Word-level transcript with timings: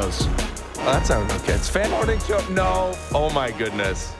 shows. 0.00 0.26
Oh, 0.26 0.84
that 0.86 1.06
sounded 1.06 1.34
okay. 1.42 1.54
It's 1.54 1.68
fan 1.68 1.90
morning 1.90 2.18
show. 2.20 2.40
No. 2.50 2.94
Oh 3.14 3.30
my 3.30 3.50
goodness. 3.50 4.12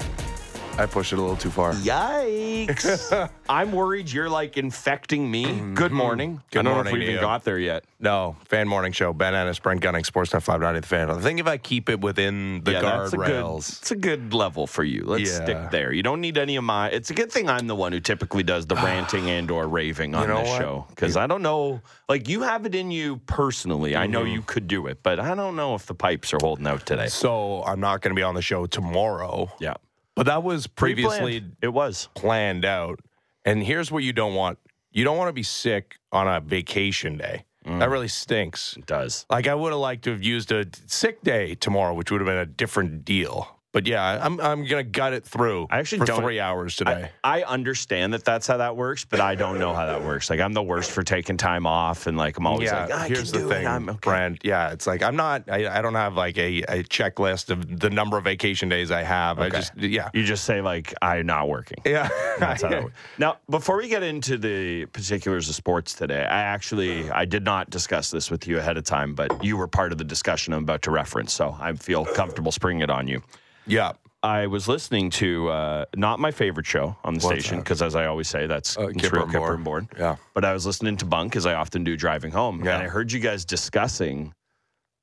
I 0.80 0.86
pushed 0.86 1.12
it 1.12 1.18
a 1.18 1.20
little 1.20 1.36
too 1.36 1.50
far. 1.50 1.74
Yikes. 1.74 3.30
I'm 3.50 3.72
worried 3.72 4.10
you're 4.10 4.30
like 4.30 4.56
infecting 4.56 5.30
me. 5.30 5.74
Good 5.74 5.92
morning. 5.92 6.36
Mm-hmm. 6.36 6.44
Good 6.52 6.58
I 6.60 6.62
don't 6.62 6.64
know 6.64 6.74
morning 6.76 6.86
if 6.86 6.92
we 6.94 6.98
to 7.00 7.04
even 7.04 7.14
you. 7.16 7.20
got 7.20 7.44
there 7.44 7.58
yet. 7.58 7.84
No, 7.98 8.36
fan 8.46 8.66
morning 8.66 8.92
show. 8.92 9.12
Ben 9.12 9.34
Ennis, 9.34 9.58
Brent 9.58 9.82
Gunning, 9.82 10.04
Sportsnet 10.04 10.40
590 10.42 10.80
The 10.80 10.86
Fan. 10.86 11.10
I 11.10 11.20
think 11.20 11.38
if 11.38 11.46
I 11.46 11.58
keep 11.58 11.90
it 11.90 12.00
within 12.00 12.62
the 12.64 12.72
yeah, 12.72 12.80
that's 12.80 13.12
a 13.12 13.16
good, 13.18 13.26
guardrails. 13.26 13.78
it's 13.80 13.90
a 13.90 13.96
good 13.96 14.32
level 14.32 14.66
for 14.66 14.82
you. 14.82 15.04
Let's 15.04 15.28
Yeah. 15.30 15.44
stick 15.44 15.70
there. 15.70 15.92
You 15.92 16.02
don't 16.02 16.22
need 16.22 16.38
any 16.38 16.56
of 16.56 16.64
my. 16.64 16.88
It's 16.88 17.10
a 17.10 17.14
good 17.14 17.30
thing 17.30 17.50
I'm 17.50 17.66
the 17.66 17.76
one 17.76 17.92
who 17.92 18.00
typically 18.00 18.42
does 18.42 18.64
the 18.66 18.74
ranting 18.76 19.28
and 19.28 19.50
or 19.50 19.68
raving 19.68 20.14
on 20.14 20.22
You 20.22 20.28
know 20.28 20.40
this 20.40 20.48
what? 20.48 20.58
show 20.62 20.86
because 20.88 21.16
I 21.18 21.26
don't 21.26 21.42
know. 21.42 21.82
Like 22.08 22.26
you 22.26 22.40
have 22.40 22.64
it 22.64 22.74
in 22.74 22.90
you 22.90 23.18
personally. 23.26 23.96
I 23.96 24.04
Mm-hmm. 24.04 24.12
know 24.12 24.24
you 24.24 24.40
could 24.40 24.66
do 24.66 24.86
it, 24.86 25.02
but 25.02 25.20
I 25.20 25.34
don't 25.34 25.56
know 25.56 25.74
if 25.74 25.84
the 25.84 25.94
pipes 25.94 26.32
are 26.32 26.38
holding 26.40 26.66
out 26.66 26.86
today. 26.86 27.08
So 27.08 27.62
I'm 27.64 27.80
not 27.80 28.00
going 28.00 28.14
to 28.14 28.18
be 28.18 28.22
on 28.22 28.34
the 28.34 28.40
show 28.42 28.64
tomorrow. 28.66 29.50
Yeah, 29.60 29.74
But 30.16 30.26
that 30.26 30.42
was 30.42 30.66
previously 30.66 31.40
Pre-planned. 31.40 31.56
it 31.62 31.68
was. 31.68 32.08
planned 32.14 32.64
out. 32.64 33.00
And 33.44 33.62
here's 33.62 33.90
what 33.90 34.02
you 34.02 34.12
don't 34.12 34.34
want 34.34 34.58
you 34.92 35.04
don't 35.04 35.16
want 35.16 35.28
to 35.28 35.32
be 35.32 35.42
sick 35.42 35.96
on 36.12 36.26
a 36.26 36.40
vacation 36.40 37.16
day. 37.16 37.44
That 37.64 37.72
mm. 37.72 37.90
really 37.90 38.08
stinks. 38.08 38.76
It 38.76 38.86
does. 38.86 39.26
Like 39.30 39.46
I 39.46 39.54
would 39.54 39.72
have 39.72 39.80
liked 39.80 40.04
to 40.04 40.10
have 40.10 40.22
used 40.22 40.50
a 40.50 40.66
sick 40.86 41.22
day 41.22 41.54
tomorrow, 41.54 41.94
which 41.94 42.10
would 42.10 42.20
have 42.20 42.26
been 42.26 42.38
a 42.38 42.46
different 42.46 43.04
deal. 43.04 43.59
But 43.72 43.86
yeah, 43.86 44.18
I'm 44.20 44.40
I'm 44.40 44.64
gonna 44.64 44.82
gut 44.82 45.12
it 45.12 45.24
through. 45.24 45.68
I 45.70 45.78
actually 45.78 46.00
for 46.00 46.06
don't- 46.06 46.20
three 46.22 46.40
hours 46.40 46.74
today. 46.74 47.10
I, 47.22 47.42
I 47.42 47.44
understand 47.44 48.12
that 48.14 48.24
that's 48.24 48.48
how 48.48 48.56
that 48.56 48.76
works, 48.76 49.04
but 49.04 49.20
I 49.20 49.36
don't 49.36 49.60
know 49.60 49.72
how 49.74 49.86
that 49.86 50.02
works. 50.02 50.28
Like 50.28 50.40
I'm 50.40 50.52
the 50.54 50.62
worst 50.62 50.90
for 50.90 51.04
taking 51.04 51.36
time 51.36 51.66
off, 51.66 52.08
and 52.08 52.16
like 52.16 52.36
I'm 52.36 52.46
always 52.48 52.66
yeah, 52.68 52.82
like, 52.86 52.90
ah, 52.92 53.02
I 53.02 53.08
here's 53.08 53.30
the 53.30 53.46
thing, 53.46 53.64
it. 53.64 53.68
I'm 53.68 53.88
okay. 53.88 53.98
Brent. 54.02 54.40
Yeah, 54.44 54.72
it's 54.72 54.88
like 54.88 55.04
I'm 55.04 55.14
not. 55.14 55.48
I, 55.48 55.78
I 55.78 55.82
don't 55.82 55.94
have 55.94 56.14
like 56.16 56.36
a, 56.36 56.62
a 56.62 56.82
checklist 56.82 57.50
of 57.50 57.78
the 57.78 57.90
number 57.90 58.18
of 58.18 58.24
vacation 58.24 58.68
days 58.68 58.90
I 58.90 59.02
have. 59.02 59.38
I 59.38 59.50
just 59.50 59.76
yeah 59.76 60.10
You 60.14 60.24
just 60.24 60.44
say 60.44 60.60
like 60.60 60.92
I'm 61.00 61.26
not 61.26 61.48
working. 61.48 61.78
yeah. 61.86 62.08
That's 62.40 62.62
how 62.62 62.70
that 62.70 62.82
works. 62.84 62.96
Now, 63.18 63.38
before 63.48 63.76
we 63.76 63.88
get 63.88 64.02
into 64.02 64.36
the 64.36 64.86
particulars 64.86 65.48
of 65.48 65.54
sports 65.54 65.94
today, 65.94 66.22
I 66.24 66.40
actually 66.42 67.08
I 67.10 67.24
did 67.24 67.44
not 67.44 67.70
discuss 67.70 68.10
this 68.10 68.32
with 68.32 68.48
you 68.48 68.58
ahead 68.58 68.76
of 68.78 68.82
time, 68.84 69.14
but 69.14 69.44
you 69.44 69.56
were 69.56 69.68
part 69.68 69.92
of 69.92 69.98
the 69.98 70.04
discussion 70.04 70.52
I'm 70.54 70.64
about 70.64 70.82
to 70.82 70.90
reference, 70.90 71.32
so 71.32 71.56
I 71.60 71.72
feel 71.74 72.04
comfortable 72.04 72.50
springing 72.50 72.82
it 72.82 72.90
on 72.90 73.06
you. 73.06 73.22
Yeah. 73.70 73.92
I 74.22 74.48
was 74.48 74.68
listening 74.68 75.08
to 75.12 75.48
uh, 75.48 75.84
not 75.96 76.20
my 76.20 76.30
favorite 76.30 76.66
show 76.66 76.94
on 77.04 77.14
the 77.14 77.20
station 77.20 77.56
that? 77.56 77.64
because, 77.64 77.80
as 77.80 77.94
I 77.96 78.04
always 78.04 78.28
say, 78.28 78.46
that's 78.46 78.76
Uh, 78.76 78.88
Kipper 78.88 79.20
and 79.22 79.32
Kipper 79.32 79.54
and 79.54 79.64
Bourne. 79.64 79.88
Yeah. 79.98 80.16
But 80.34 80.44
I 80.44 80.52
was 80.52 80.66
listening 80.66 80.98
to 80.98 81.06
Bunk 81.06 81.36
as 81.36 81.46
I 81.46 81.54
often 81.54 81.84
do 81.84 81.96
driving 81.96 82.30
home, 82.30 82.62
Yeah. 82.62 82.74
and 82.74 82.82
I 82.82 82.88
heard 82.88 83.10
you 83.12 83.18
guys 83.20 83.46
discussing 83.46 84.34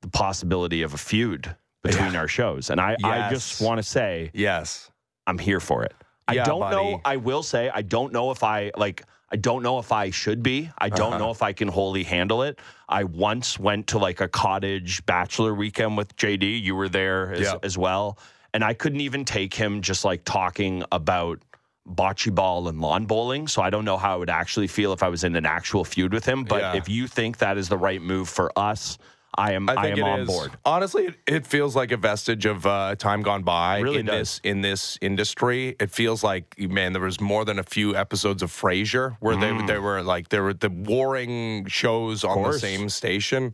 the 0.04 0.09
possibility 0.09 0.84
of 0.84 0.94
a 0.94 0.98
feud 1.00 1.56
between 1.82 2.16
our 2.16 2.28
shows, 2.28 2.70
and 2.70 2.80
I, 2.80 2.96
I 3.04 3.30
just 3.32 3.59
want 3.59 3.80
to 3.80 3.84
say 3.84 4.30
Yes. 4.36 4.92
I'm 5.26 5.40
here 5.40 5.59
for 5.59 5.84
it. 5.84 5.96
I 6.28 6.36
don't 6.36 6.59
buddy. 6.59 6.76
know. 6.76 7.02
I 7.04 7.16
will 7.18 7.42
say 7.42 7.72
I 7.74 7.81
don't 7.81 8.14
know 8.14 8.30
if 8.31 8.44
I 8.44 8.72
like. 8.78 9.04
I 9.31 9.36
don't 9.38 9.64
know 9.64 9.80
if 9.80 9.92
I 9.92 10.09
should 10.12 10.44
be. 10.44 10.70
I 10.78 10.90
don't 10.90 11.14
Uh-huh. 11.14 11.18
know 11.18 11.31
if 11.31 11.42
I 11.42 11.54
can 11.54 11.68
wholly 11.70 12.04
handle 12.04 12.44
it. 12.44 12.59
I 12.88 13.04
once 13.04 13.58
went 13.59 13.88
to 13.88 13.98
like 13.98 14.22
a 14.22 14.28
cottage 14.28 15.04
bachelor 15.06 15.54
weekend 15.56 15.98
with 15.98 16.16
JD. 16.18 16.62
You 16.62 16.76
were 16.76 16.88
there 16.88 17.34
as, 17.34 17.42
Yep. 17.42 17.59
as 17.66 17.78
well, 17.78 18.18
and 18.58 18.63
I 18.63 18.73
couldn't 18.73 19.02
even 19.02 19.23
take 19.23 19.53
him 19.53 19.81
just 19.83 20.03
like 20.03 20.23
talking 20.25 20.83
about 20.91 21.39
bocce 21.88 22.33
ball 22.33 22.67
and 22.69 22.81
lawn 22.81 23.05
bowling. 23.05 23.47
So 23.47 23.61
I 23.61 23.69
don't 23.69 23.86
know 23.86 23.97
how 23.97 24.13
I 24.13 24.16
would 24.16 24.31
actually 24.31 24.66
feel 24.66 24.94
if 24.94 25.03
I 25.03 25.09
was 25.09 25.23
in 25.23 25.36
an 25.36 25.45
actual 25.45 25.86
feud 25.86 26.11
with 26.11 26.25
him. 26.25 26.44
But 26.44 26.61
Yeah. 26.61 26.75
if 26.75 26.89
you 26.89 27.06
think 27.06 27.38
that 27.38 27.59
is 27.59 27.69
the 27.69 27.78
right 27.78 28.01
move 28.01 28.28
for 28.28 28.51
us, 28.57 28.97
I 29.38 29.51
am. 29.53 29.69
I, 29.69 29.73
I 29.75 29.88
am 29.90 30.00
it 30.00 30.01
on 30.01 30.19
is. 30.22 30.28
board. 30.28 30.51
Honestly, 30.66 31.06
it, 31.06 31.16
it 31.28 31.46
feels 31.46 31.75
like 31.75 31.91
a 31.91 31.97
vestige 31.97 32.47
of 32.47 32.66
uh, 32.66 32.96
time 32.96 33.22
gone 33.22 33.44
by 33.44 33.78
Really 33.81 34.00
in 34.00 34.07
does. 34.07 34.16
this 34.17 34.41
in 34.44 34.62
this 34.62 34.97
industry. 35.01 35.75
It 35.79 35.91
feels 35.91 36.23
like 36.23 36.56
man, 36.59 36.94
there 36.94 37.03
was 37.03 37.22
more 37.22 37.46
than 37.46 37.59
a 37.59 37.63
few 37.63 37.96
episodes 37.96 38.41
of 38.41 38.50
Frasier 38.51 39.17
where 39.19 39.35
they 39.35 39.56
they 39.67 39.78
were 39.78 40.01
like 40.01 40.29
there 40.29 40.41
were 40.41 40.56
the 40.56 40.72
warring 40.72 41.67
shows 41.67 42.23
on 42.23 42.41
the 42.41 42.50
Mm. 42.50 42.59
same 42.59 42.90
station. 42.90 43.53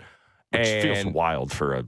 Which 0.52 0.66
and 0.66 0.82
feels 1.04 1.14
wild 1.14 1.52
for 1.52 1.74
a 1.74 1.84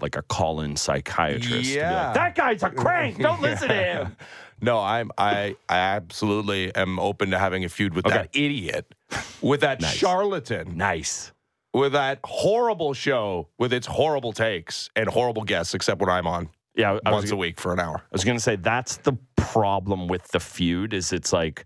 like 0.00 0.16
a 0.16 0.22
call-in 0.22 0.76
psychiatrist. 0.76 1.48
to 1.48 1.50
be 1.52 1.56
like, 1.58 1.76
Yeah. 1.76 2.12
that 2.12 2.34
guy's 2.34 2.62
a 2.62 2.70
crank. 2.70 3.18
Don't 3.22 3.40
listen 3.42 3.68
to 3.68 3.74
him. 3.74 4.16
No, 4.60 4.78
I'm 4.80 5.10
I 5.18 5.56
I 5.68 5.76
absolutely 5.78 6.74
am 6.74 6.98
open 6.98 7.30
to 7.30 7.38
having 7.38 7.64
a 7.64 7.68
feud 7.68 7.94
with 7.94 8.06
that 8.06 8.30
idiot, 8.34 8.94
with 9.42 9.60
that 9.60 9.80
Nice. 9.82 9.94
charlatan, 9.94 10.76
Nice. 10.76 11.32
with 11.74 11.92
that 11.92 12.20
horrible 12.24 12.94
show 12.94 13.48
with 13.58 13.72
its 13.72 13.86
horrible 13.86 14.32
takes 14.32 14.88
and 14.96 15.08
horrible 15.08 15.42
guests, 15.44 15.74
except 15.74 16.00
when 16.00 16.08
I'm 16.08 16.26
on 16.26 16.48
Yeah, 16.74 16.98
I 17.04 17.10
once 17.10 17.24
was, 17.24 17.32
a 17.32 17.36
week 17.36 17.60
for 17.60 17.72
an 17.74 17.80
hour. 17.80 17.96
I 17.98 18.08
was 18.12 18.24
gonna 18.24 18.40
say 18.40 18.56
that's 18.56 18.96
the 18.98 19.12
problem 19.36 20.08
with 20.08 20.26
the 20.28 20.40
feud. 20.40 20.94
Is 20.94 21.12
it's 21.12 21.32
like, 21.34 21.64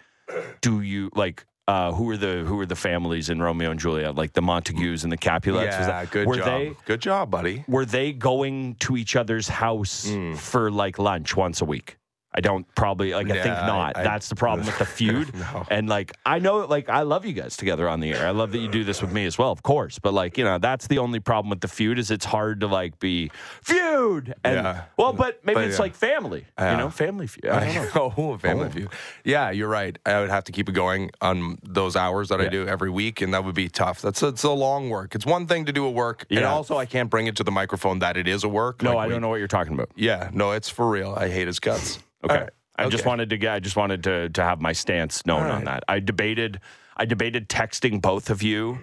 do 0.60 0.80
you 0.80 1.10
like? 1.14 1.44
Uh, 1.70 1.92
who 1.92 2.10
are 2.10 2.16
the 2.16 2.42
who 2.48 2.58
are 2.58 2.66
the 2.66 2.74
families 2.74 3.30
in 3.30 3.40
Romeo 3.40 3.70
and 3.70 3.78
Juliet? 3.78 4.16
Like 4.16 4.32
the 4.32 4.42
Montagues 4.42 5.04
and 5.04 5.12
the 5.12 5.16
Capulets? 5.16 5.76
Was 5.78 5.86
Yeah, 5.86 6.02
that- 6.02 6.10
good 6.10 6.26
were 6.26 6.36
job. 6.36 6.46
They, 6.46 6.76
good 6.84 7.00
job, 7.00 7.30
buddy. 7.30 7.64
were 7.68 7.84
they 7.84 8.12
going 8.12 8.74
to 8.80 8.96
each 8.96 9.14
other's 9.14 9.48
house 9.48 10.06
Mm. 10.08 10.36
for 10.36 10.70
like 10.70 10.98
lunch 10.98 11.36
once 11.36 11.60
a 11.60 11.64
week? 11.64 11.96
I 12.32 12.40
don't 12.40 12.64
probably 12.76 13.12
like. 13.12 13.26
I 13.28 13.34
think 13.42 13.46
not. 13.46 13.96
I- 13.96 14.04
That's 14.04 14.28
the 14.28 14.36
problem 14.36 14.64
with 14.66 14.78
the 14.78 14.84
feud. 14.98 15.34
No. 15.34 15.66
And 15.68 15.88
like, 15.88 16.12
I 16.24 16.38
know, 16.38 16.58
like, 16.58 16.88
I 16.88 17.02
love 17.02 17.26
you 17.26 17.32
guys 17.32 17.56
together 17.56 17.88
on 17.88 17.98
the 17.98 18.12
air. 18.14 18.24
I 18.26 18.30
love 18.30 18.52
that 18.52 18.58
you 18.58 18.68
do 18.68 18.84
this 18.84 19.02
with 19.02 19.10
me 19.12 19.26
as 19.26 19.36
well, 19.36 19.50
of 19.50 19.64
course. 19.64 19.98
But 19.98 20.14
like, 20.14 20.38
you 20.38 20.44
know, 20.44 20.58
that's 20.58 20.86
the 20.86 20.98
only 20.98 21.18
problem 21.18 21.50
with 21.50 21.60
the 21.60 21.66
feud 21.68 21.98
is 21.98 22.10
it's 22.12 22.24
hard 22.24 22.60
to 22.60 22.68
like 22.68 23.00
be 23.00 23.30
feud. 23.62 24.34
And 24.44 24.54
Yeah. 24.56 24.82
well, 24.96 25.12
but 25.12 25.44
maybe 25.44 25.54
But, 25.56 25.64
it's 25.64 25.76
yeah. 25.78 25.82
like 25.82 25.94
family. 25.96 26.46
You 26.58 26.76
know, 26.76 26.90
family 26.90 27.26
feud. 27.26 27.46
I 27.50 27.74
don't 27.74 27.90
oh, 27.96 28.08
know. 28.08 28.14
oh, 28.16 28.32
a 28.34 28.38
family 28.38 28.68
feud. 28.70 28.88
Yeah, 29.24 29.50
you're 29.50 29.68
right. 29.68 29.98
I 30.06 30.20
would 30.20 30.30
have 30.30 30.44
to 30.44 30.52
keep 30.52 30.68
it 30.68 30.72
going 30.72 31.10
on 31.20 31.58
those 31.62 31.96
hours 31.96 32.28
that 32.28 32.40
I 32.40 32.48
do 32.48 32.66
every 32.66 32.90
week, 32.90 33.20
and 33.22 33.34
that 33.34 33.44
would 33.44 33.54
be 33.54 33.68
tough. 33.68 34.00
That's 34.02 34.22
it's 34.22 34.44
a 34.44 34.50
long 34.50 34.88
work. 34.88 35.14
It's 35.14 35.26
one 35.26 35.46
thing 35.46 35.64
to 35.66 35.72
do 35.72 35.84
a 35.84 35.90
work, 35.90 36.26
and 36.30 36.44
also 36.44 36.76
I 36.78 36.86
can't 36.86 37.10
bring 37.10 37.26
it 37.26 37.36
to 37.36 37.44
the 37.44 37.50
microphone 37.50 37.98
that 38.00 38.16
it 38.16 38.28
is 38.28 38.44
a 38.44 38.48
work. 38.48 38.82
No, 38.82 38.94
Like 38.94 38.98
I 38.98 39.06
we- 39.08 39.12
don't 39.14 39.22
know 39.22 39.28
what 39.28 39.38
you're 39.40 39.48
talking 39.48 39.74
about. 39.74 39.90
Yeah, 39.96 40.30
no, 40.32 40.52
it's 40.52 40.68
for 40.68 40.88
real. 40.88 41.14
I 41.16 41.28
hate 41.28 41.46
his 41.48 41.58
guts. 41.58 41.98
Okay. 42.24 42.34
Right. 42.40 42.50
I 42.76 42.88
just 42.88 43.04
wanted 43.04 43.30
to 43.30 43.36
get. 43.36 43.52
I 43.54 43.60
just 43.60 43.76
wanted 43.76 44.04
to 44.04 44.28
to 44.30 44.42
have 44.42 44.60
my 44.60 44.72
stance 44.72 45.26
known 45.26 45.42
All 45.44 45.52
on 45.52 45.64
that. 45.64 45.84
I 45.88 46.00
debated. 46.00 46.60
I 46.96 47.04
debated 47.04 47.48
texting 47.48 48.00
both 48.00 48.30
of 48.30 48.42
you. 48.42 48.78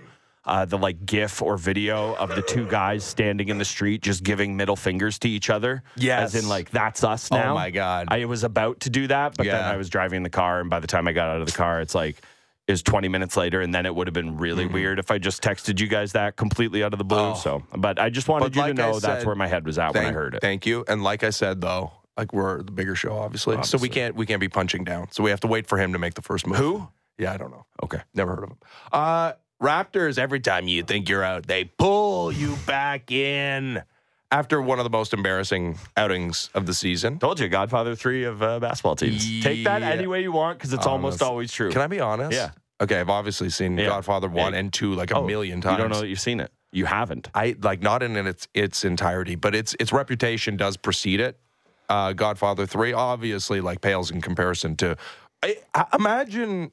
Uh, 0.45 0.63
the 0.63 0.77
like 0.77 1.05
GIF 1.05 1.41
or 1.41 1.57
video 1.57 2.15
of 2.15 2.29
the 2.29 2.41
two 2.41 2.65
guys 2.67 3.03
standing 3.03 3.49
in 3.49 3.57
the 3.57 3.65
street 3.65 4.01
just 4.01 4.23
giving 4.23 4.55
middle 4.55 4.77
fingers 4.77 5.19
to 5.19 5.27
each 5.27 5.49
other. 5.49 5.83
Yes. 5.97 6.33
As 6.35 6.41
in, 6.41 6.47
like, 6.47 6.69
that's 6.69 7.03
us 7.03 7.29
now. 7.31 7.51
Oh 7.51 7.55
my 7.55 7.69
God. 7.69 8.07
I 8.09 8.23
was 8.23 8.45
about 8.45 8.79
to 8.81 8.89
do 8.89 9.07
that, 9.07 9.35
but 9.35 9.45
then 9.45 9.61
I 9.61 9.75
was 9.75 9.89
driving 9.89 10.23
the 10.23 10.29
car, 10.29 10.61
and 10.61 10.69
by 10.69 10.79
the 10.79 10.87
time 10.87 11.05
I 11.05 11.11
got 11.11 11.27
out 11.27 11.41
of 11.41 11.47
the 11.47 11.51
car, 11.51 11.81
it's 11.81 11.93
like, 11.93 12.21
is 12.65 12.81
20 12.81 13.09
minutes 13.09 13.35
later, 13.35 13.59
and 13.59 13.75
then 13.75 13.85
it 13.85 13.93
would 13.93 14.07
have 14.07 14.13
been 14.13 14.37
really 14.37 14.63
Mm-hmm. 14.63 14.73
weird 14.73 14.99
if 14.99 15.11
I 15.11 15.17
just 15.17 15.43
texted 15.43 15.81
you 15.81 15.87
guys 15.87 16.13
that 16.13 16.37
completely 16.37 16.81
out 16.81 16.93
of 16.93 16.97
the 16.99 17.03
blue. 17.05 17.35
So, 17.35 17.63
but 17.75 17.99
I 17.99 18.09
just 18.09 18.29
wanted 18.29 18.45
Oh. 18.45 18.47
But 18.47 18.55
you 18.55 18.61
like 18.61 18.75
to 18.77 18.81
know 18.81 18.99
that's 19.01 19.25
where 19.25 19.35
my 19.35 19.47
head 19.47 19.65
was 19.65 19.77
at 19.77 19.95
when 19.95 20.05
I 20.05 20.11
heard 20.13 20.33
it. 20.35 20.39
thank 20.41 20.65
you. 20.65 20.85
And 20.87 21.03
like 21.03 21.25
I 21.25 21.31
said, 21.31 21.59
though, 21.59 21.91
like 22.17 22.33
we're 22.33 22.61
the 22.63 22.71
bigger 22.71 22.95
show, 22.95 23.13
obviously. 23.17 23.61
So 23.63 23.77
we 23.77 23.89
can't 23.89 24.15
we 24.15 24.25
can't 24.25 24.39
be 24.41 24.49
punching 24.49 24.83
down. 24.83 25.11
So 25.11 25.23
we 25.23 25.29
have 25.29 25.39
to 25.41 25.47
wait 25.47 25.67
for 25.67 25.77
him 25.77 25.93
to 25.93 25.99
make 25.99 26.15
the 26.15 26.21
first 26.21 26.47
move. 26.47 26.57
Who? 26.57 26.87
Yeah, 27.17 27.33
I 27.33 27.37
don't 27.37 27.51
know. 27.51 27.65
Okay. 27.83 27.99
Never 28.13 28.35
heard 28.35 28.43
of 28.43 28.49
him. 28.51 28.57
Uh, 28.91 29.33
Raptors, 29.61 30.19
every 30.19 30.39
time 30.39 30.67
you 30.67 30.83
think 30.83 31.09
you're 31.09 31.23
out, 31.23 31.47
they 31.47 31.63
pull 31.65 32.31
you 32.31 32.55
back 32.67 33.11
in. 33.11 33.81
After 34.29 34.61
one 34.61 34.77
of 34.77 34.83
the 34.83 34.89
most 34.89 35.13
embarrassing 35.13 35.79
outings 35.95 36.49
of 36.53 36.65
the 36.65 36.73
season. 36.73 37.17
Told 37.17 37.39
you, 37.39 37.47
Godfather 37.47 37.95
three 37.95 38.25
of 38.25 38.43
uh, 38.43 38.59
basketball 38.59 38.97
teams. 38.97 39.23
Take 39.41 39.63
that 39.63 39.81
Yeah. 39.81 39.89
any 39.89 40.05
way 40.05 40.21
you 40.21 40.33
want 40.33 40.57
because 40.59 40.73
it's 40.73 40.85
almost 40.85 41.21
Honest. 41.21 41.23
always 41.23 41.51
true. 41.53 41.71
Can 41.71 41.81
I 41.81 41.87
be 41.87 42.01
honest? 42.01 42.33
Yeah. 42.33 42.51
Okay, 42.81 42.99
I've 42.99 43.09
obviously 43.09 43.49
seen 43.49 43.77
Yeah. 43.77 43.85
Godfather 43.85 44.27
1 44.27 44.51
Yeah. 44.53 44.59
and 44.59 44.73
2 44.73 44.93
like 44.93 45.11
a 45.11 45.15
Oh, 45.19 45.25
million 45.25 45.61
times. 45.61 45.77
You 45.77 45.83
don't 45.83 45.91
know 45.91 46.01
that 46.01 46.07
you've 46.09 46.19
seen 46.19 46.41
it. 46.41 46.51
You 46.73 46.85
haven't. 46.85 47.29
I 47.33 47.55
like 47.61 47.81
not 47.81 48.03
in 48.03 48.17
its 48.17 48.49
its 48.53 48.83
entirety, 48.83 49.35
but 49.35 49.55
its 49.55 49.75
its 49.79 49.93
reputation 49.93 50.57
does 50.57 50.75
precede 50.75 51.21
it. 51.21 51.39
Uh, 51.89 52.11
Godfather 52.13 52.65
three 52.65 52.91
obviously 52.93 53.61
like 53.61 53.81
pales 53.81 54.11
in 54.11 54.21
comparison 54.21 54.75
to. 54.77 54.97
I, 55.43 55.57
I 55.73 55.85
imagine 55.93 56.71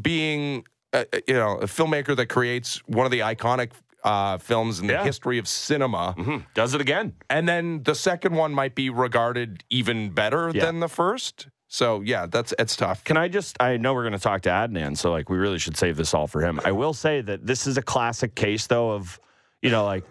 being 0.00 0.64
uh, 0.92 1.04
you 1.26 1.34
know 1.34 1.58
a 1.58 1.64
filmmaker 1.66 2.16
that 2.16 2.26
creates 2.26 2.78
one 2.86 3.04
of 3.06 3.12
the 3.12 3.20
iconic 3.20 3.72
uh, 4.04 4.38
films 4.38 4.80
in 4.80 4.86
the 4.86 4.94
Yeah. 4.94 5.04
history 5.04 5.38
of 5.38 5.46
cinema, 5.46 6.12
Hmm. 6.12 6.38
Does 6.54 6.74
it 6.74 6.80
again? 6.80 7.14
and 7.30 7.48
then 7.48 7.82
the 7.84 7.94
second 7.94 8.34
one 8.34 8.52
might 8.52 8.74
be 8.74 8.90
regarded 8.90 9.64
even 9.70 10.10
better 10.10 10.50
Yeah. 10.54 10.64
than 10.66 10.80
the 10.80 10.88
first. 10.88 11.48
So 11.68 12.00
yeah, 12.02 12.26
that's 12.26 12.52
it's 12.58 12.76
tough. 12.76 13.02
Can 13.04 13.16
I 13.16 13.28
just? 13.28 13.56
I 13.62 13.76
know 13.78 13.94
we're 13.94 14.02
going 14.02 14.12
to 14.12 14.18
talk 14.18 14.42
to 14.42 14.50
Adnan, 14.50 14.96
so 14.96 15.10
like 15.10 15.30
we 15.30 15.38
really 15.38 15.58
should 15.58 15.76
save 15.76 15.96
this 15.96 16.12
all 16.14 16.26
for 16.26 16.42
him. 16.42 16.60
I 16.64 16.72
will 16.72 16.92
say 16.94 17.22
that 17.22 17.46
this 17.46 17.66
is 17.66 17.78
a 17.78 17.82
classic 17.82 18.34
case, 18.34 18.66
though, 18.66 18.90
of 18.92 19.18
you 19.62 19.70
know 19.70 19.84
like 19.84 20.04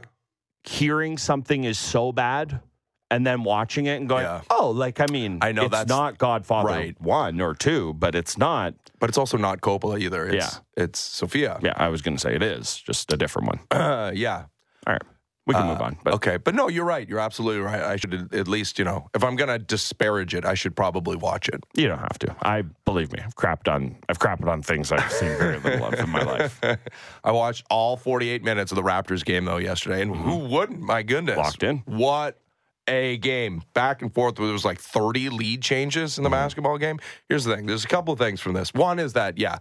hearing 0.63 1.17
something 1.17 1.63
is 1.63 1.77
so 1.77 2.11
bad. 2.11 2.61
And 3.11 3.27
then 3.27 3.43
watching 3.43 3.85
it 3.85 3.97
and 3.99 4.07
going, 4.09 4.23
Yeah. 4.23 4.41
oh, 4.49 4.69
like 4.69 4.99
I 5.01 5.05
mean, 5.11 5.39
I 5.41 5.51
know 5.51 5.63
it's 5.63 5.71
that's- 5.71 5.89
not 5.89 6.17
Godfather 6.17 6.69
right. 6.69 7.01
one 7.01 7.39
or 7.41 7.53
two, 7.53 7.93
but 7.93 8.15
it's 8.15 8.37
not. 8.37 8.73
But 8.99 9.09
it's 9.09 9.17
also 9.17 9.37
not 9.37 9.59
Coppola 9.61 9.99
either. 9.99 10.25
It's, 10.27 10.35
Yeah. 10.55 10.83
it's 10.83 10.97
Sofia. 10.99 11.59
Yeah, 11.61 11.73
I 11.75 11.89
was 11.89 12.01
going 12.01 12.15
to 12.15 12.21
say 12.21 12.33
it 12.35 12.41
is 12.41 12.77
just 12.77 13.11
a 13.11 13.17
different 13.17 13.47
one. 13.49 13.59
Uh, 13.69 14.11
yeah. 14.15 14.45
All 14.87 14.93
right, 14.93 15.01
We 15.45 15.53
can 15.53 15.67
move 15.67 15.81
on. 15.81 15.97
But 16.03 16.13
Okay, 16.15 16.37
but 16.37 16.55
no, 16.55 16.69
you're 16.69 16.85
right. 16.85 17.07
You're 17.09 17.19
absolutely 17.19 17.61
right. 17.61 17.81
I 17.81 17.97
should 17.97 18.33
at 18.33 18.47
least, 18.47 18.79
you 18.79 18.85
know, 18.85 19.09
if 19.13 19.23
I'm 19.23 19.35
gonna 19.35 19.59
disparage 19.59 20.33
it, 20.33 20.45
I 20.45 20.53
should 20.53 20.75
probably 20.75 21.15
watch 21.17 21.49
it. 21.49 21.63
you 21.75 21.87
don't 21.89 21.99
have 21.99 22.17
to. 22.19 22.35
I 22.43 22.61
believe 22.85 23.11
me. 23.11 23.19
I've 23.23 23.35
crapped 23.35 23.67
on. 23.71 23.97
I've 24.07 24.19
crapped 24.19 24.47
on 24.47 24.61
things 24.61 24.91
I've 24.91 25.11
seen 25.11 25.35
very 25.37 25.59
little 25.59 25.85
of 25.87 25.93
in 25.95 26.09
my 26.09 26.23
life. 26.23 26.59
I 27.23 27.31
watched 27.31 27.65
all 27.69 27.97
48 27.97 28.43
minutes 28.43 28.71
of 28.71 28.77
the 28.77 28.83
Raptors 28.83 29.25
game 29.25 29.43
though 29.45 29.57
yesterday, 29.57 30.01
and 30.01 30.15
who 30.15 30.37
wouldn't? 30.37 30.79
My 30.79 31.03
goodness, 31.03 31.37
Locked 31.37 31.63
in. 31.63 31.79
What 31.85 32.39
a 32.87 33.17
game! 33.17 33.63
Back 33.73 34.01
and 34.01 34.13
forth. 34.13 34.39
where 34.39 34.47
There 34.47 34.53
was 34.53 34.65
like 34.65 34.79
30 34.79 35.29
lead 35.29 35.61
changes 35.61 36.17
in 36.17 36.23
the 36.23 36.29
basketball 36.29 36.77
game. 36.77 36.99
Here's 37.29 37.43
the 37.43 37.55
thing. 37.55 37.65
There's 37.65 37.85
a 37.85 37.87
couple 37.87 38.13
of 38.13 38.19
things 38.19 38.39
from 38.41 38.53
this. 38.53 38.73
One 38.73 38.99
is 38.99 39.13
that 39.13 39.37
yeah, 39.37 39.57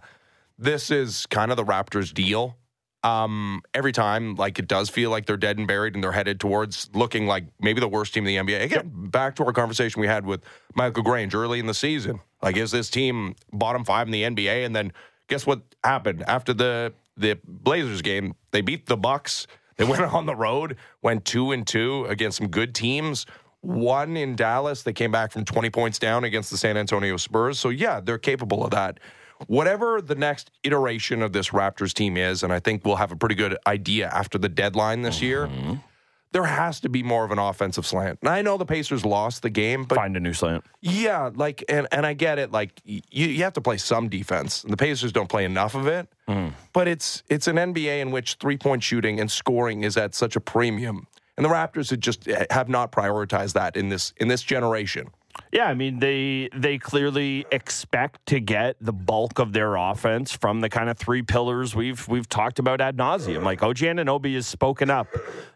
this 0.57 0.91
is 0.91 1.25
kind 1.27 1.51
of 1.51 1.57
the 1.57 1.65
Raptors' 1.65 2.13
deal. 2.13 2.57
Um, 3.03 3.63
every 3.73 3.91
time, 3.91 4.35
like 4.35 4.59
it 4.59 4.67
does 4.67 4.89
feel 4.89 5.09
like 5.09 5.25
they're 5.25 5.37
dead 5.37 5.57
and 5.57 5.67
buried, 5.67 5.95
and 5.95 6.03
they're 6.03 6.11
headed 6.11 6.39
towards 6.39 6.89
looking 6.93 7.25
like 7.25 7.45
maybe 7.59 7.79
the 7.79 7.87
worst 7.87 8.13
team 8.13 8.27
in 8.27 8.45
the 8.45 8.53
NBA. 8.53 8.63
Again, 8.63 8.91
back 8.93 9.35
to 9.37 9.45
our 9.45 9.53
conversation 9.53 10.01
we 10.01 10.07
had 10.07 10.25
with 10.25 10.43
Michael 10.75 11.01
Grange 11.01 11.33
early 11.33 11.59
in 11.59 11.65
the 11.65 11.73
season. 11.73 12.19
Like, 12.43 12.57
is 12.57 12.69
this 12.69 12.89
team 12.91 13.35
bottom 13.51 13.83
five 13.83 14.07
in 14.07 14.11
the 14.11 14.23
NBA? 14.23 14.65
And 14.65 14.75
then 14.75 14.93
guess 15.27 15.47
what 15.47 15.61
happened 15.83 16.23
after 16.27 16.53
the 16.53 16.93
the 17.17 17.39
Blazers 17.43 18.03
game? 18.03 18.35
They 18.51 18.61
beat 18.61 18.85
the 18.85 18.97
Bucks. 18.97 19.47
They 19.81 19.87
went 19.87 20.01
on 20.13 20.27
the 20.27 20.35
road, 20.35 20.77
went 21.01 21.25
two 21.25 21.51
and 21.51 21.65
two 21.65 22.05
against 22.05 22.37
some 22.37 22.47
good 22.49 22.75
teams. 22.75 23.25
One 23.61 24.15
in 24.15 24.35
Dallas. 24.35 24.83
They 24.83 24.93
came 24.93 25.11
back 25.11 25.31
from 25.31 25.43
20 25.43 25.69
points 25.71 25.97
down 25.97 26.23
against 26.23 26.51
the 26.51 26.57
San 26.57 26.77
Antonio 26.77 27.17
Spurs. 27.17 27.59
So 27.59 27.69
yeah, 27.69 27.99
they're 27.99 28.19
capable 28.19 28.63
of 28.63 28.71
that. 28.71 28.99
Whatever 29.47 30.01
the 30.01 30.13
next 30.13 30.51
iteration 30.63 31.23
of 31.23 31.33
this 31.33 31.49
Raptors 31.49 31.93
team 31.93 32.15
is, 32.15 32.43
and 32.43 32.53
I 32.53 32.59
think 32.59 32.85
we'll 32.85 32.97
have 32.97 33.11
a 33.11 33.15
pretty 33.15 33.33
good 33.33 33.57
idea 33.65 34.07
after 34.07 34.37
the 34.37 34.49
deadline 34.49 35.01
this 35.01 35.19
year. 35.19 35.47
Mm-hmm. 35.47 35.73
There 36.33 36.45
has 36.45 36.79
to 36.81 36.89
be 36.89 37.03
more 37.03 37.25
of 37.25 37.31
an 37.31 37.39
offensive 37.39 37.85
slant. 37.85 38.19
And 38.21 38.29
I 38.29 38.41
know 38.41 38.57
the 38.57 38.65
Pacers 38.65 39.03
lost 39.03 39.41
the 39.41 39.49
game, 39.49 39.83
but 39.83 39.95
Find 39.95 40.15
a 40.15 40.19
new 40.19 40.33
slant. 40.33 40.63
yeah, 40.79 41.29
like, 41.35 41.63
and, 41.67 41.87
and 41.91 42.05
I 42.05 42.13
get 42.13 42.39
it. 42.39 42.51
Like, 42.51 42.79
you, 42.85 43.01
you 43.11 43.43
have 43.43 43.51
to 43.53 43.61
play 43.61 43.75
some 43.77 44.07
defense. 44.07 44.63
And 44.63 44.71
the 44.71 44.77
Pacers 44.77 45.11
don't 45.11 45.27
play 45.27 45.43
enough 45.43 45.75
of 45.75 45.87
it. 45.87 46.07
But 46.71 46.87
it's 46.87 47.23
it's 47.27 47.47
an 47.47 47.57
NBA 47.57 47.99
in 47.99 48.11
which 48.11 48.35
three 48.35 48.55
point 48.57 48.81
shooting 48.83 49.19
and 49.19 49.29
scoring 49.29 49.83
is 49.83 49.97
at 49.97 50.15
such 50.15 50.37
a 50.37 50.39
premium, 50.39 51.07
and 51.35 51.43
the 51.45 51.49
Raptors 51.49 51.89
have 51.89 51.99
just 51.99 52.25
eh, 52.29 52.45
have 52.49 52.69
not 52.69 52.93
prioritized 52.93 53.51
that 53.53 53.75
in 53.75 53.89
this 53.89 54.13
in 54.15 54.29
this 54.29 54.41
generation. 54.41 55.09
Yeah, 55.51 55.65
I 55.65 55.73
mean 55.73 55.99
they 55.99 56.49
they 56.55 56.77
clearly 56.77 57.45
expect 57.51 58.25
to 58.27 58.39
get 58.39 58.75
the 58.81 58.93
bulk 58.93 59.39
of 59.39 59.53
their 59.53 59.75
offense 59.75 60.31
from 60.31 60.61
the 60.61 60.69
kind 60.69 60.89
of 60.89 60.97
three 60.97 61.21
pillars 61.21 61.75
we've 61.75 62.07
we've 62.07 62.27
talked 62.29 62.59
about 62.59 62.81
ad 62.81 62.97
nauseum. 62.97 63.43
Like 63.43 63.61
OG 63.63 63.77
Anunoby 63.77 64.35
has 64.35 64.47
spoken 64.47 64.89
up, 64.89 65.07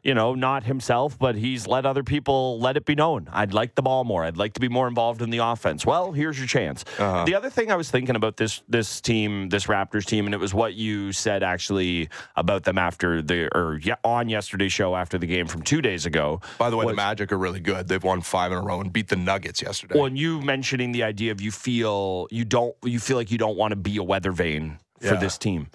you 0.03 0.13
know, 0.13 0.35
not 0.35 0.63
himself, 0.63 1.17
but 1.17 1.35
he's 1.35 1.67
let 1.67 1.85
other 1.85 2.03
people 2.03 2.59
let 2.59 2.77
it 2.77 2.85
be 2.85 2.95
known. 2.95 3.29
I'd 3.31 3.53
like 3.53 3.75
the 3.75 3.81
ball 3.81 4.03
more. 4.03 4.23
I'd 4.23 4.37
like 4.37 4.53
to 4.53 4.59
be 4.59 4.69
more 4.69 4.87
involved 4.87 5.21
in 5.21 5.29
the 5.29 5.37
offense. 5.39 5.85
Well, 5.85 6.11
here's 6.11 6.37
your 6.37 6.47
chance. 6.47 6.83
Uh-huh. 6.97 7.25
The 7.25 7.35
other 7.35 7.49
thing 7.49 7.71
I 7.71 7.75
was 7.75 7.89
thinking 7.89 8.15
about 8.15 8.37
this 8.37 8.63
this 8.67 8.99
team, 9.01 9.49
this 9.49 9.65
Raptors 9.67 10.05
team, 10.05 10.25
and 10.25 10.33
it 10.33 10.39
was 10.39 10.53
what 10.53 10.73
you 10.73 11.11
said 11.11 11.43
actually 11.43 12.09
about 12.35 12.63
them 12.63 12.77
after 12.77 13.21
the 13.21 13.49
or 13.55 13.79
on 14.03 14.29
yesterday's 14.29 14.73
show 14.73 14.95
after 14.95 15.17
the 15.17 15.27
game 15.27 15.47
from 15.47 15.61
two 15.61 15.81
days 15.81 16.05
ago. 16.05 16.41
By 16.57 16.69
the 16.69 16.77
way, 16.77 16.85
was- 16.85 16.93
the 16.93 16.97
Magic 16.97 17.31
are 17.31 17.37
really 17.37 17.59
good. 17.59 17.87
They've 17.87 18.03
won 18.03 18.21
five 18.21 18.51
in 18.51 18.57
a 18.57 18.61
row 18.61 18.81
and 18.81 18.91
beat 18.91 19.07
the 19.09 19.15
Nuggets 19.15 19.61
yesterday. 19.61 19.74
Well, 19.93 20.05
and 20.05 20.17
you 20.17 20.41
mentioning 20.41 20.91
the 20.91 21.03
idea 21.03 21.31
of 21.31 21.41
you 21.41 21.51
feel 21.51 22.27
you 22.31 22.45
don't 22.45 22.75
you 22.83 22.99
feel 22.99 23.17
like 23.17 23.31
you 23.31 23.37
don't 23.37 23.57
want 23.57 23.71
to 23.71 23.75
be 23.75 23.97
a 23.97 24.03
weather 24.03 24.31
vane 24.31 24.79
for 24.99 25.07
Yeah. 25.13 25.19
this 25.19 25.37
team. 25.37 25.67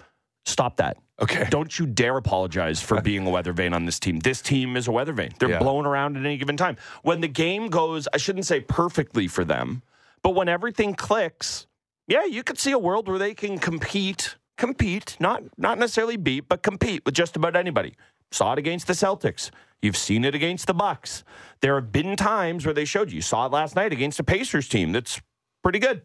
Stop 0.45 0.77
that. 0.77 0.97
Okay. 1.21 1.45
Don't 1.51 1.77
you 1.77 1.85
dare 1.85 2.17
apologize 2.17 2.81
for 2.81 2.99
being 2.99 3.27
a 3.27 3.29
weather 3.29 3.53
vane 3.53 3.73
on 3.73 3.85
this 3.85 3.99
team. 3.99 4.19
This 4.19 4.41
team 4.41 4.75
is 4.75 4.87
a 4.87 4.91
weather 4.91 5.13
vane. 5.13 5.31
They're 5.39 5.49
Yeah. 5.51 5.59
blown 5.59 5.85
around 5.85 6.17
at 6.17 6.25
any 6.25 6.37
given 6.37 6.57
time. 6.57 6.77
When 7.03 7.21
the 7.21 7.27
game 7.27 7.69
goes, 7.69 8.07
I 8.11 8.17
shouldn't 8.17 8.47
say 8.47 8.59
perfectly 8.61 9.27
for 9.27 9.43
them, 9.45 9.83
but 10.23 10.31
when 10.33 10.49
everything 10.49 10.95
clicks, 10.95 11.67
yeah, 12.07 12.25
you 12.25 12.41
could 12.43 12.57
see 12.57 12.71
a 12.71 12.79
world 12.79 13.07
where 13.07 13.19
they 13.19 13.35
can 13.35 13.59
compete, 13.59 14.35
compete, 14.57 15.15
not 15.19 15.43
not 15.59 15.77
necessarily 15.77 16.17
beat, 16.17 16.49
but 16.49 16.63
compete 16.63 17.03
with 17.05 17.13
just 17.13 17.35
about 17.35 17.55
anybody. 17.55 17.93
Saw 18.31 18.53
it 18.53 18.59
against 18.59 18.87
the 18.87 18.93
Celtics. 18.93 19.51
You've 19.81 19.97
seen 19.97 20.23
it 20.25 20.35
against 20.35 20.67
the 20.67 20.73
Bucks. 20.73 21.23
There 21.61 21.75
have 21.75 21.91
been 21.91 22.15
times 22.15 22.65
where 22.65 22.73
they 22.73 22.85
showed 22.85 23.09
you. 23.09 23.15
You 23.17 23.21
saw 23.21 23.45
it 23.47 23.51
last 23.51 23.75
night 23.75 23.91
against 23.91 24.19
a 24.19 24.23
Pacers 24.23 24.67
team 24.69 24.91
that's 24.91 25.19
pretty 25.63 25.79
good. 25.79 26.03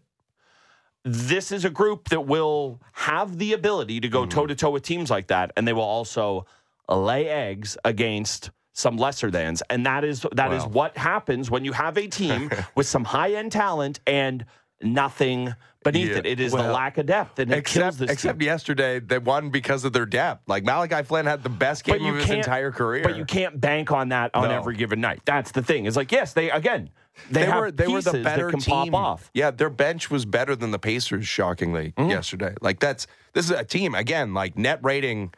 This 1.04 1.52
is 1.52 1.64
a 1.64 1.70
group 1.70 2.08
that 2.08 2.26
will 2.26 2.80
have 2.92 3.38
the 3.38 3.52
ability 3.52 4.00
to 4.00 4.08
go 4.08 4.26
toe 4.26 4.46
to 4.46 4.54
toe 4.56 4.70
with 4.70 4.82
teams 4.82 5.08
like 5.10 5.28
that, 5.28 5.52
and 5.56 5.66
they 5.68 5.72
will 5.72 5.82
also 5.82 6.46
lay 6.88 7.28
eggs 7.28 7.76
against 7.84 8.50
some 8.72 8.96
lesser 8.96 9.30
thans. 9.30 9.62
And 9.70 9.86
that 9.86 10.04
is 10.04 10.26
that 10.32 10.52
is 10.52 10.64
Wow. 10.64 10.68
what 10.70 10.96
happens 10.96 11.50
when 11.50 11.64
you 11.64 11.72
have 11.72 11.96
a 11.96 12.08
team 12.08 12.50
with 12.74 12.86
some 12.86 13.04
high 13.04 13.34
end 13.34 13.52
talent 13.52 14.00
and 14.06 14.44
nothing 14.82 15.54
beneath 15.84 16.10
Yeah, 16.10 16.16
it. 16.18 16.26
It 16.26 16.40
is 16.40 16.52
the 16.52 16.58
lack 16.58 16.98
of 16.98 17.06
depth, 17.06 17.38
and 17.38 17.52
it 17.52 17.64
kills 17.64 17.94
except 17.94 17.98
this 17.98 18.10
except 18.10 18.38
team. 18.40 18.46
yesterday, 18.46 18.98
they 19.00 19.18
won 19.18 19.50
because 19.50 19.84
of 19.84 19.92
their 19.92 20.06
depth. 20.06 20.48
Like 20.48 20.64
Malachi 20.64 21.02
Flynn 21.04 21.26
had 21.26 21.42
the 21.42 21.48
best 21.48 21.84
game 21.84 22.04
of 22.04 22.16
his 22.16 22.30
entire 22.30 22.72
career. 22.72 23.02
But 23.04 23.16
you 23.16 23.24
can't 23.24 23.60
bank 23.60 23.90
on 23.92 24.08
that 24.10 24.30
on 24.34 24.48
No. 24.48 24.54
every 24.56 24.76
given 24.76 25.00
night. 25.00 25.20
That's 25.24 25.52
the 25.52 25.62
thing. 25.62 25.86
It's 25.86 25.96
like 25.96 26.10
yes, 26.12 26.32
they 26.32 26.50
again 26.50 26.90
they, 27.30 27.40
they 27.40 27.46
have 27.46 27.60
were 27.60 27.70
they 27.70 27.86
were 27.88 28.02
the 28.02 28.22
better 28.22 28.50
team. 28.52 28.90
pop 28.90 28.94
off. 28.94 29.30
Yeah, 29.32 29.50
their 29.50 29.70
bench 29.70 30.10
was 30.10 30.24
better 30.26 30.54
than 30.56 30.70
the 30.72 30.78
Pacers. 30.78 31.26
Shockingly, 31.26 31.92
Mm-hmm. 31.96 32.10
yesterday. 32.10 32.54
Like 32.60 32.80
that's 32.80 33.06
this 33.32 33.44
is 33.46 33.52
a 33.52 33.64
team 33.64 33.94
again. 33.94 34.34
Like 34.34 34.58
net 34.58 34.80
rating 34.82 35.32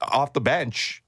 off 0.00 0.32
the 0.34 0.40
bench, 0.40 1.02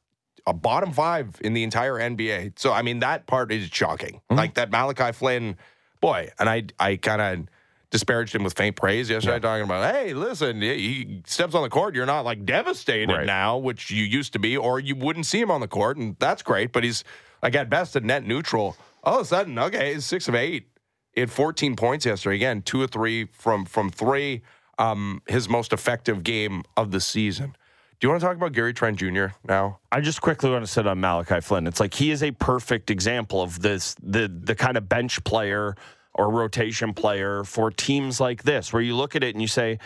a 0.47 0.53
bottom 0.55 0.93
five 0.93 1.37
in 1.43 1.53
the 1.53 1.63
entire 1.63 1.95
NBA. 1.95 2.59
So 2.59 2.73
I 2.73 2.83
mean 2.83 3.01
that 3.01 3.27
part 3.27 3.53
is 3.53 3.69
shocking. 3.69 4.15
Mm-hmm. 4.31 4.35
Like 4.37 4.55
that 4.55 4.71
Malachi 4.71 5.13
Flynn, 5.13 5.57
boy, 6.01 6.31
and 6.39 6.49
I 6.49 6.65
I 6.79 6.97
kind 6.97 7.21
of. 7.23 7.49
Disparaged 7.89 8.35
him 8.35 8.43
with 8.43 8.55
faint 8.55 8.75
praise 8.75 9.09
yesterday, 9.09 9.39
talking 9.39 9.63
about, 9.63 9.95
hey, 9.95 10.13
listen, 10.13 10.61
he- 10.61 10.75
he 10.77 11.23
steps 11.25 11.55
on 11.55 11.63
the 11.63 11.69
court, 11.69 11.95
you're 11.95 12.05
not 12.05 12.25
like 12.25 12.45
devastated 12.45 13.09
Right. 13.15 13.25
now, 13.25 13.57
which 13.59 13.93
you 13.93 14.03
used 14.05 14.33
to 14.33 14.41
be, 14.41 14.57
or 14.57 14.81
you 14.81 14.97
wouldn't 14.97 15.25
see 15.25 15.41
him 15.41 15.53
on 15.53 15.61
the 15.61 15.69
court, 15.69 15.97
and 15.97 16.17
that's 16.19 16.43
great. 16.43 16.73
But 16.73 16.83
he's 16.83 17.05
like 17.45 17.55
at 17.55 17.71
best 17.71 17.95
a 17.95 18.01
net 18.01 18.27
neutral. 18.27 18.77
All 19.05 19.21
of 19.21 19.23
a 19.23 19.25
sudden, 19.25 19.57
okay, 19.57 19.95
he's 19.95 20.05
six 20.05 20.27
of 20.27 20.35
eight. 20.35 20.67
He 21.13 21.21
had 21.21 21.31
14 21.31 21.77
points 21.77 22.05
yesterday. 22.05 22.35
Again, 22.35 22.61
two 22.61 22.83
or 22.83 22.89
three 22.89 23.27
from 23.33 23.65
from 23.65 23.89
three. 23.91 24.43
Um, 24.79 25.23
his 25.29 25.49
most 25.49 25.73
effective 25.73 26.25
game 26.25 26.65
of 26.77 26.91
the 26.91 27.01
season. 27.01 27.57
Do 27.99 28.07
you 28.07 28.11
want 28.11 28.21
to 28.21 28.27
talk 28.27 28.37
about 28.37 28.53
Gary 28.53 28.75
Trent 28.75 28.99
Jr. 28.99 29.29
now? 29.49 29.79
I 29.91 30.01
just 30.03 30.21
quickly 30.21 30.51
want 30.51 30.67
to 30.67 30.71
sit 30.71 30.87
on 30.89 31.01
Malachi 31.01 31.41
Flynn. 31.41 31.67
It's 31.69 31.81
like 31.81 31.95
he 31.95 32.11
is 32.11 32.23
a 32.23 32.33
perfect 32.33 32.91
example 32.91 33.41
of 33.41 33.61
this 33.63 33.95
the 34.03 34.29
the 34.29 34.57
kind 34.57 34.77
of 34.77 34.89
bench 34.89 35.23
player 35.25 35.77
or 36.17 36.31
rotation 36.31 36.93
player 36.95 37.45
for 37.45 37.71
teams 37.71 38.21
like 38.21 38.43
this, 38.43 38.73
where 38.73 38.83
you 38.83 38.97
look 38.97 39.15
at 39.15 39.23
it 39.23 39.35
and 39.35 39.43
you 39.43 39.49
say, 39.49 39.79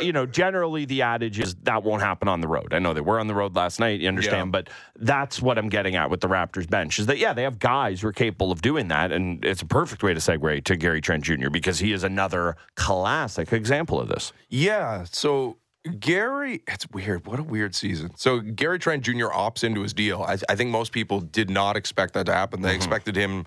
you 0.00 0.12
know, 0.12 0.26
generally 0.26 0.84
the 0.84 1.02
adage 1.02 1.40
is 1.40 1.54
that 1.62 1.82
won't 1.82 2.02
happen 2.02 2.28
on 2.28 2.40
the 2.40 2.48
road. 2.48 2.72
I 2.72 2.78
know 2.78 2.94
they 2.94 3.00
were 3.00 3.18
on 3.18 3.26
the 3.26 3.34
road 3.34 3.56
last 3.56 3.80
night, 3.80 4.00
you 4.00 4.08
understand, 4.08 4.48
Yeah. 4.48 4.62
but 4.62 4.70
that's 4.96 5.40
what 5.40 5.58
I'm 5.58 5.68
getting 5.68 5.96
at 5.96 6.10
with 6.10 6.20
the 6.20 6.28
Raptors 6.28 6.68
bench 6.68 6.98
is 6.98 7.06
that 7.06 7.18
yeah, 7.18 7.32
they 7.32 7.42
have 7.42 7.58
guys 7.58 8.00
who 8.00 8.08
are 8.08 8.12
capable 8.12 8.52
of 8.52 8.62
doing 8.62 8.88
that, 8.88 9.12
and 9.12 9.44
it's 9.44 9.62
a 9.62 9.66
perfect 9.66 10.02
way 10.02 10.14
to 10.14 10.20
segue 10.20 10.64
to 10.64 10.76
Gary 10.76 11.00
Trent 11.00 11.24
Jr. 11.24 11.50
because 11.50 11.78
he 11.78 11.92
is 11.92 12.04
another 12.04 12.56
classic 12.74 13.52
example 13.52 14.00
of 14.00 14.08
this. 14.08 14.32
Yeah. 14.48 15.04
So 15.04 15.56
Gary, 16.00 16.62
it's 16.66 16.88
weird. 16.90 17.26
What 17.26 17.38
a 17.38 17.42
weird 17.42 17.74
season. 17.74 18.10
So 18.16 18.40
Gary 18.40 18.78
Trent 18.78 19.04
Jr. 19.04 19.26
opts 19.26 19.64
into 19.64 19.82
his 19.82 19.92
deal. 19.92 20.22
I, 20.22 20.36
I 20.48 20.54
think 20.54 20.70
most 20.70 20.92
people 20.92 21.20
did 21.20 21.50
not 21.50 21.76
expect 21.76 22.14
that 22.14 22.26
to 22.26 22.34
happen. 22.34 22.60
They 22.60 22.68
mm-hmm. 22.68 22.76
expected 22.76 23.16
him 23.16 23.46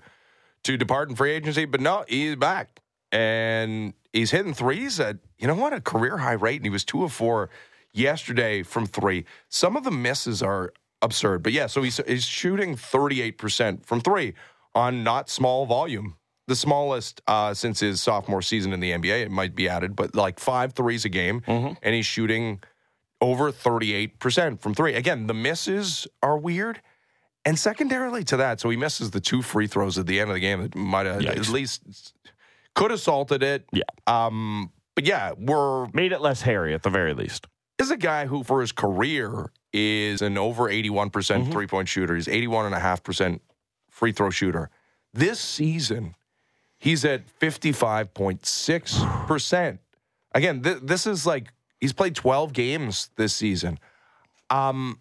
to 0.64 0.76
depart 0.76 1.08
in 1.08 1.16
free 1.16 1.32
agency, 1.32 1.64
but 1.64 1.80
no, 1.80 2.04
he's 2.08 2.36
back 2.36 2.80
and 3.10 3.92
he's 4.12 4.30
hitting 4.30 4.54
threes 4.54 4.98
at 5.00 5.18
you 5.38 5.46
know 5.46 5.54
what 5.54 5.72
a 5.72 5.80
career 5.80 6.18
high 6.18 6.32
rate. 6.32 6.56
And 6.56 6.64
he 6.66 6.70
was 6.70 6.84
two 6.84 7.04
of 7.04 7.12
four 7.12 7.50
yesterday 7.92 8.62
from 8.62 8.86
three. 8.86 9.24
Some 9.48 9.76
of 9.76 9.84
the 9.84 9.90
misses 9.90 10.42
are 10.42 10.72
absurd, 11.02 11.42
but 11.42 11.52
yeah. 11.52 11.66
So 11.66 11.82
he's 11.82 12.00
he's 12.06 12.24
shooting 12.24 12.76
thirty 12.76 13.20
eight 13.22 13.38
percent 13.38 13.84
from 13.86 14.00
three 14.00 14.34
on 14.74 15.04
not 15.04 15.28
small 15.28 15.66
volume. 15.66 16.16
The 16.48 16.56
smallest 16.56 17.22
uh, 17.28 17.54
since 17.54 17.80
his 17.80 18.02
sophomore 18.02 18.42
season 18.42 18.72
in 18.72 18.80
the 18.80 18.90
NBA, 18.90 19.22
it 19.22 19.30
might 19.30 19.54
be 19.54 19.68
added, 19.68 19.94
but 19.94 20.16
like 20.16 20.40
five 20.40 20.72
threes 20.72 21.04
a 21.04 21.08
game, 21.08 21.42
and 21.82 21.94
he's 21.94 22.06
shooting 22.06 22.60
over 23.20 23.52
38% 23.52 24.60
from 24.60 24.74
three. 24.74 24.94
Again, 24.94 25.28
the 25.28 25.34
misses 25.34 26.08
are 26.20 26.36
weird. 26.36 26.82
And 27.44 27.58
secondarily 27.58 28.22
to 28.24 28.36
that, 28.36 28.60
so 28.60 28.70
he 28.70 28.76
misses 28.76 29.10
the 29.10 29.20
two 29.20 29.42
free 29.42 29.66
throws 29.66 29.98
at 29.98 30.06
the 30.06 30.20
end 30.20 30.30
of 30.30 30.34
the 30.34 30.40
game 30.40 30.62
that 30.62 30.76
might 30.76 31.06
have 31.06 31.24
at 31.24 31.48
least 31.48 32.14
could 32.74 32.90
have 32.92 33.00
salted 33.00 33.42
it. 33.42 33.66
Yeah. 33.72 33.82
Um, 34.06 34.70
but 34.94 35.04
yeah, 35.06 35.32
we're 35.36 35.88
Made 35.88 36.12
it 36.12 36.20
less 36.20 36.42
hairy 36.42 36.72
at 36.74 36.82
the 36.84 36.90
very 36.90 37.14
least. 37.14 37.46
this 37.78 37.86
is 37.88 37.92
a 37.92 37.96
guy 37.96 38.26
who 38.26 38.44
for 38.44 38.60
his 38.60 38.70
career 38.72 39.50
is 39.72 40.22
an 40.22 40.38
over 40.38 40.68
81% 40.68 41.10
Mm-hmm. 41.10 41.50
three-point 41.50 41.88
shooter. 41.88 42.14
He's 42.14 42.28
81.5% 42.28 43.40
free 43.90 44.12
throw 44.12 44.30
shooter. 44.30 44.70
This 45.12 45.40
season, 45.40 46.14
he's 46.78 47.04
at 47.04 47.22
55.6%. 47.40 49.78
Again, 50.34 50.62
th- 50.62 50.78
this 50.82 51.06
is 51.06 51.26
like 51.26 51.52
he's 51.80 51.92
played 51.92 52.14
12 52.14 52.52
games 52.52 53.10
this 53.16 53.34
season. 53.34 53.78
Um, 54.50 55.00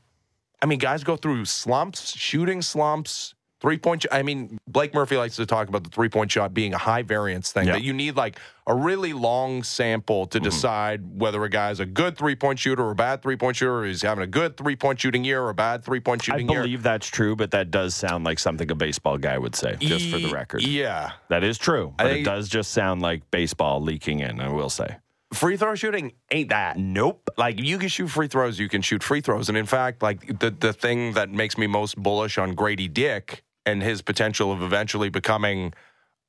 I 0.62 0.66
mean, 0.68 0.80
guys 0.80 1.04
go 1.04 1.16
through 1.16 1.46
slumps, 1.46 2.16
shooting 2.16 2.62
slumps, 2.62 3.34
three 3.62 3.78
point. 3.78 4.06
I 4.12 4.24
mean, 4.24 4.60
Blake 4.68 4.94
Murphy 4.94 5.18
likes 5.18 5.36
to 5.38 5.46
talk 5.46 5.70
about 5.70 5.84
the 5.84 5.90
three 5.90 6.10
point 6.10 6.32
shot 6.32 6.54
being 6.54 6.74
a 6.74 6.78
high 6.78 7.04
variance 7.04 7.52
thing. 7.52 7.68
That 7.68 7.84
you 7.84 7.94
need 7.94 8.16
like 8.16 8.40
a 8.68 8.76
really 8.76 9.14
long 9.14 9.64
sample 9.64 10.26
to 10.28 10.38
mm-hmm. 10.38 10.46
decide 10.46 11.20
whether 11.20 11.44
a 11.44 11.50
guy's 11.50 11.80
a 11.80 11.86
good 11.86 12.18
three 12.18 12.36
point 12.36 12.60
shooter 12.60 12.84
or 12.84 12.92
a 12.92 12.96
bad 12.96 13.22
three 13.22 13.38
point 13.38 13.56
shooter, 13.58 13.80
or 13.80 13.86
he's 13.86 14.02
having 14.02 14.24
a 14.24 14.28
good 14.28 14.58
three 14.58 14.76
point 14.76 15.00
shooting 15.00 15.24
year 15.24 15.42
or 15.42 15.50
a 15.50 15.54
bad 15.54 15.84
three 15.84 16.00
point 16.00 16.24
shooting 16.24 16.50
year. 16.50 16.60
I 16.60 16.64
believe 16.64 16.84
that's 16.84 17.08
true, 17.08 17.36
but 17.36 17.52
that 17.52 17.72
does 17.72 17.96
sound 17.96 18.24
like 18.26 18.40
something 18.40 18.70
a 18.70 18.76
baseball 18.76 19.18
guy 19.18 19.38
would 19.38 19.56
say, 19.56 19.78
just 19.80 20.10
for 20.10 20.18
the 20.18 20.28
E- 20.28 20.34
record. 20.34 20.64
Yeah. 20.64 21.12
That 21.30 21.44
is 21.44 21.58
true, 21.58 21.94
but 21.98 22.08
it 22.08 22.24
does 22.24 22.50
just 22.50 22.72
sound 22.72 23.02
like 23.02 23.30
baseball 23.32 23.82
leaking 23.82 24.20
in, 24.20 24.40
I 24.40 24.50
will 24.50 24.70
say. 24.70 24.98
Free 25.34 25.58
throw 25.58 25.76
shooting 25.76 26.14
ain't 26.32 26.50
that. 26.50 26.78
Nope. 26.78 27.30
Like 27.38 27.60
you 27.60 27.78
can 27.78 27.90
shoot 27.90 28.08
free 28.10 28.28
throws, 28.28 28.60
you 28.60 28.70
can 28.70 28.82
shoot 28.82 29.02
free 29.04 29.22
throws. 29.22 29.50
And 29.50 29.58
in 29.58 29.66
fact, 29.66 30.02
like 30.02 30.40
the 30.40 30.52
the 30.52 30.74
thing 30.74 31.14
that 31.14 31.30
makes 31.30 31.58
me 31.58 31.68
most 31.68 31.96
bullish 31.98 32.38
on 32.38 32.54
Grady 32.54 32.88
Dick 32.88 33.44
and 33.66 33.82
his 33.82 34.02
potential 34.02 34.52
of 34.52 34.62
eventually 34.62 35.10
becoming 35.10 35.74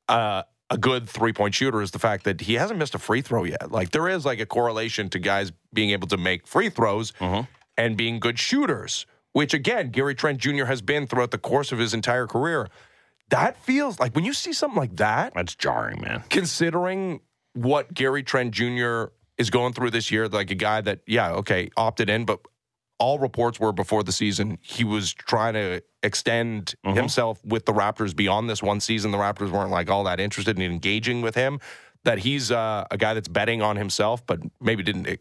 uh, 0.09 0.42
a 0.71 0.78
good 0.78 1.09
three 1.09 1.32
point 1.32 1.54
shooter 1.54 1.82
is 1.82 1.90
the 1.90 1.99
fact 1.99 2.25
that 2.25 2.42
he 2.42 2.54
hasn't 2.54 2.78
missed 2.78 2.94
a 2.94 2.99
free 2.99 3.23
throw 3.23 3.44
yet. 3.44 3.71
Like 3.71 3.90
there 3.90 4.09
is 4.09 4.25
like 4.25 4.40
a 4.40 4.47
correlation 4.47 5.09
to 5.11 5.18
guys 5.18 5.52
being 5.73 5.90
able 5.90 6.09
to 6.09 6.16
make 6.16 6.47
free 6.47 6.68
throws 6.68 7.12
and 7.78 7.97
being 7.97 8.21
good 8.21 8.38
shooters, 8.38 9.06
which 9.32 9.54
again, 9.54 9.90
Gary 9.90 10.14
Trent 10.14 10.38
Jr. 10.38 10.66
has 10.66 10.82
been 10.82 11.06
throughout 11.06 11.30
the 11.30 11.38
course 11.38 11.73
of 11.73 11.78
his 11.78 11.94
entire 11.94 12.26
career. 12.26 12.68
That 13.30 13.56
feels 13.64 13.99
like 13.99 14.14
when 14.14 14.25
you 14.25 14.35
see 14.35 14.52
something 14.52 14.78
like 14.78 14.97
that, 14.97 15.32
That's 15.35 15.54
jarring, 15.54 16.02
man. 16.02 16.23
considering 16.28 17.21
what 17.54 17.92
Gary 17.92 18.23
Trent 18.23 18.52
Jr. 18.52 19.04
is 19.38 19.50
going 19.50 19.73
through 19.73 19.90
this 19.90 20.11
year, 20.11 20.28
like 20.28 20.50
a 20.50 20.56
guy 20.56 20.80
that, 20.80 21.00
yeah, 21.06 21.32
okay, 21.32 21.71
opted 21.76 22.09
in, 22.09 22.25
but 22.25 22.40
all 22.99 23.18
reports 23.18 23.59
were 23.59 23.73
before 23.73 24.04
the 24.04 24.12
season 24.12 24.59
he 24.62 24.85
was 24.85 25.12
trying 25.12 25.54
to 25.54 25.82
extend 26.04 26.75
mm-hmm. 26.87 26.97
himself 26.97 27.44
with 27.44 27.66
the 27.66 27.73
Raptors 27.73 28.14
beyond 28.14 28.49
this 28.49 28.62
one 28.62 28.78
season. 28.80 29.11
The 29.11 29.18
Raptors 29.18 29.50
weren't 29.50 29.71
like 29.71 29.90
all 29.90 30.04
that 30.04 30.21
interested 30.21 30.56
in 30.56 30.71
engaging 30.71 31.21
with 31.21 31.35
him. 31.35 31.59
That 32.04 32.18
he's 32.18 32.50
uh, 32.50 32.85
a 32.90 32.97
guy 32.97 33.14
that's 33.14 33.28
betting 33.28 33.62
on 33.62 33.76
himself, 33.76 34.26
but 34.26 34.40
maybe 34.61 34.82
didn't 34.82 35.06
eh, 35.06 35.16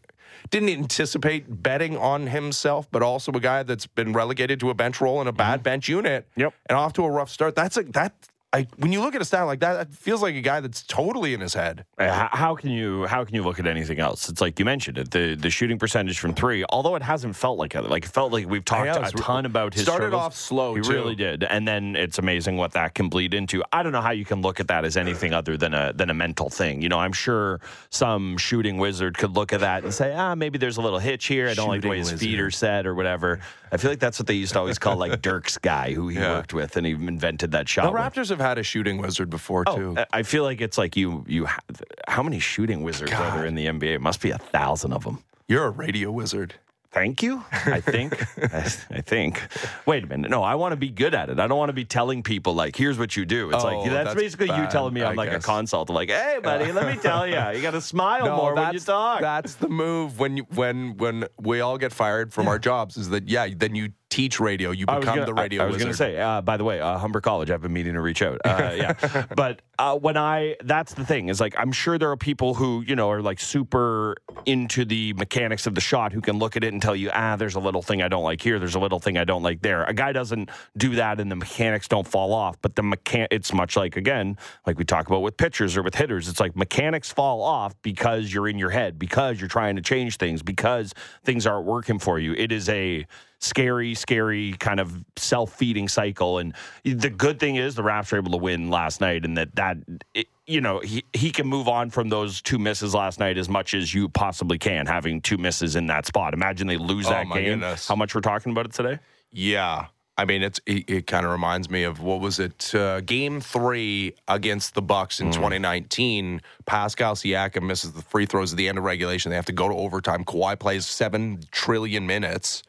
didn't 0.50 0.70
anticipate 0.70 1.62
betting 1.62 1.96
on 1.96 2.26
himself, 2.26 2.88
but 2.90 3.02
also 3.02 3.30
a 3.32 3.40
guy 3.40 3.62
that's 3.62 3.86
been 3.86 4.12
relegated 4.12 4.58
to 4.60 4.70
a 4.70 4.74
bench 4.74 5.00
role 5.00 5.20
in 5.20 5.28
a 5.28 5.32
bad 5.32 5.58
mm-hmm. 5.58 5.62
bench 5.64 5.88
unit. 5.88 6.28
Yep. 6.36 6.54
and 6.66 6.76
off 6.76 6.92
to 6.94 7.04
a 7.04 7.10
rough 7.10 7.30
start. 7.30 7.54
That's 7.54 7.76
a 7.76 7.82
that. 7.84 8.14
I, 8.54 8.66
when 8.76 8.92
you 8.92 9.00
look 9.00 9.14
at 9.14 9.22
a 9.22 9.24
stat 9.24 9.46
like 9.46 9.60
that, 9.60 9.74
that 9.74 9.94
feels 9.94 10.20
like 10.20 10.34
a 10.34 10.42
guy 10.42 10.60
that's 10.60 10.82
totally 10.82 11.32
in 11.32 11.40
his 11.40 11.54
head. 11.54 11.86
Uh, 11.96 12.12
How, 12.12 12.28
how 12.32 12.54
can 12.54 12.68
you 12.70 13.06
how 13.06 13.24
can 13.24 13.34
you 13.34 13.42
look 13.42 13.58
at 13.58 13.66
anything 13.66 13.98
else? 13.98 14.28
It's 14.28 14.42
like 14.42 14.58
you 14.58 14.66
mentioned 14.66 14.98
it, 14.98 15.10
the 15.10 15.34
the 15.36 15.48
shooting 15.48 15.78
percentage 15.78 16.18
from 16.18 16.34
three. 16.34 16.62
Although 16.68 16.94
it 16.96 17.02
hasn't 17.02 17.34
felt 17.34 17.56
like 17.58 17.74
it, 17.74 17.82
like 17.88 18.04
it 18.04 18.10
felt 18.10 18.30
like 18.30 18.46
we've 18.46 18.64
talked 18.64 18.84
know, 18.86 19.00
a 19.02 19.10
ton 19.12 19.46
about 19.46 19.72
his 19.72 19.84
started 19.84 20.08
struggles. 20.08 20.22
off 20.22 20.36
slow, 20.36 20.74
He 20.74 20.82
too. 20.82 20.92
really 20.92 21.14
did, 21.14 21.44
and 21.44 21.66
then 21.66 21.96
it's 21.96 22.18
amazing 22.18 22.58
what 22.58 22.72
that 22.72 22.94
can 22.94 23.08
bleed 23.08 23.32
into. 23.32 23.64
I 23.72 23.82
don't 23.82 23.92
know 23.92 24.02
how 24.02 24.10
you 24.10 24.26
can 24.26 24.42
look 24.42 24.60
at 24.60 24.68
that 24.68 24.84
as 24.84 24.98
anything 24.98 25.32
other 25.32 25.56
than 25.56 25.72
a 25.72 25.94
than 25.94 26.10
a 26.10 26.14
mental 26.14 26.50
thing. 26.50 26.82
You 26.82 26.90
know, 26.90 26.98
I'm 26.98 27.14
sure 27.14 27.58
some 27.88 28.36
shooting 28.36 28.76
wizard 28.76 29.16
could 29.16 29.34
look 29.34 29.54
at 29.54 29.60
that 29.60 29.82
and 29.84 29.94
say, 29.94 30.14
ah, 30.14 30.34
maybe 30.34 30.58
there's 30.58 30.76
a 30.76 30.82
little 30.82 30.98
hitch 30.98 31.24
here. 31.26 31.48
I 31.48 31.54
don't 31.54 31.68
like 31.68 31.80
the 31.80 31.88
way 31.88 31.98
his 31.98 32.10
Shooting 32.10 32.28
feet 32.28 32.40
are 32.40 32.50
set 32.50 32.86
or 32.86 32.94
whatever. 32.94 33.40
I 33.72 33.78
feel 33.78 33.90
like 33.90 34.00
that's 34.00 34.18
what 34.18 34.26
they 34.26 34.34
used 34.34 34.52
to 34.52 34.58
always 34.58 34.78
call 34.78 34.96
like 34.96 35.22
Dirk's 35.22 35.56
guy, 35.58 35.92
who 35.94 36.08
he 36.08 36.18
Yeah. 36.18 36.36
worked 36.36 36.52
with, 36.52 36.76
and 36.76 36.86
he 36.86 36.92
invented 36.92 37.52
that 37.52 37.68
shot. 37.68 37.86
The 37.86 37.92
with. 37.92 38.00
Raptors 38.02 38.28
have 38.28 38.38
had 38.38 38.58
a 38.58 38.62
shooting 38.62 38.98
wizard 38.98 39.30
before 39.30 39.64
oh, 39.66 39.76
too. 39.76 39.96
I- 40.12 40.22
feel 40.22 40.44
like 40.44 40.60
it's 40.60 40.76
like 40.78 40.94
you 40.96 41.24
you. 41.26 41.46
ha- 41.46 41.58
How 42.06 42.22
many 42.22 42.38
shooting 42.38 42.82
wizards 42.82 43.12
are 43.12 43.30
there 43.36 43.46
in 43.46 43.54
the 43.54 43.66
NBA? 43.66 43.94
It 43.94 44.00
must 44.02 44.20
be 44.20 44.30
a 44.30 44.38
thousand 44.38 44.92
of 44.92 45.04
them. 45.04 45.24
You're 45.48 45.64
a 45.64 45.70
radio 45.70 46.10
wizard. 46.10 46.54
Thank 46.92 47.22
you. 47.22 47.42
I 47.50 47.80
think. 47.80 48.22
I, 48.54 48.58
I 48.90 49.00
think. 49.00 49.42
Wait 49.86 50.04
a 50.04 50.06
minute. 50.06 50.30
No, 50.30 50.42
I 50.42 50.56
want 50.56 50.72
to 50.72 50.76
be 50.76 50.90
good 50.90 51.14
at 51.14 51.30
it. 51.30 51.40
I 51.40 51.46
don't 51.46 51.56
want 51.56 51.70
to 51.70 51.74
be 51.74 51.86
telling 51.86 52.22
people 52.22 52.52
like, 52.54 52.76
"Here's 52.76 52.98
what 52.98 53.16
you 53.16 53.24
do." 53.24 53.50
It's 53.50 53.64
Oh, 53.64 53.66
like 53.66 53.90
that's, 53.90 54.04
that's 54.10 54.20
basically 54.20 54.48
you 54.54 54.66
telling 54.66 54.92
me 54.92 55.02
I'm 55.02 55.12
I 55.12 55.14
like 55.14 55.30
guess. 55.30 55.42
a 55.42 55.46
consultant. 55.46 55.94
Like, 55.94 56.10
hey, 56.10 56.38
buddy, 56.42 56.70
let 56.70 56.86
me 56.94 57.00
tell 57.00 57.26
you, 57.26 57.34
you 57.56 57.62
got 57.62 57.70
to 57.70 57.80
smile 57.80 58.36
more 58.36 58.54
when 58.54 58.74
you 58.74 58.80
talk. 58.80 59.20
that's 59.22 59.54
the 59.54 59.68
move 59.68 60.18
when 60.18 60.36
you 60.36 60.46
when 60.54 60.96
when 60.98 61.24
we 61.40 61.60
all 61.62 61.78
get 61.78 61.92
fired 61.92 62.32
from 62.32 62.46
our 62.46 62.58
jobs. 62.58 62.96
Is 62.98 63.08
that 63.08 63.26
yeah? 63.28 63.48
Then 63.56 63.74
you 63.74 63.92
teach 64.12 64.40
radio. 64.40 64.72
You 64.72 64.84
become 64.84 65.02
gonna- 65.02 65.24
the 65.24 65.32
radio 65.32 65.62
I, 65.62 65.64
I 65.64 65.68
was 65.68 65.78
going 65.78 65.90
to 65.90 65.96
say, 65.96 66.20
uh, 66.20 66.42
by 66.42 66.58
the 66.58 66.64
way, 66.64 66.80
uh, 66.80 66.98
Humber 66.98 67.22
College. 67.22 67.50
I've 67.50 67.62
been 67.62 67.72
meaning 67.72 67.94
to 67.94 68.00
reach 68.02 68.20
out. 68.20 68.40
Uh, 68.44 68.72
yeah, 68.76 69.26
but 69.34 69.62
uh, 69.78 69.96
when 69.96 70.18
I, 70.18 70.56
that's 70.62 70.92
the 70.92 71.06
thing 71.06 71.30
is 71.30 71.40
like 71.40 71.54
I'm 71.58 71.72
sure 71.72 71.98
there 71.98 72.10
are 72.10 72.16
people 72.16 72.52
who 72.52 72.84
you 72.86 72.94
know 72.94 73.10
are 73.10 73.22
like 73.22 73.40
super 73.40 74.16
into 74.44 74.84
the 74.84 75.14
mechanics 75.14 75.66
of 75.66 75.74
the 75.74 75.80
shot 75.80 76.12
who 76.12 76.20
can 76.20 76.38
look 76.38 76.56
at 76.56 76.62
it 76.62 76.74
and 76.74 76.82
tell 76.82 76.94
you, 76.94 77.10
ah, 77.14 77.36
there's 77.36 77.54
a 77.54 77.60
little 77.60 77.80
thing 77.80 78.02
I 78.02 78.08
don't 78.08 78.22
like 78.22 78.42
here. 78.42 78.58
There's 78.58 78.74
a 78.74 78.80
little 78.80 79.00
thing 79.00 79.16
I 79.16 79.24
don't 79.24 79.42
like 79.42 79.62
there. 79.62 79.84
A 79.84 79.94
guy 79.94 80.12
doesn't 80.12 80.50
do 80.76 80.96
that, 80.96 81.18
and 81.18 81.30
the 81.30 81.36
mechanics 81.36 81.88
don't 81.88 82.06
fall 82.06 82.34
off. 82.34 82.60
But 82.60 82.76
the 82.76 82.82
mechan, 82.82 83.28
it's 83.30 83.54
much 83.54 83.76
like 83.76 83.96
again, 83.96 84.36
like 84.66 84.76
we 84.76 84.84
talk 84.84 85.06
about 85.06 85.22
with 85.22 85.38
pitchers 85.38 85.74
or 85.74 85.82
with 85.82 85.94
hitters. 85.94 86.28
It's 86.28 86.38
like 86.40 86.54
mechanics 86.54 87.10
fall 87.10 87.42
off 87.42 87.74
because 87.80 88.32
you're 88.32 88.46
in 88.48 88.58
your 88.58 88.70
head, 88.70 88.98
because 88.98 89.40
you're 89.40 89.48
trying 89.48 89.76
to 89.76 89.82
change 89.82 90.18
things, 90.18 90.42
because 90.42 90.92
things 91.24 91.46
aren't 91.46 91.64
working 91.64 91.98
for 91.98 92.18
you. 92.18 92.34
It 92.34 92.52
is 92.52 92.68
a 92.68 93.06
scary, 93.42 93.94
scary 93.94 94.52
kind 94.58 94.80
of 94.80 95.04
self 95.16 95.52
feeding 95.52 95.88
cycle. 95.88 96.38
And 96.38 96.54
the 96.84 97.10
good 97.10 97.38
thing 97.40 97.56
is 97.56 97.74
the 97.74 97.82
Raps 97.82 98.12
were 98.12 98.18
able 98.18 98.30
to 98.32 98.38
win 98.38 98.70
last 98.70 99.00
night, 99.00 99.24
and 99.24 99.36
that 99.36 99.54
that 99.56 99.76
it, 100.14 100.28
you 100.46 100.60
know 100.60 100.80
he 100.80 101.04
he 101.12 101.30
can 101.30 101.46
move 101.46 101.68
on 101.68 101.90
from 101.90 102.08
those 102.08 102.40
two 102.40 102.58
misses 102.58 102.94
last 102.94 103.18
night 103.20 103.38
as 103.38 103.48
much 103.48 103.74
as 103.74 103.92
you 103.92 104.08
possibly 104.08 104.58
can, 104.58 104.86
having 104.86 105.20
two 105.20 105.38
misses 105.38 105.76
in 105.76 105.86
that 105.88 106.06
spot. 106.06 106.34
Imagine 106.34 106.66
they 106.66 106.76
lose 106.78 107.06
Oh, 107.06 107.10
that 107.10 107.26
game. 107.32 107.44
goodness. 107.60 107.88
How 107.88 107.96
much 107.96 108.14
we're 108.14 108.20
talking 108.22 108.52
about 108.52 108.66
it 108.66 108.72
today? 108.72 108.98
Yeah. 109.30 109.86
I 110.18 110.26
mean, 110.26 110.42
it's 110.42 110.60
it, 110.66 110.88
it 110.90 111.06
kind 111.06 111.24
of 111.24 111.32
reminds 111.32 111.70
me 111.70 111.84
of 111.84 112.00
what 112.00 112.20
was 112.20 112.38
it? 112.38 112.74
Uh, 112.74 113.00
game 113.00 113.40
three 113.40 114.14
against 114.28 114.74
the 114.74 114.82
Bucks 114.82 115.16
Mm. 115.16 115.26
in 115.26 115.32
2019. 115.32 116.42
Pascal 116.66 117.14
Siakam 117.14 117.62
misses 117.62 117.92
the 117.92 118.02
free 118.02 118.26
throws 118.26 118.52
at 118.52 118.58
the 118.58 118.68
end 118.68 118.76
of 118.76 118.84
regulation. 118.84 119.30
They 119.30 119.36
have 119.36 119.46
to 119.46 119.52
go 119.52 119.68
to 119.68 119.74
overtime. 119.74 120.24
Kawhi 120.24 120.58
plays 120.58 120.84
seven 120.86 121.40
trillion 121.50 122.06
minutes. 122.06 122.62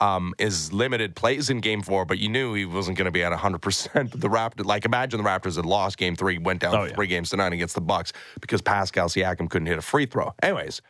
Um, 0.00 0.32
is 0.38 0.72
limited 0.72 1.16
plays 1.16 1.50
in 1.50 1.58
game 1.60 1.82
four, 1.82 2.04
but 2.04 2.18
you 2.18 2.28
knew 2.28 2.54
he 2.54 2.64
wasn't 2.64 2.96
going 2.96 3.06
to 3.06 3.10
be 3.10 3.24
at 3.24 3.32
100%. 3.32 4.10
The 4.12 4.28
Raptors, 4.28 4.64
like, 4.64 4.84
imagine 4.84 5.20
the 5.20 5.28
Raptors 5.28 5.56
had 5.56 5.66
lost 5.66 5.98
game 5.98 6.14
three, 6.14 6.38
went 6.38 6.60
down 6.60 6.72
Oh, 6.76 6.84
yeah. 6.84 6.94
three 6.94 7.08
games 7.08 7.30
to 7.30 7.36
nine 7.36 7.52
against 7.52 7.74
the 7.74 7.80
Bucks 7.80 8.12
because 8.40 8.62
Pascal 8.62 9.08
Siakam 9.08 9.50
couldn't 9.50 9.66
hit 9.66 9.76
a 9.76 9.82
free 9.82 10.06
throw. 10.06 10.32
Anyways, 10.40 10.82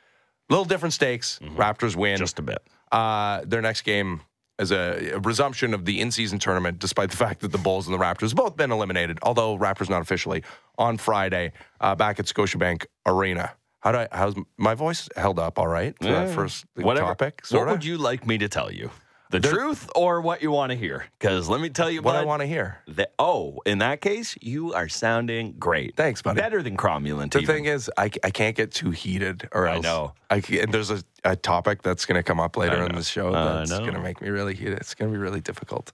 little 0.50 0.66
different 0.66 0.92
stakes. 0.92 1.38
Raptors 1.56 1.96
win. 1.96 2.16
Mm-hmm. 2.16 2.22
Just 2.22 2.38
a 2.38 2.42
bit. 2.42 2.58
Uh, 2.92 3.40
their 3.46 3.62
next 3.62 3.80
game 3.82 4.20
is 4.58 4.72
a, 4.72 5.12
a 5.14 5.18
resumption 5.20 5.72
of 5.72 5.86
the 5.86 6.00
in-season 6.02 6.38
tournament, 6.38 6.78
despite 6.78 7.10
the 7.10 7.16
fact 7.24 7.40
that 7.40 7.52
the 7.52 7.56
Bulls 7.58 7.86
and 7.88 7.94
the 7.98 7.98
Raptors 8.04 8.28
have 8.30 8.36
both 8.36 8.58
been 8.58 8.70
eliminated. 8.70 9.18
Although 9.22 9.56
Raptors 9.56 9.88
not 9.88 10.02
officially 10.02 10.42
on 10.76 10.98
Friday 10.98 11.52
uh, 11.80 11.94
back 11.94 12.20
at 12.20 12.26
Scotiabank 12.26 12.84
Arena. 13.06 13.52
How 13.80 13.92
do 13.92 13.98
I? 13.98 14.08
How's 14.12 14.34
my 14.56 14.74
voice 14.74 15.08
held 15.16 15.38
up? 15.38 15.58
All 15.58 15.68
right 15.68 15.96
for 15.98 16.04
that 16.08 16.30
first 16.34 16.64
Whatever. 16.74 17.06
topic. 17.08 17.40
What 17.42 17.46
Sorta? 17.46 17.72
would 17.72 17.84
you 17.84 17.96
like 17.98 18.26
me 18.26 18.38
to 18.38 18.48
tell 18.48 18.72
you? 18.72 18.90
The 19.30 19.40
truth 19.40 19.90
or 19.94 20.22
what 20.22 20.40
you 20.40 20.50
want 20.50 20.72
to 20.72 20.76
hear? 20.78 21.04
Because 21.18 21.50
let 21.50 21.60
me 21.60 21.68
tell 21.68 21.90
you 21.90 22.00
What 22.00 22.16
I 22.16 22.24
want 22.24 22.40
to 22.40 22.46
hear. 22.46 22.78
that- 22.88 23.12
oh, 23.18 23.60
in 23.66 23.78
that 23.78 24.00
case, 24.00 24.34
you 24.40 24.72
are 24.72 24.88
sounding 24.88 25.54
great. 25.58 25.96
Thanks, 25.96 26.22
buddy. 26.22 26.40
Better 26.40 26.62
than 26.62 26.78
cromulent. 26.78 27.32
The 27.32 27.40
even. 27.40 27.54
thing 27.56 27.64
is, 27.66 27.90
I, 27.98 28.04
I 28.24 28.30
can't 28.30 28.56
get 28.56 28.72
too 28.72 28.90
heated, 28.90 29.46
or 29.52 29.68
I 29.68 29.74
else 29.74 29.84
know. 29.84 30.14
I 30.30 30.36
and 30.36 30.72
there's 30.72 30.90
a, 30.90 31.02
a 31.24 31.36
topic 31.36 31.82
that's 31.82 32.06
going 32.06 32.16
to 32.16 32.22
come 32.22 32.40
up 32.40 32.56
later 32.56 32.82
in 32.82 32.94
the 32.94 33.02
show 33.02 33.34
I 33.34 33.64
that's 33.66 33.70
going 33.70 33.92
to 33.92 34.00
make 34.00 34.22
me 34.22 34.30
really 34.30 34.54
heated. 34.54 34.78
It's 34.78 34.94
going 34.94 35.12
to 35.12 35.14
be 35.16 35.20
really 35.22 35.40
difficult. 35.42 35.92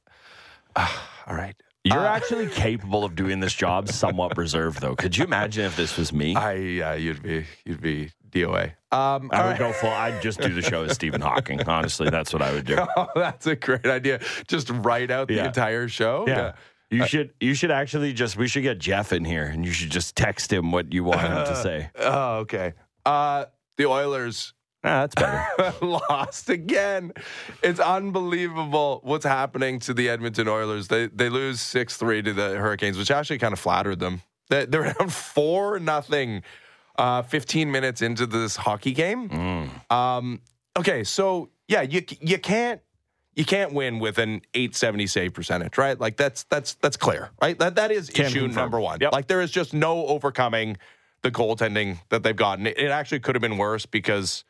Ah, 0.77 1.11
all 1.27 1.35
right. 1.35 1.57
You're 1.85 2.07
actually 2.07 2.47
capable 2.49 3.05
of 3.05 3.15
doing 3.15 3.41
this 3.41 3.53
job 3.53 3.89
somewhat 3.89 4.39
reserved, 4.39 4.81
though. 4.81 4.97
Could 4.97 5.17
you 5.19 5.25
imagine 5.25 5.67
if 5.67 5.77
this 5.77 5.99
was 5.99 6.13
me? 6.15 6.35
I 6.35 6.55
yeah, 6.55 6.95
you'd 6.95 7.23
be 7.23 7.45
you'd 7.67 7.83
be 7.83 8.11
DOA. 8.31 8.73
Um, 8.91 9.31
I 9.33 9.43
would 9.45 9.51
right. 9.51 9.59
go 9.59 9.73
full. 9.73 9.91
I'd 9.91 10.23
just 10.23 10.41
do 10.41 10.49
the 10.55 10.63
show 10.63 10.85
as 10.85 10.93
Stephen 10.95 11.21
Hawking. 11.21 11.63
Honestly, 11.69 12.09
that's 12.09 12.33
what 12.33 12.41
I 12.41 12.53
would 12.53 12.65
do. 12.65 12.79
Oh, 12.97 13.09
that's 13.15 13.47
a 13.47 13.55
great 13.57 13.87
idea. 13.87 14.21
Just 14.49 14.71
write 14.71 15.11
out 15.11 15.29
the 15.29 15.35
Yeah. 15.35 15.47
entire 15.47 15.87
show. 15.89 16.25
Yeah. 16.27 16.53
You 16.91 17.07
should. 17.07 17.35
You 17.41 17.55
should 17.55 17.71
actually 17.71 18.13
just. 18.15 18.37
We 18.37 18.49
should 18.49 18.63
get 18.63 18.79
Jeff 18.79 19.13
in 19.13 19.25
here, 19.25 19.45
and 19.45 19.65
you 19.67 19.73
should 19.73 19.91
just 19.91 20.17
text 20.17 20.51
him 20.53 20.73
what 20.73 20.93
you 20.93 21.05
want 21.05 21.21
him 21.21 21.33
to 21.45 21.57
say. 21.63 21.91
Oh, 21.97 22.37
okay. 22.39 22.73
Uh, 23.05 23.47
the 23.77 23.87
Oilers 23.87 24.55
Ah, 24.85 25.07
that's 25.07 25.15
better. 25.15 25.75
lost 25.87 26.51
again. 26.51 27.13
It's 27.63 27.81
unbelievable 27.81 29.01
what's 29.03 29.25
happening 29.25 29.79
to 29.81 29.95
the 29.95 30.09
Edmonton 30.11 30.47
Oilers. 30.47 30.89
They 30.89 31.07
they 31.07 31.29
lose 31.29 31.61
six 31.61 31.97
three 31.97 32.23
to 32.23 32.33
the 32.33 32.57
Hurricanes, 32.57 32.99
which 32.99 33.11
actually 33.11 33.39
kind 33.39 33.53
of 33.53 33.59
flattered 33.59 33.99
them. 33.99 34.23
They, 34.51 34.67
they're 34.67 34.93
down 34.99 35.09
four 35.09 35.79
nothing. 35.79 36.43
Uh, 36.97 37.23
15 37.23 37.73
minutes 37.73 38.03
into 38.03 38.25
this 38.25 38.55
hockey 38.55 38.93
game. 38.93 39.69
Um, 39.91 40.41
okay, 40.79 41.03
so 41.03 41.49
yeah, 41.67 41.83
you 41.83 42.05
you 42.21 42.39
can't 42.39 42.81
you 43.35 43.45
can't 43.45 43.73
win 43.73 43.99
with 43.99 44.19
an 44.19 44.43
870 44.55 45.09
save 45.09 45.35
percentage, 45.35 45.77
right? 45.77 45.99
Like 45.99 46.17
that's 46.17 46.45
that's 46.45 46.75
that's 46.75 46.97
clear, 46.97 47.31
right? 47.43 47.59
That 47.59 47.75
that 47.75 47.91
is 47.91 48.11
Can 48.11 48.27
issue 48.27 48.43
confirm. 48.43 48.63
number 48.63 48.81
one. 48.81 48.99
Yep. 49.01 49.11
Like 49.13 49.27
there 49.27 49.41
is 49.41 49.51
just 49.51 49.75
no 49.75 50.07
overcoming 50.07 50.77
the 51.23 51.33
goaltending 51.33 51.99
that 52.11 52.23
they've 52.23 52.37
gotten. 52.37 52.69
It, 52.69 52.79
it 52.79 52.91
actually 52.93 53.19
could 53.19 53.35
have 53.35 53.43
been 53.43 53.59
worse 53.59 53.87
because 53.87 54.45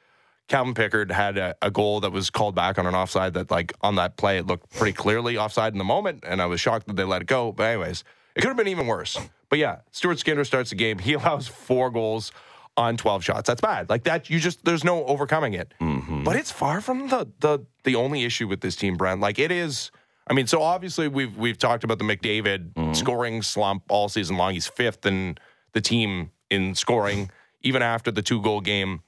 Calvin 0.49 0.75
Pickard 0.75 1.11
had 1.11 1.39
a, 1.39 1.57
a, 1.63 1.71
goal 1.71 2.01
that 2.01 2.13
was 2.13 2.29
called 2.29 2.55
back 2.55 2.79
on 2.79 2.87
an 2.87 2.95
offside 2.95 3.35
that, 3.35 3.51
like, 3.51 3.73
on 3.81 3.95
that 3.97 4.17
play, 4.17 4.37
it 4.37 4.47
looked 4.47 4.71
pretty 4.75 4.93
clearly 4.93 5.39
offside 5.39 5.73
in 5.73 5.79
the 5.79 5.85
moment, 5.85 6.23
and 6.27 6.43
I 6.43 6.47
was 6.47 6.61
shocked 6.61 6.87
that 6.87 6.97
they 6.97 7.05
let 7.05 7.23
it 7.23 7.29
go. 7.29 7.51
But, 7.51 7.65
anyways, 7.65 8.05
it 8.37 8.41
could 8.41 8.49
have 8.49 8.57
been 8.57 8.69
even 8.69 8.87
worse. 8.87 9.19
But 9.49 9.59
yeah, 9.59 9.79
Stuart 9.91 10.19
Skinner 10.19 10.45
starts 10.45 10.71
the 10.71 10.77
game. 10.77 10.99
He 10.99 11.13
allows 11.15 11.49
four 11.49 11.91
goals 11.91 12.33
on 12.77 12.97
12 12.97 13.25
shots. 13.25 13.47
That's 13.47 13.61
bad. 13.61 13.89
Like 13.89 14.05
that, 14.05 14.29
you 14.29 14.39
just, 14.39 14.65
there's 14.65 14.85
no 14.85 15.05
overcoming 15.07 15.55
it. 15.55 15.73
Mm-hmm. 15.81 16.25
But 16.25 16.37
it's 16.37 16.51
far 16.51 16.81
from 16.81 17.09
the, 17.09 17.29
the, 17.41 17.61
the 17.85 17.95
only 17.95 18.25
issue 18.25 18.49
with 18.49 18.61
this 18.61 18.77
team, 18.77 18.97
Brent. 18.97 19.21
Like, 19.21 19.39
it 19.39 19.51
is. 19.51 19.91
I 20.27 20.33
mean, 20.33 20.47
so 20.47 20.63
obviously 20.63 21.07
we've 21.07 21.37
we've 21.37 21.59
talked 21.59 21.85
about 21.85 21.99
the 21.99 22.05
McDavid 22.05 22.73
mm-hmm. 22.73 22.95
scoring 22.95 23.43
slump 23.43 23.85
all 23.89 24.09
season 24.09 24.37
long. 24.37 24.55
He's 24.55 24.67
fifth 24.67 25.05
in 25.05 25.37
the 25.73 25.81
team 25.81 26.31
in 26.51 26.75
scoring, 26.75 27.31
even 27.61 27.83
after 27.83 28.11
the 28.11 28.23
two 28.23 28.41
goal 28.41 28.61
game, 28.61 29.03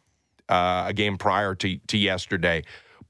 uh, 0.48 0.84
a 0.88 0.92
game 0.92 1.16
prior 1.16 1.54
to 1.56 1.78
to 1.78 1.98
yesterday. 1.98 2.62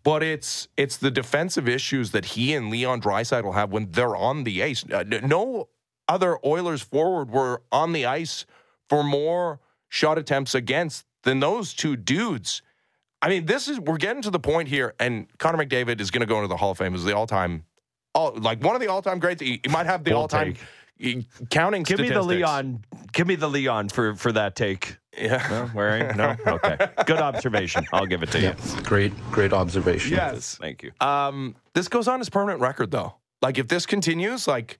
But 0.02 0.22
it's 0.22 0.68
it's 0.76 0.96
the 0.96 1.10
defensive 1.10 1.68
issues 1.68 2.12
that 2.12 2.24
he 2.26 2.54
and 2.54 2.70
Leon 2.70 3.00
Draisaitl 3.00 3.54
have 3.54 3.72
when 3.72 3.90
they're 3.90 4.14
on 4.16 4.44
the 4.44 4.62
ice. 4.62 4.84
Uh, 4.90 5.02
no 5.22 5.68
other 6.08 6.38
Oilers 6.44 6.82
forward 6.82 7.30
were 7.30 7.62
on 7.72 7.92
the 7.92 8.06
ice 8.06 8.46
for 8.88 9.02
more 9.02 9.60
shot 9.88 10.18
attempts 10.18 10.54
against 10.54 11.04
than 11.24 11.40
those 11.40 11.74
two 11.74 11.96
dudes. 11.96 12.62
I 13.20 13.28
mean, 13.28 13.46
this 13.46 13.66
is 13.66 13.80
we're 13.80 13.96
getting 13.96 14.22
to 14.22 14.30
the 14.30 14.38
point 14.38 14.68
here, 14.68 14.94
and 15.00 15.26
Connor 15.38 15.64
McDavid 15.64 16.00
is 16.00 16.10
going 16.10 16.20
to 16.20 16.26
go 16.26 16.36
into 16.36 16.48
the 16.48 16.56
Hall 16.56 16.70
of 16.70 16.78
Fame 16.78 16.94
as 16.94 17.02
the 17.02 17.16
all-time, 17.16 17.64
all 18.14 18.32
like 18.36 18.62
one 18.62 18.76
of 18.76 18.80
the 18.80 18.88
all-time 18.88 19.18
greats. 19.18 19.42
He, 19.42 19.60
he 19.64 19.70
might 19.70 19.86
have 19.86 20.04
the 20.04 20.12
we'll 20.12 20.20
all-time 20.20 20.54
counting. 21.50 21.82
Give 21.82 21.98
me 21.98 22.10
the 22.10 22.22
Leon. 22.22 22.84
Give 23.12 23.26
me 23.26 23.34
the 23.34 23.48
Leon 23.48 23.88
for 23.88 24.14
for 24.14 24.30
that 24.32 24.54
take. 24.54 24.98
Yeah. 25.18 25.46
No, 25.50 25.70
wearing? 25.75 26.16
No? 26.16 26.37
Okay. 26.46 26.76
Good 27.06 27.18
observation. 27.18 27.87
I'll 27.92 28.06
give 28.06 28.23
it 28.23 28.30
to 28.32 28.40
you. 28.40 28.54
Great, 28.82 29.12
great 29.30 29.52
observation. 29.52 30.12
Yes. 30.12 30.56
Thank 30.61 30.82
you. 30.82 30.92
Um, 31.00 31.56
this 31.75 31.88
goes 31.88 32.08
on 32.08 32.20
as 32.20 32.28
permanent 32.28 32.61
record, 32.61 32.90
though. 32.90 33.14
Like, 33.42 33.58
if 33.58 33.68
this 33.68 33.87
continues, 33.87 34.46
like, 34.49 34.78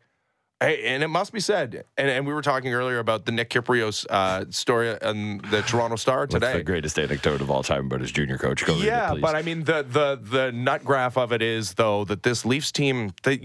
Hey, 0.59 0.87
and 0.87 1.03
it 1.03 1.09
must 1.09 1.35
be 1.35 1.41
said, 1.41 1.85
and, 1.99 2.09
and 2.09 2.27
we 2.27 2.33
were 2.33 2.41
talking 2.41 2.73
earlier 2.73 2.99
about 2.99 3.27
the 3.27 3.33
Nick 3.33 3.51
Kypreos 3.51 4.07
uh, 4.09 4.47
story 4.49 4.97
and 5.03 5.43
the 5.51 5.61
Toronto 5.61 5.97
Star 5.97 6.27
today. 6.27 6.47
What's 6.47 6.59
the 6.59 6.65
greatest 6.65 6.99
anecdote 6.99 7.43
of 7.43 7.51
all 7.51 7.63
time 7.63 7.87
about 7.87 8.01
his 8.01 8.11
junior 8.11 8.39
coach? 8.39 8.65
Go 8.65 8.75
yeah, 8.77 9.13
it, 9.13 9.21
but 9.21 9.35
I 9.35 9.43
mean 9.43 9.65
the 9.65 9.83
the 9.83 10.19
the 10.19 10.53
nut 10.53 10.83
graph 10.83 11.19
of 11.19 11.31
it 11.31 11.43
is 11.43 11.75
though 11.75 12.07
that 12.07 12.23
this 12.23 12.47
Leafs 12.47 12.73
team, 12.73 13.13
that 13.25 13.43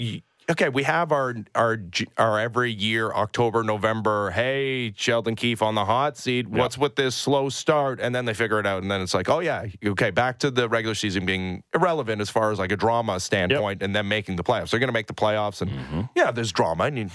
okay, 0.52 0.70
we 0.70 0.84
have 0.84 1.12
our 1.12 1.36
our 1.56 1.80
our 2.18 2.40
every 2.40 2.72
year 2.72 3.12
October 3.12 3.64
November. 3.64 4.32
Hey, 4.32 4.94
Sheldon 4.96 5.36
Keefe 5.36 5.62
on 5.62 5.76
the 5.76 5.86
hot 5.86 6.18
seat. 6.18 6.48
Yep. 6.48 6.58
What's 6.58 6.78
with 6.78 6.96
this 6.96 7.16
slow 7.16 7.50
start? 7.50 8.00
And 8.00 8.14
then 8.14 8.26
they 8.26 8.34
figure 8.34 8.60
it 8.60 8.68
out, 8.68 8.82
and 8.82 8.92
then 8.92 9.02
it's 9.02 9.14
like, 9.14 9.30
oh 9.30 9.40
yeah, 9.40 9.66
okay, 9.84 10.12
back 10.12 10.40
to 10.40 10.52
the 10.52 10.70
regular 10.70 10.96
season 10.96 11.26
being 11.26 11.64
irrelevant 11.74 12.22
as 12.22 12.30
far 12.30 12.52
as 12.52 12.60
like 12.60 12.72
a 12.72 12.78
drama 12.78 13.20
standpoint, 13.20 13.82
yep. 13.82 13.86
and 13.86 13.96
then 13.96 14.08
making 14.08 14.36
the 14.36 14.44
playoffs. 14.44 14.70
They're 14.70 14.80
going 14.80 14.90
to 14.90 14.94
make 14.94 15.08
the 15.08 15.14
playoffs, 15.14 15.62
and 15.62 15.72
mm-hmm. 15.72 16.02
yeah, 16.16 16.32
there's 16.32 16.52
drama, 16.52 16.86
and 16.86 16.98
you, 16.98 17.10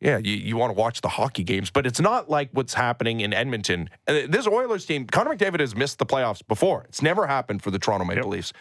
yeah, 0.00 0.18
you, 0.18 0.32
you 0.32 0.56
want 0.56 0.74
to 0.74 0.80
watch 0.80 1.02
the 1.02 1.08
hockey 1.08 1.44
games, 1.44 1.70
but 1.70 1.86
it's 1.86 2.00
not 2.00 2.30
like 2.30 2.48
what's 2.52 2.74
happening 2.74 3.20
in 3.20 3.34
Edmonton. 3.34 3.90
This 4.06 4.46
Oilers 4.46 4.86
team, 4.86 5.06
Connor 5.06 5.36
McDavid 5.36 5.60
has 5.60 5.76
missed 5.76 5.98
the 5.98 6.06
playoffs 6.06 6.46
before. 6.46 6.84
It's 6.88 7.02
never 7.02 7.26
happened 7.26 7.62
for 7.62 7.70
the 7.70 7.78
Toronto 7.78 8.06
Maple 8.06 8.24
yep. 8.24 8.32
Leafs. 8.32 8.52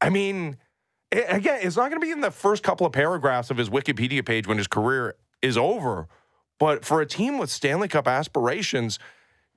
I 0.00 0.10
mean 0.10 0.56
again, 1.12 1.60
it's 1.62 1.76
not 1.76 1.90
going 1.90 2.00
to 2.00 2.04
be 2.04 2.12
in 2.12 2.20
the 2.20 2.30
first 2.30 2.62
couple 2.62 2.86
of 2.86 2.92
paragraphs 2.92 3.50
of 3.50 3.56
his 3.56 3.70
Wikipedia 3.70 4.24
page 4.24 4.46
when 4.46 4.58
his 4.58 4.66
career 4.66 5.14
is 5.42 5.56
over. 5.56 6.08
But 6.58 6.84
for 6.84 7.00
a 7.00 7.06
team 7.06 7.38
with 7.38 7.50
Stanley 7.50 7.88
Cup 7.88 8.08
aspirations, 8.08 8.98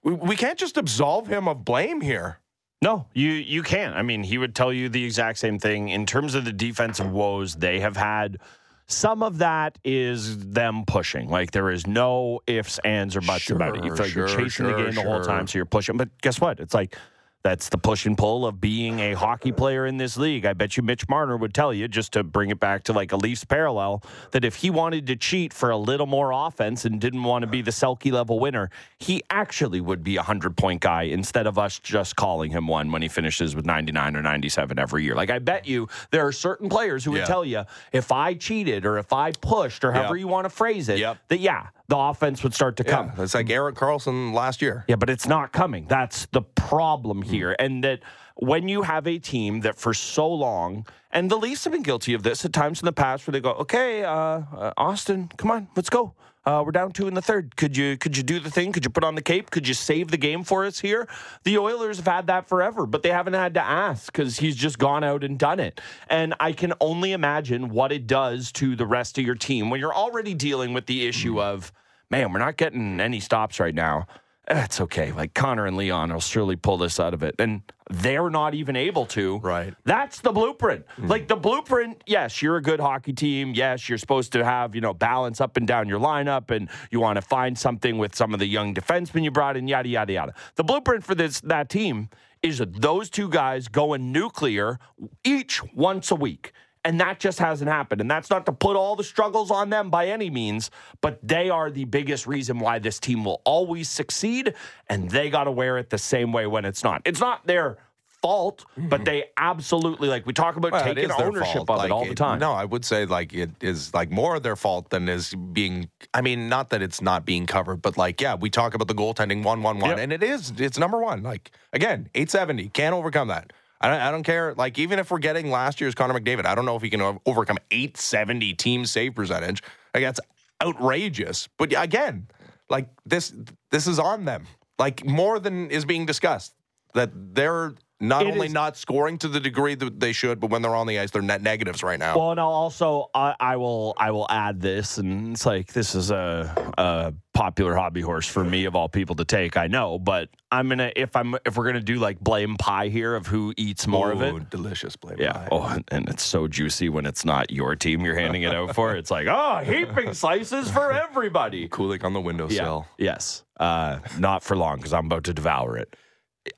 we, 0.03 0.13
we 0.13 0.35
can't 0.35 0.57
just 0.57 0.77
absolve 0.77 1.27
him 1.27 1.47
of 1.47 1.65
blame 1.65 2.01
here. 2.01 2.39
No, 2.83 3.05
you 3.13 3.29
you 3.29 3.61
can't. 3.61 3.95
I 3.95 4.01
mean, 4.01 4.23
he 4.23 4.39
would 4.39 4.55
tell 4.55 4.73
you 4.73 4.89
the 4.89 5.03
exact 5.03 5.37
same 5.37 5.59
thing 5.59 5.89
in 5.89 6.07
terms 6.07 6.33
of 6.33 6.45
the 6.45 6.53
defensive 6.53 7.11
woes 7.11 7.55
they 7.55 7.79
have 7.79 7.95
had. 7.95 8.39
Some 8.87 9.21
of 9.21 9.37
that 9.37 9.77
is 9.85 10.49
them 10.49 10.85
pushing. 10.85 11.29
Like 11.29 11.51
there 11.51 11.69
is 11.69 11.85
no 11.85 12.41
ifs, 12.47 12.79
ands, 12.79 13.15
or 13.15 13.21
buts 13.21 13.43
sure, 13.43 13.55
about 13.55 13.77
it. 13.77 13.85
You 13.85 13.95
feel 13.95 14.05
like 14.05 14.11
sure, 14.11 14.27
you're 14.27 14.35
chasing 14.35 14.65
sure, 14.65 14.71
the 14.75 14.83
game 14.83 14.95
the 14.95 15.03
whole 15.03 15.21
time, 15.21 15.47
so 15.47 15.59
you're 15.59 15.65
pushing. 15.65 15.95
But 15.95 16.09
guess 16.21 16.41
what? 16.41 16.59
It's 16.59 16.73
like 16.73 16.97
that's 17.43 17.69
the 17.69 17.77
push 17.77 18.05
and 18.05 18.17
pull 18.17 18.45
of 18.45 18.61
being 18.61 18.99
a 18.99 19.13
hockey 19.13 19.51
player 19.51 19.85
in 19.85 19.97
this 19.97 20.17
league. 20.17 20.45
I 20.45 20.53
bet 20.53 20.77
you 20.77 20.83
Mitch 20.83 21.07
Marner 21.09 21.37
would 21.37 21.53
tell 21.53 21.73
you, 21.73 21.87
just 21.87 22.13
to 22.13 22.23
bring 22.23 22.49
it 22.49 22.59
back 22.59 22.83
to 22.83 22.93
like 22.93 23.11
a 23.11 23.17
Leafs 23.17 23.43
parallel, 23.43 24.03
that 24.31 24.45
if 24.45 24.55
he 24.55 24.69
wanted 24.69 25.07
to 25.07 25.15
cheat 25.15 25.53
for 25.53 25.69
a 25.69 25.77
little 25.77 26.05
more 26.05 26.31
offense 26.31 26.85
and 26.85 26.99
didn't 27.01 27.23
want 27.23 27.43
to 27.43 27.47
be 27.47 27.61
the 27.61 27.71
Selke 27.71 28.11
level 28.11 28.39
winner, 28.39 28.69
he 28.99 29.23
actually 29.29 29.81
would 29.81 30.03
be 30.03 30.15
a 30.15 30.19
100 30.19 30.55
point 30.55 30.81
guy 30.81 31.03
instead 31.03 31.47
of 31.47 31.57
us 31.57 31.79
just 31.79 32.15
calling 32.15 32.51
him 32.51 32.67
one 32.67 32.91
when 32.91 33.01
he 33.01 33.07
finishes 33.07 33.55
with 33.55 33.65
99 33.65 34.15
or 34.15 34.21
97 34.21 34.77
every 34.77 35.03
year. 35.03 35.15
Like, 35.15 35.29
I 35.29 35.39
bet 35.39 35.67
you 35.67 35.87
there 36.11 36.25
are 36.25 36.31
certain 36.31 36.69
players 36.69 37.03
who 37.03 37.11
would 37.11 37.25
tell 37.25 37.45
you, 37.45 37.63
if 37.91 38.11
I 38.11 38.33
cheated 38.35 38.85
or 38.85 38.97
if 38.97 39.13
I 39.13 39.31
pushed 39.31 39.83
or 39.83 39.91
however 39.91 40.15
yep. 40.15 40.21
you 40.21 40.27
want 40.27 40.45
to 40.45 40.49
phrase 40.49 40.89
it, 40.89 40.99
yep. 40.99 41.17
that 41.29 41.39
yeah, 41.39 41.67
the 41.91 41.97
offense 41.97 42.41
would 42.41 42.53
start 42.53 42.77
to 42.77 42.85
come. 42.85 43.11
Yeah, 43.17 43.23
it's 43.23 43.33
like 43.33 43.49
Erik 43.49 43.75
Karlsson 43.75 44.33
last 44.33 44.61
year. 44.61 44.85
Yeah, 44.87 44.95
but 44.95 45.09
it's 45.09 45.27
not 45.27 45.51
coming. 45.51 45.87
That's 45.89 46.25
the 46.27 46.41
problem 46.41 47.21
here. 47.21 47.49
Mm. 47.49 47.65
And 47.65 47.83
that 47.83 47.99
when 48.35 48.69
you 48.69 48.83
have 48.83 49.07
a 49.07 49.19
team 49.19 49.59
that 49.61 49.77
for 49.77 49.93
so 49.93 50.25
long, 50.31 50.85
and 51.11 51.29
the 51.29 51.35
Leafs 51.35 51.65
have 51.65 51.73
been 51.73 51.83
guilty 51.83 52.13
of 52.13 52.23
this 52.23 52.45
at 52.45 52.53
times 52.53 52.79
in 52.79 52.85
the 52.85 52.93
past 52.93 53.27
where 53.27 53.33
they 53.33 53.41
go, 53.41 53.51
okay, 53.55 54.05
uh, 54.05 54.13
uh, 54.13 54.73
Austin, 54.77 55.29
come 55.35 55.51
on, 55.51 55.67
let's 55.75 55.89
go. 55.89 56.13
Uh, 56.43 56.63
we're 56.65 56.71
down 56.71 56.91
two 56.91 57.07
in 57.07 57.13
the 57.13 57.21
third. 57.21 57.55
Could 57.55 57.77
you 57.77 57.97
could 57.97 58.17
you 58.17 58.23
do 58.23 58.39
the 58.39 58.49
thing? 58.49 58.71
Could 58.71 58.83
you 58.83 58.89
put 58.89 59.03
on 59.03 59.13
the 59.13 59.21
cape? 59.21 59.51
Could 59.51 59.67
you 59.67 59.75
save 59.75 60.09
the 60.09 60.17
game 60.17 60.43
for 60.43 60.65
us 60.65 60.79
here? 60.79 61.07
The 61.43 61.59
Oilers 61.59 61.97
have 61.97 62.07
had 62.07 62.27
that 62.27 62.47
forever, 62.47 62.87
but 62.87 63.03
they 63.03 63.09
haven't 63.09 63.33
had 63.33 63.53
to 63.53 63.61
ask 63.61 64.11
because 64.11 64.39
he's 64.39 64.55
just 64.55 64.79
gone 64.79 65.03
out 65.03 65.23
and 65.23 65.37
done 65.37 65.59
it. 65.59 65.79
And 66.09 66.33
I 66.39 66.53
can 66.53 66.73
only 66.81 67.11
imagine 67.11 67.69
what 67.69 67.91
it 67.91 68.07
does 68.07 68.51
to 68.53 68.75
the 68.75 68.87
rest 68.87 69.19
of 69.19 69.25
your 69.25 69.35
team 69.35 69.69
when 69.69 69.79
you're 69.79 69.93
already 69.93 70.33
dealing 70.33 70.73
with 70.73 70.87
the 70.87 71.07
issue 71.07 71.39
of 71.39 71.71
man, 72.09 72.33
we're 72.33 72.39
not 72.39 72.57
getting 72.57 72.99
any 72.99 73.19
stops 73.19 73.59
right 73.59 73.73
now. 73.73 74.05
That's 74.51 74.81
okay. 74.81 75.13
Like 75.13 75.33
Connor 75.33 75.65
and 75.65 75.77
Leon 75.77 76.11
will 76.11 76.19
surely 76.19 76.57
pull 76.57 76.77
this 76.77 76.99
out 76.99 77.13
of 77.13 77.23
it. 77.23 77.35
And 77.39 77.61
they're 77.89 78.29
not 78.29 78.53
even 78.53 78.75
able 78.75 79.05
to. 79.07 79.37
Right. 79.39 79.73
That's 79.85 80.19
the 80.19 80.33
blueprint. 80.33 80.85
Mm. 80.97 81.07
Like 81.07 81.29
the 81.29 81.37
blueprint, 81.37 82.03
yes, 82.05 82.41
you're 82.41 82.57
a 82.57 82.61
good 82.61 82.81
hockey 82.81 83.13
team. 83.13 83.53
Yes, 83.55 83.87
you're 83.87 83.97
supposed 83.97 84.33
to 84.33 84.43
have, 84.43 84.75
you 84.75 84.81
know, 84.81 84.93
balance 84.93 85.39
up 85.39 85.55
and 85.55 85.65
down 85.65 85.87
your 85.87 86.01
lineup 86.01 86.51
and 86.51 86.69
you 86.89 86.99
want 86.99 87.15
to 87.15 87.21
find 87.21 87.57
something 87.57 87.97
with 87.97 88.13
some 88.13 88.33
of 88.33 88.41
the 88.41 88.45
young 88.45 88.73
defensemen 88.73 89.23
you 89.23 89.31
brought 89.31 89.55
in, 89.55 89.69
yada, 89.69 89.87
yada, 89.87 90.11
yada. 90.11 90.33
The 90.55 90.65
blueprint 90.65 91.05
for 91.05 91.15
this 91.15 91.39
that 91.41 91.69
team 91.69 92.09
is 92.43 92.61
those 92.67 93.09
two 93.09 93.29
guys 93.29 93.69
going 93.69 94.11
nuclear 94.11 94.79
each 95.23 95.63
once 95.73 96.11
a 96.11 96.15
week. 96.15 96.51
And 96.83 96.99
that 96.99 97.19
just 97.19 97.37
hasn't 97.37 97.69
happened. 97.69 98.01
And 98.01 98.09
that's 98.09 98.29
not 98.29 98.45
to 98.47 98.51
put 98.51 98.75
all 98.75 98.95
the 98.95 99.03
struggles 99.03 99.51
on 99.51 99.69
them 99.69 99.89
by 99.89 100.07
any 100.07 100.29
means, 100.29 100.71
but 101.01 101.19
they 101.21 101.49
are 101.49 101.69
the 101.69 101.85
biggest 101.85 102.25
reason 102.25 102.59
why 102.59 102.79
this 102.79 102.99
team 102.99 103.23
will 103.23 103.41
always 103.45 103.87
succeed. 103.87 104.55
And 104.89 105.09
they 105.09 105.29
got 105.29 105.43
to 105.43 105.51
wear 105.51 105.77
it 105.77 105.89
the 105.91 105.99
same 105.99 106.31
way 106.31 106.47
when 106.47 106.65
it's 106.65 106.83
not. 106.83 107.03
It's 107.05 107.19
not 107.19 107.45
their 107.45 107.77
fault, 108.21 108.65
mm-hmm. 108.77 108.89
but 108.89 109.03
they 109.03 109.25
absolutely 109.37 110.07
like 110.07 110.25
we 110.25 110.33
talk 110.33 110.55
about 110.55 110.71
well, 110.71 110.83
taking 110.83 111.11
ownership 111.11 111.61
of 111.61 111.69
like, 111.69 111.85
it 111.85 111.91
all 111.91 112.05
the 112.05 112.15
time. 112.15 112.39
no, 112.39 112.51
I 112.51 112.65
would 112.65 112.85
say 112.85 113.05
like 113.05 113.33
it 113.33 113.49
is 113.61 113.93
like 113.93 114.11
more 114.11 114.39
their 114.39 114.55
fault 114.55 114.89
than 114.89 115.09
is 115.09 115.33
being. 115.33 115.89
I 116.13 116.21
mean, 116.21 116.47
not 116.47 116.69
that 116.69 116.81
it's 116.81 117.01
not 117.01 117.25
being 117.25 117.45
covered, 117.45 117.81
but 117.81 117.97
like 117.97 118.21
yeah, 118.21 118.35
we 118.35 118.49
talk 118.49 118.73
about 118.73 118.87
the 118.87 118.95
goaltending 118.95 119.43
one 119.43 119.63
one 119.63 119.79
one, 119.79 119.99
and 119.99 120.13
it 120.13 120.23
is 120.23 120.53
it's 120.57 120.77
number 120.77 120.99
one. 120.99 121.23
Like 121.23 121.51
again, 121.73 122.09
eight 122.15 122.29
seventy 122.29 122.69
can't 122.69 122.93
overcome 122.93 123.27
that. 123.29 123.53
I 123.81 123.89
don't, 123.89 123.99
I 123.99 124.11
don't 124.11 124.23
care. 124.23 124.53
Like, 124.53 124.77
even 124.77 124.99
if 124.99 125.09
we're 125.09 125.19
getting 125.19 125.49
last 125.49 125.81
year's 125.81 125.95
Connor 125.95 126.17
McDavid, 126.19 126.45
I 126.45 126.55
don't 126.55 126.65
know 126.65 126.75
if 126.75 126.83
he 126.83 126.89
can 126.89 127.19
overcome 127.25 127.57
870 127.71 128.53
team 128.53 128.85
save 128.85 129.15
percentage. 129.15 129.63
Like, 129.93 130.03
that's 130.03 130.19
outrageous. 130.61 131.49
But 131.57 131.73
again, 131.75 132.27
like, 132.69 132.89
this 133.05 133.33
this 133.71 133.87
is 133.87 133.99
on 133.99 134.25
them. 134.25 134.45
Like, 134.77 135.03
more 135.05 135.39
than 135.39 135.69
is 135.71 135.83
being 135.83 136.05
discussed. 136.05 136.53
That 136.93 137.11
they're 137.13 137.73
not 138.01 138.23
it 138.23 138.31
only 138.31 138.47
is, 138.47 138.53
not 138.53 138.77
scoring 138.77 139.17
to 139.19 139.27
the 139.27 139.39
degree 139.39 139.75
that 139.75 139.99
they 139.99 140.11
should, 140.11 140.39
but 140.39 140.49
when 140.49 140.61
they're 140.61 140.75
on 140.75 140.87
the 140.87 140.99
ice, 140.99 141.11
they're 141.11 141.21
net 141.21 141.41
negatives 141.41 141.83
right 141.83 141.99
now. 141.99 142.17
Well, 142.17 142.31
and 142.31 142.39
I'll 142.39 142.49
also 142.49 143.09
I, 143.13 143.35
I 143.39 143.55
will 143.57 143.93
I 143.97 144.11
will 144.11 144.27
add 144.29 144.61
this, 144.61 144.97
and 144.97 145.33
it's 145.33 145.45
like 145.45 145.73
this 145.73 145.95
is 145.95 146.11
a, 146.11 146.73
a 146.77 147.13
popular 147.33 147.75
hobby 147.75 148.01
horse 148.01 148.27
for 148.27 148.43
me 148.43 148.65
of 148.65 148.75
all 148.75 148.89
people 148.89 149.15
to 149.15 149.25
take. 149.25 149.57
I 149.57 149.67
know, 149.67 149.99
but 149.99 150.29
I'm 150.51 150.67
gonna 150.67 150.91
if 150.95 151.15
I'm 151.15 151.35
if 151.45 151.57
we're 151.57 151.65
gonna 151.65 151.79
do 151.79 151.99
like 151.99 152.19
blame 152.19 152.57
pie 152.57 152.87
here 152.87 153.15
of 153.15 153.27
who 153.27 153.53
eats 153.57 153.87
more 153.87 154.09
Ooh, 154.09 154.13
of 154.13 154.21
it. 154.21 154.49
Delicious 154.49 154.95
blame 154.95 155.17
yeah. 155.19 155.33
pie. 155.33 155.47
Oh, 155.51 155.77
and 155.89 156.09
it's 156.09 156.23
so 156.23 156.47
juicy 156.47 156.89
when 156.89 157.05
it's 157.05 157.23
not 157.23 157.51
your 157.51 157.75
team 157.75 158.01
you're 158.01 158.15
handing 158.15 158.43
it 158.43 158.53
out 158.53 158.75
for. 158.75 158.95
It's 158.95 159.11
like 159.11 159.27
oh, 159.27 159.59
heaping 159.63 160.13
slices 160.15 160.69
for 160.69 160.91
everybody. 160.91 161.67
Cooling 161.69 162.03
on 162.03 162.13
the 162.13 162.21
windowsill. 162.21 162.87
Yeah. 162.97 163.11
Yes. 163.11 163.43
Uh, 163.57 163.99
not 164.17 164.43
for 164.43 164.57
long 164.57 164.77
because 164.77 164.93
I'm 164.93 165.05
about 165.05 165.23
to 165.25 165.33
devour 165.33 165.77
it. 165.77 165.95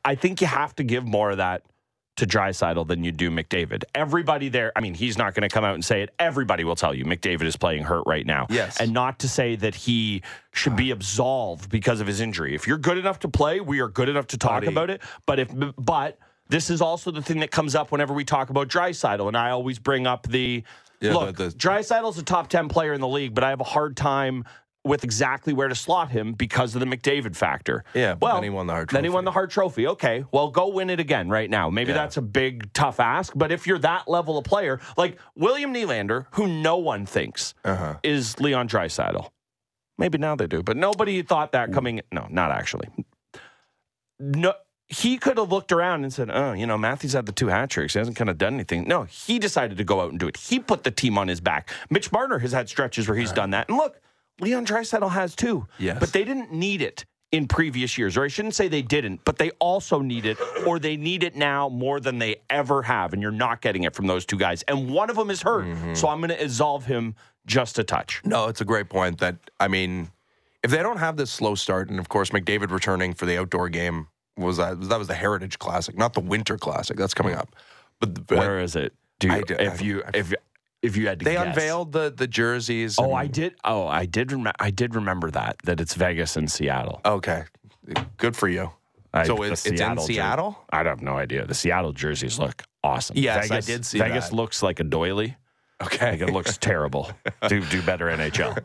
I 0.06 0.16
think 0.16 0.42
you 0.42 0.48
have 0.48 0.76
to 0.76 0.84
give 0.84 1.06
more 1.06 1.32
of 1.32 1.38
that 1.38 1.64
to 2.18 2.28
Draisaitl 2.28 2.88
than 2.88 3.04
you 3.04 3.12
do 3.12 3.32
McDavid. 3.32 3.84
Everybody 3.96 4.48
there, 4.48 4.72
I 4.76 4.82
mean, 4.82 4.94
he's 4.94 5.18
not 5.18 5.34
going 5.34 5.50
to 5.50 5.54
come 5.54 5.64
out 5.64 5.74
and 5.74 5.84
say 5.84 6.04
it. 6.04 6.12
Everybody 6.20 6.64
will 6.64 6.76
tell 6.76 6.94
you 6.94 7.06
McDavid 7.06 7.44
is 7.46 7.56
playing 7.58 7.84
hurt 7.84 8.04
right 8.06 8.26
now. 8.26 8.46
Yes. 8.52 8.80
And 8.80 8.94
not 8.94 9.20
to 9.20 9.28
say 9.28 9.56
that 9.56 9.74
he 9.74 10.22
should 10.54 10.76
be 10.76 10.92
absolved 10.92 11.70
because 11.72 12.02
of 12.02 12.08
his 12.08 12.22
injury. 12.22 12.54
If 12.54 12.68
you're 12.68 12.78
good 12.78 13.00
enough 13.00 13.20
to 13.20 13.28
play, 13.30 13.62
we 13.62 13.80
are 13.80 13.88
good 13.88 14.10
enough 14.10 14.28
to 14.28 14.38
talk 14.38 14.62
Buddy. 14.62 14.68
about 14.68 14.90
it. 14.92 15.02
But 15.26 15.40
if 15.40 15.50
but 15.78 16.20
this 16.50 16.70
is 16.70 16.82
also 16.82 17.10
the 17.10 17.22
thing 17.24 17.40
that 17.40 17.50
comes 17.50 17.74
up 17.74 17.92
whenever 17.92 18.14
we 18.14 18.26
talk 18.26 18.52
about 18.52 18.68
Draisaitl, 18.68 19.28
and 19.28 19.36
I 19.36 19.50
always 19.50 19.80
bring 19.80 20.06
up 20.06 20.28
the 20.28 20.64
Yeah, 21.02 21.14
look. 21.16 21.36
the- 21.38 21.54
a 22.20 22.24
top 22.24 22.48
ten 22.48 22.70
player 22.70 22.94
in 22.94 23.02
the 23.02 23.08
league, 23.08 23.34
but 23.34 23.44
I 23.44 23.50
have 23.50 23.60
a 23.62 23.66
hard 23.66 23.98
time 23.98 24.46
with 24.86 25.04
exactly 25.04 25.54
where 25.54 25.68
to 25.70 25.76
slot 25.76 26.10
him 26.12 26.34
because 26.34 26.76
of 26.76 26.80
the 26.82 26.86
McDavid 26.86 27.36
factor. 27.36 27.84
Yeah, 27.94 28.16
but 28.16 28.26
well, 28.26 28.34
then 28.36 28.44
he 28.44 28.50
won 28.50 28.68
the 28.68 28.74
Hart 28.74 28.90
Then 28.90 29.04
he 29.04 29.08
Trophy. 29.08 29.14
won 29.16 29.26
the 29.26 29.32
Hart 29.32 29.50
Trophy. 29.52 29.88
Okay, 29.88 30.26
well, 30.32 30.50
go 30.50 30.68
win 30.68 30.90
it 30.90 31.00
again 31.00 31.30
right 31.30 31.50
now. 31.50 31.70
Maybe 31.70 31.92
Yeah. 31.92 31.98
that's 32.00 32.18
a 32.18 32.22
big 32.22 32.72
tough 32.74 33.00
ask, 33.00 33.32
but 33.36 33.52
if 33.52 33.66
you're 33.66 33.80
that 33.80 34.08
level 34.10 34.38
of 34.38 34.44
player, 34.44 34.80
like 34.98 35.18
William 35.36 35.74
Nylander, 35.74 36.26
who 36.32 36.48
no 36.48 36.78
one 36.78 37.06
thinks 37.06 37.54
Uh-huh. 37.64 37.96
is 38.04 38.40
Leon 38.40 38.68
Draisaitl. 38.68 39.30
Maybe 39.98 40.18
now 40.18 40.36
they 40.36 40.48
do, 40.48 40.64
but 40.64 40.76
nobody 40.76 41.22
thought 41.22 41.52
that 41.54 41.72
coming. 41.72 42.02
No, 42.12 42.28
not 42.30 42.52
actually. 42.52 42.90
No, 44.20 44.54
he 44.88 45.18
could 45.18 45.38
have 45.38 45.52
looked 45.52 45.72
around 45.72 46.04
and 46.04 46.14
said, 46.14 46.30
"Oh, 46.32 46.54
you 46.54 46.66
know, 46.68 46.78
Matthews 46.78 47.14
had 47.14 47.26
the 47.26 47.32
two 47.32 47.48
hat 47.48 47.70
tricks. 47.70 47.94
He 47.94 48.00
hasn't 48.00 48.18
kind 48.18 48.30
of 48.30 48.38
done 48.38 48.54
anything." 48.56 48.88
No, 48.88 49.04
he 49.04 49.40
decided 49.40 49.78
to 49.78 49.84
go 49.84 50.02
out 50.02 50.12
and 50.12 50.20
do 50.20 50.28
it. 50.28 50.38
He 50.38 50.60
put 50.60 50.84
the 50.84 50.92
team 50.92 51.18
on 51.18 51.28
his 51.28 51.42
back. 51.42 51.70
Mitch 51.90 52.12
Marner 52.12 52.40
has 52.40 52.52
had 52.52 52.70
stretches 52.70 53.08
where 53.08 53.18
he's 53.18 53.32
done 53.32 53.52
that, 53.52 53.70
and 53.70 53.78
look, 53.78 54.00
Leon 54.40 54.66
Draisaitl 54.66 55.12
has 55.12 55.36
too. 55.36 55.68
Yes. 55.78 56.00
but 56.00 56.14
they 56.14 56.24
didn't 56.24 56.52
need 56.52 56.82
it 56.82 57.06
in 57.34 57.48
previous 57.48 57.98
years, 57.98 58.16
or 58.16 58.24
I 58.24 58.28
shouldn't 58.28 58.54
say 58.54 58.68
they 58.68 58.84
didn't, 58.84 59.22
but 59.26 59.40
they 59.40 59.50
also 59.60 60.02
need 60.02 60.28
it, 60.28 60.38
or 60.68 60.78
they 60.78 60.96
need 60.96 61.24
it 61.24 61.36
now 61.36 61.68
more 61.68 62.00
than 62.00 62.20
they 62.20 62.36
ever 62.48 62.84
have, 62.84 63.12
and 63.12 63.24
you're 63.24 63.32
not 63.32 63.60
getting 63.60 63.84
it 63.84 63.96
from 63.96 64.06
those 64.06 64.24
two 64.24 64.38
guys. 64.38 64.62
And 64.64 64.92
one 64.92 65.10
of 65.10 65.16
them 65.16 65.32
is 65.32 65.42
hurt, 65.42 65.66
mm-hmm. 65.66 65.96
so 65.96 66.10
I'm 66.10 66.20
going 66.20 66.30
to 66.30 66.42
absolve 66.42 66.86
him 66.86 67.16
just 67.48 67.80
a 67.80 67.84
touch. 67.84 68.22
No, 68.24 68.50
it's 68.50 68.62
a 68.62 68.66
great 68.66 68.88
point. 68.88 69.18
That 69.18 69.38
I 69.60 69.68
mean, 69.68 70.12
if 70.62 70.70
they 70.70 70.84
don't 70.84 70.98
have 70.98 71.18
this 71.18 71.32
slow 71.32 71.56
start, 71.56 71.90
and 71.90 72.00
of 72.00 72.08
course 72.08 72.30
McDavid 72.30 72.70
returning 72.70 73.16
for 73.16 73.26
the 73.26 73.40
outdoor 73.40 73.68
game 73.68 74.08
was 74.38 74.58
that 74.58 74.80
that 74.90 75.00
was 75.00 75.08
the 75.08 75.16
Heritage 75.16 75.58
Classic, 75.58 75.98
not 75.98 76.14
the 76.14 76.22
Winter 76.22 76.60
Classic. 76.60 76.96
That's 76.96 77.16
coming 77.16 77.34
up. 77.34 77.56
But, 78.00 78.28
but 78.28 78.38
Where 78.38 78.60
is 78.60 78.76
it? 78.76 78.94
Do 79.20 79.30
you, 79.30 79.34
I 79.34 79.44
if 79.48 79.82
I- 79.82 79.84
you 79.84 80.04
if 80.14 80.34
if 80.84 80.96
you 80.96 81.08
had 81.08 81.20
to 81.20 81.26
they 81.26 81.34
guess. 81.34 81.48
unveiled 81.48 81.92
the 81.94 82.14
the 82.16 82.28
jerseys. 82.28 83.00
Oh, 83.00 83.06
and- 83.06 83.16
I 83.18 83.28
did. 83.28 83.56
Oh, 83.64 83.88
I 83.88 84.06
did. 84.06 84.32
Rem- 84.32 84.52
I 84.60 84.70
did 84.70 84.94
remember 84.94 85.32
that 85.32 85.56
that 85.64 85.82
it's 85.82 85.96
Vegas 85.96 86.36
and 86.38 86.52
Seattle. 86.52 87.02
Okay, 87.06 87.44
good 88.18 88.36
for 88.36 88.48
you. 88.48 88.70
I- 89.16 89.26
so 89.26 89.42
it's, 89.44 89.66
it's 89.66 89.80
in 89.82 89.96
jer- 89.96 90.02
Seattle. 90.02 90.58
I 90.72 90.84
have 90.84 91.02
no 91.02 91.18
idea. 91.18 91.46
The 91.48 91.54
Seattle 91.56 91.94
jerseys 91.94 92.38
look 92.38 92.64
awesome. 92.84 93.16
Yes, 93.18 93.46
I 93.46 93.48
Vegas, 93.48 93.66
did 93.66 93.86
see 93.86 93.98
Vegas 94.00 94.30
that. 94.30 94.36
looks 94.36 94.62
like 94.62 94.80
a 94.80 94.84
doily. 94.84 95.36
Okay, 95.82 96.12
Like 96.12 96.22
it 96.22 96.30
looks 96.32 96.58
terrible. 96.58 97.12
Do 97.50 97.60
do 97.66 97.82
better 97.82 98.06
NHL. 98.06 98.64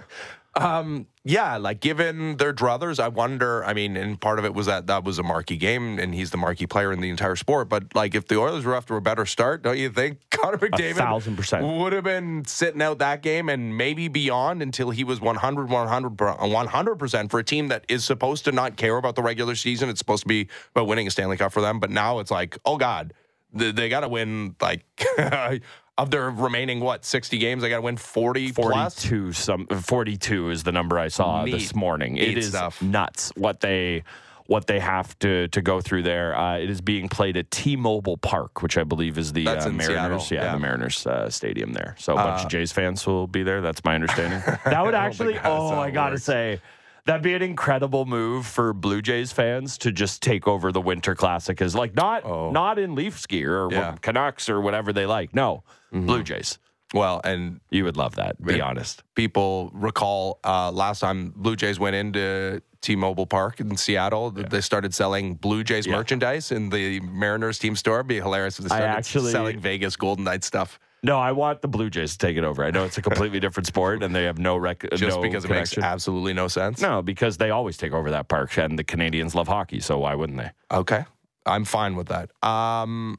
Um, 0.55 1.07
yeah, 1.25 1.59
like 1.59 1.81
given 1.81 2.39
their 2.39 2.53
druthers, 2.55 2.99
I 2.99 3.09
wonder. 3.09 3.65
I 3.65 3.75
mean, 3.75 3.97
and 3.97 4.19
part 4.19 4.39
of 4.39 4.45
it 4.45 4.55
was 4.55 4.67
that 4.67 4.87
that 4.87 5.05
was 5.05 5.19
a 5.19 5.23
marquee 5.23 5.57
game, 5.59 5.99
and 5.99 6.15
he's 6.15 6.31
the 6.31 6.37
marquee 6.37 6.67
player 6.67 6.91
in 6.91 7.01
the 7.01 7.11
entire 7.11 7.37
sport. 7.37 7.69
But 7.69 7.95
like, 7.95 8.15
if 8.15 8.29
the 8.29 8.39
Oilers 8.39 8.65
were 8.65 8.75
after 8.75 8.97
a 8.97 9.03
better 9.03 9.27
start, 9.27 9.63
don't 9.63 9.77
you 9.77 9.91
think 9.91 10.19
Connor 10.31 10.57
McDavid 10.57 10.97
thousand 10.97 11.37
percent. 11.37 11.67
would 11.67 11.93
have 11.93 12.05
been 12.05 12.45
sitting 12.47 12.81
out 12.81 12.99
that 13.01 13.23
game 13.23 13.49
and 13.49 13.77
maybe 13.77 14.09
beyond 14.09 14.63
until 14.63 14.91
he 14.91 15.05
was 15.05 15.21
100, 15.21 15.71
100 15.71 16.97
percent 16.97 17.31
for 17.31 17.39
a 17.39 17.45
team 17.45 17.69
that 17.69 17.85
is 17.89 18.05
supposed 18.05 18.47
to 18.47 18.53
not 18.53 18.77
care 18.77 18.97
about 18.97 19.15
the 19.15 19.23
regular 19.23 19.55
season. 19.55 19.91
It's 19.91 19.99
supposed 19.99 20.23
to 20.23 20.29
be 20.29 20.49
about 20.75 20.87
winning 20.87 21.07
a 21.07 21.11
Stanley 21.11 21.37
Cup 21.37 21.53
for 21.53 21.61
them. 21.61 21.79
But 21.79 21.91
now 21.91 22.21
it's 22.21 22.31
like, 22.31 22.57
oh 22.65 22.79
god, 22.79 23.13
they, 23.53 23.71
they 23.71 23.89
got 23.89 24.01
to 24.01 24.09
win 24.09 24.57
like. 24.61 24.85
Of 25.99 26.11
their 26.11 26.31
remaining 26.31 26.81
what 26.81 27.05
sixty 27.05 27.39
games, 27.39 27.63
they 27.63 27.69
got 27.69 27.77
to 27.77 27.83
win 27.83 27.97
forty, 27.97 28.53
plus. 28.53 29.05
42 29.05 29.33
some 29.33 29.67
42 29.67 30.51
is 30.51 30.63
the 30.63 30.73
number 30.73 30.99
I 30.99 31.09
saw 31.09 31.45
Neat. 31.45 31.51
this 31.53 31.75
morning. 31.75 32.15
Neat 32.15 32.29
it 32.29 32.39
is 32.39 32.49
stuff. 32.51 32.81
nuts 32.81 33.33
what 33.37 33.61
they 33.61 34.05
what 34.47 34.67
they 34.67 34.79
have 34.81 35.19
to 35.19 35.49
to 35.49 35.61
go 35.61 35.81
through 35.81 36.05
there. 36.05 36.35
Uh, 36.39 36.57
it 36.59 36.71
is 36.71 36.81
being 36.81 37.09
played 37.09 37.37
at 37.37 37.51
T-Mobile 37.51 38.17
Park, 38.17 38.63
which 38.63 38.79
I 38.79 38.85
believe 38.85 39.19
is 39.19 39.33
the 39.35 39.47
uh, 39.47 39.69
Mariners. 39.71 40.31
Yeah, 40.31 40.45
yeah. 40.45 40.53
the 40.53 40.59
Mariners 40.61 41.07
uh, 41.07 41.29
stadium 41.29 41.73
there. 41.75 41.97
So 41.99 42.13
a 42.15 42.17
bunch 42.17 42.43
Uh, 42.43 42.45
of 42.45 42.51
Jays 42.51 42.73
fans 42.73 43.05
will 43.07 43.27
be 43.27 43.43
there. 43.43 43.61
That's 43.61 43.85
my 43.85 43.95
understanding. 43.95 44.41
that 44.65 44.85
would 44.85 44.95
actually. 44.95 45.39
Oh, 45.45 45.79
I 45.79 45.91
gotta 45.91 46.13
works. 46.13 46.25
say. 46.25 46.61
That'd 47.09 47.23
be 47.23 47.33
an 47.35 47.41
incredible 47.43 48.05
move 48.05 48.47
for 48.47 48.73
Blue 48.75 49.01
Jays 49.01 49.33
fans 49.33 49.79
to 49.79 49.91
just 49.91 50.23
take 50.23 50.47
over 50.47 50.71
the 50.71 50.81
Winter 50.81 51.15
Classic 51.15 51.61
as 51.63 51.75
like 51.75 51.95
not 51.97 52.23
Oh. 52.25 52.51
not 52.51 52.79
in 52.79 52.95
Leafs 52.95 53.27
gear 53.27 53.63
or 53.65 53.73
Yeah. 53.73 53.97
Canucks 54.03 54.49
or 54.51 54.61
whatever 54.61 54.93
they 54.93 55.07
like. 55.07 55.35
No, 55.35 55.65
Blue 55.91 56.23
Jays. 56.23 56.59
Well, 56.93 57.21
and 57.25 57.61
You 57.71 57.85
would 57.85 57.97
love 57.97 58.17
that. 58.17 58.43
Be 58.45 58.61
honest. 58.61 59.03
people 59.15 59.71
recall 59.75 60.39
uh, 60.45 60.71
last 60.71 61.01
time 61.01 61.33
Blue 61.35 61.57
Jays 61.57 61.81
went 61.81 61.97
into 61.97 62.61
T-Mobile 62.83 63.27
Park 63.27 63.59
in 63.61 63.77
Seattle, 63.77 64.31
th- 64.31 64.49
they 64.51 64.61
started 64.61 64.95
selling 64.95 65.35
Blue 65.35 65.65
Jays 65.65 65.87
Yeah. 65.87 65.97
merchandise 65.97 66.53
in 66.53 66.69
the 66.71 67.01
Mariners 67.01 67.59
team 67.59 67.75
store. 67.75 67.97
It'd 67.97 68.07
be 68.07 68.17
hilarious 68.21 68.59
if 68.59 68.65
they 68.65 68.69
started 68.69 68.87
actually- 68.87 69.33
selling 69.33 69.59
Vegas 69.61 69.97
Golden 69.97 70.25
Knight 70.25 70.45
stuff 70.45 70.79
No, 71.03 71.19
I 71.19 71.31
want 71.33 71.63
the 71.63 71.69
Blue 71.69 71.91
Jays 71.91 72.13
to 72.13 72.19
take 72.19 72.37
it 72.37 72.43
over. 72.45 72.65
I 72.65 72.71
know 72.73 72.85
it's 72.85 72.99
a 72.99 73.03
completely 73.03 73.39
different 73.39 73.67
sport 73.69 74.03
and 74.03 74.15
they 74.15 74.25
have 74.25 74.39
no 74.39 74.57
rec- 74.57 74.85
just 74.95 75.17
no 75.17 75.23
because 75.23 75.45
it 75.45 75.49
connection. 75.49 75.81
makes 75.81 75.87
absolutely 75.93 76.33
no 76.35 76.49
sense. 76.49 76.81
no, 76.81 77.03
because 77.03 77.37
they 77.37 77.51
always 77.51 77.77
take 77.77 77.93
over 77.93 78.11
that 78.11 78.29
park 78.29 78.57
and 78.59 78.77
the 78.79 78.83
Canadians 78.85 79.35
love 79.35 79.47
hockey, 79.47 79.79
so 79.81 79.99
why 79.99 80.15
wouldn't 80.17 80.39
they? 80.39 80.51
Okay, 80.73 81.05
I'm 81.47 81.65
fine 81.65 81.95
with 81.95 82.09
that. 82.09 82.31
Um, 82.47 83.19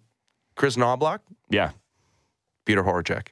Kris 0.55 0.75
Knoblauch, 0.75 1.19
Yeah. 1.49 1.71
Peter 2.65 2.83
Horachek. 2.83 3.27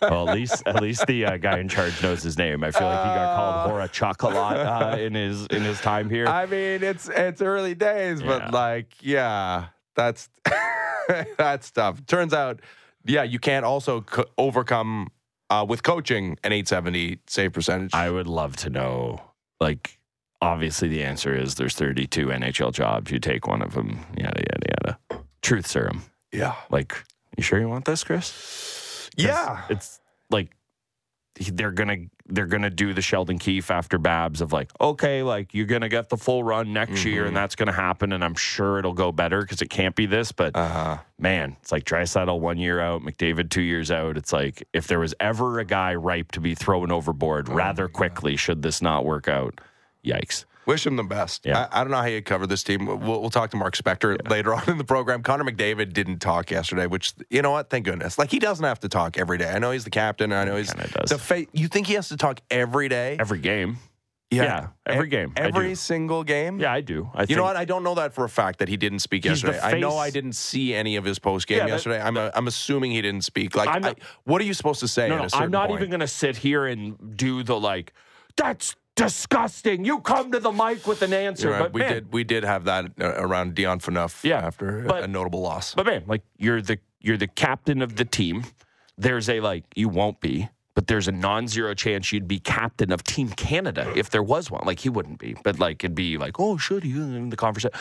Well, 0.00 0.28
at 0.28 0.34
least 0.34 0.62
at 0.66 0.80
least 0.82 1.06
the 1.06 1.24
uh, 1.26 1.36
guy 1.36 1.58
in 1.58 1.68
charge 1.68 2.02
knows 2.02 2.22
his 2.22 2.38
name. 2.38 2.64
I 2.64 2.70
feel 2.70 2.86
like 2.88 2.98
he 3.00 3.04
got 3.08 3.36
called 3.36 3.70
Hora 3.70 3.88
Chuck 3.88 4.22
a 4.22 4.28
lot 4.28 4.56
uh, 4.56 4.96
in 4.98 5.14
his 5.14 5.46
in 5.46 5.62
his 5.62 5.80
time 5.80 6.08
here. 6.10 6.26
I 6.26 6.46
mean, 6.46 6.82
it's 6.82 7.08
it's 7.08 7.42
early 7.42 7.74
days, 7.74 8.20
Yeah. 8.20 8.26
but 8.26 8.52
like, 8.52 8.88
yeah, 9.00 9.66
that's 9.94 10.28
that's 11.36 11.70
tough. 11.70 12.04
Turns 12.06 12.32
out, 12.32 12.60
yeah, 13.04 13.22
you 13.22 13.38
can't 13.38 13.64
also 13.64 14.00
co- 14.02 14.26
overcome 14.38 15.08
uh, 15.50 15.64
with 15.68 15.82
coaching 15.82 16.38
an 16.44 16.52
870 16.52 17.18
save 17.26 17.52
percentage. 17.52 17.92
I 17.94 18.10
would 18.10 18.26
love 18.26 18.56
to 18.56 18.70
know. 18.70 19.20
Like, 19.60 19.98
obviously, 20.40 20.88
the 20.88 21.02
answer 21.04 21.34
is 21.34 21.54
there's 21.56 21.74
32 21.74 22.26
NHL 22.28 22.72
jobs. 22.72 23.10
You 23.10 23.18
take 23.18 23.46
one 23.46 23.62
of 23.62 23.74
them. 23.74 24.00
Yada 24.16 24.40
yada 24.40 24.98
yada. 25.10 25.22
Truth 25.42 25.66
serum. 25.66 26.04
yeah, 26.32 26.54
Like, 26.70 26.94
you 27.36 27.42
sure 27.42 27.58
you 27.60 27.68
want 27.68 27.84
this, 27.84 28.04
Chris? 28.04 29.10
yeah. 29.16 29.62
it's 29.68 30.00
like 30.30 30.48
they're 31.34 31.72
gonna 31.72 31.96
they're 32.26 32.46
gonna 32.46 32.70
do 32.70 32.92
the 32.94 33.00
Sheldon 33.02 33.38
Keefe 33.38 33.70
after 33.70 33.98
Babs 33.98 34.40
of 34.40 34.52
like 34.52 34.70
okay 34.80 35.22
like 35.22 35.54
you're 35.54 35.66
gonna 35.66 35.88
get 35.88 36.08
the 36.10 36.16
full 36.16 36.44
run 36.44 36.72
next 36.72 37.04
year 37.04 37.22
Mm-hmm. 37.22 37.28
and 37.28 37.36
that's 37.36 37.54
gonna 37.56 37.72
happen 37.72 38.12
and 38.12 38.22
I'm 38.22 38.34
sure 38.34 38.78
it'll 38.78 38.92
go 38.92 39.12
better 39.12 39.40
because 39.40 39.62
it 39.62 39.68
can't 39.70 39.94
be 39.96 40.06
this 40.06 40.30
but 40.30 40.54
Uh, 40.54 40.98
man 41.18 41.56
it's 41.60 41.72
like 41.72 41.84
Draisaitl 41.84 42.38
one 42.38 42.58
year 42.58 42.80
out 42.80 43.02
McDavid 43.02 43.50
two 43.50 43.62
years 43.62 43.90
out. 43.90 44.16
It's 44.16 44.32
like 44.32 44.66
if 44.72 44.86
there 44.86 44.98
was 45.00 45.14
ever 45.20 45.58
a 45.58 45.64
guy 45.64 45.94
ripe 45.94 46.32
to 46.32 46.40
be 46.40 46.54
thrown 46.54 46.92
overboard 46.92 47.48
Oh 47.48 47.54
rather 47.54 47.88
quickly 47.88 48.36
should 48.36 48.62
this 48.62 48.82
not 48.82 49.04
work 49.04 49.26
out 49.28 49.60
yikes 50.04 50.44
wish 50.66 50.86
him 50.86 50.96
the 50.96 51.02
best. 51.02 51.44
Yeah. 51.44 51.68
I, 51.72 51.80
I 51.80 51.84
don't 51.84 51.90
know 51.90 51.98
how 51.98 52.06
you 52.06 52.22
cover 52.22 52.46
this 52.46 52.62
team. 52.62 52.86
We'll, 52.86 53.20
we'll 53.20 53.30
talk 53.30 53.50
to 53.50 53.56
Mark 53.56 53.76
Spector 53.76 54.28
later 54.28 54.54
on 54.54 54.62
in 54.68 54.78
the 54.78 54.84
program. 54.84 55.22
Connor 55.22 55.44
McDavid 55.44 55.92
didn't 55.92 56.18
talk 56.18 56.50
yesterday, 56.50 56.86
which 56.86 57.14
you 57.30 57.42
know 57.42 57.50
what? 57.50 57.70
Thank 57.70 57.84
goodness. 57.84 58.18
Like 58.18 58.30
he 58.30 58.38
doesn't 58.38 58.64
have 58.64 58.80
to 58.80 58.88
talk 58.88 59.18
every 59.18 59.38
day. 59.38 59.50
I 59.50 59.58
know 59.58 59.70
he's 59.70 59.84
the 59.84 59.90
captain. 59.90 60.32
I 60.32 60.44
know 60.44 60.56
he's 60.56 60.72
the 60.72 61.18
fa- 61.18 61.46
You 61.52 61.68
think 61.68 61.86
he 61.86 61.94
has 61.94 62.08
to 62.08 62.16
talk 62.16 62.40
every 62.50 62.88
day? 62.88 63.16
every 63.18 63.38
game 63.38 63.78
yeah, 64.32 64.42
yeah. 64.42 64.68
every 64.86 65.08
game, 65.08 65.32
every 65.36 65.74
single 65.74 66.24
game. 66.24 66.58
yeah 66.58 66.72
I 66.72 66.80
do 66.80 67.10
I 67.14 67.26
You 67.28 67.36
know 67.36 67.42
what? 67.42 67.56
I 67.56 67.64
don't 67.64 67.82
know 67.82 67.94
that 67.96 68.14
for 68.14 68.24
a 68.24 68.28
fact 68.28 68.58
that 68.60 68.68
he 68.68 68.76
didn't 68.76 69.00
speak 69.00 69.24
He's 69.24 69.42
yesterday. 69.42 69.60
I 69.60 69.78
know 69.78 69.96
I 69.96 70.10
didn't 70.10 70.32
see 70.32 70.74
any 70.74 70.96
of 70.96 71.04
his 71.04 71.18
post 71.18 71.46
game 71.46 71.58
Yeah, 71.58 71.66
that- 71.66 71.72
yesterday. 71.72 72.00
I'm 72.00 72.16
i 72.16 72.30
I'm 72.34 72.46
assuming 72.46 72.92
he 72.92 73.02
didn't 73.02 73.22
speak. 73.22 73.54
Like, 73.54 73.68
I'm 73.68 73.84
I, 73.84 73.94
what 74.24 74.40
are 74.40 74.44
you 74.44 74.54
supposed 74.54 74.80
to 74.80 74.88
say? 74.88 75.08
No, 75.08 75.16
at 75.16 75.18
no, 75.18 75.24
a 75.24 75.30
certain 75.30 75.44
I'm 75.44 75.50
not 75.50 75.68
point? 75.68 75.80
even 75.80 75.90
going 75.90 76.00
to 76.00 76.08
sit 76.08 76.36
here 76.36 76.66
and 76.66 77.16
do 77.16 77.42
the 77.42 77.58
like. 77.58 77.92
That's 78.36 78.74
disgusting. 78.96 79.84
You 79.84 80.00
come 80.00 80.32
to 80.32 80.38
the 80.40 80.52
mic 80.52 80.86
with 80.86 81.02
an 81.02 81.12
answer, 81.12 81.50
right. 81.50 81.58
but 81.60 81.72
we 81.72 81.80
man, 81.80 81.92
did 81.92 82.12
we 82.12 82.24
did 82.24 82.44
have 82.44 82.64
that 82.64 82.86
uh, 83.00 83.14
around 83.16 83.54
Dion 83.54 83.78
Phaneuf 83.80 84.22
Yeah, 84.24 84.38
after 84.38 84.82
but- 84.82 85.04
a 85.04 85.08
notable 85.08 85.40
loss. 85.40 85.74
but 85.74 85.86
man, 85.86 86.04
like 86.06 86.22
you're 86.38 86.62
the 86.62 86.78
you're 87.00 87.16
the 87.16 87.26
captain 87.28 87.82
of 87.82 87.96
the 87.96 88.04
team. 88.04 88.44
There's 88.98 89.28
a 89.28 89.40
like 89.40 89.64
you 89.74 89.88
won't 89.88 90.20
be, 90.20 90.48
but 90.74 90.86
there's 90.86 91.08
a 91.08 91.12
non-zero 91.12 91.74
chance 91.74 92.12
you'd 92.12 92.28
be 92.28 92.38
captain 92.38 92.92
of 92.92 93.02
Team 93.02 93.28
Canada 93.30 93.92
if 93.96 94.10
there 94.10 94.22
was 94.22 94.50
one. 94.50 94.62
Like 94.66 94.80
he 94.80 94.88
wouldn't 94.88 95.18
be, 95.18 95.34
but 95.42 95.58
like 95.58 95.82
it'd 95.82 95.94
be 95.94 96.18
like, 96.18 96.38
oh, 96.38 96.56
should 96.58 96.84
you 96.84 97.02
in 97.02 97.30
the 97.30 97.36
conversation? 97.36 97.76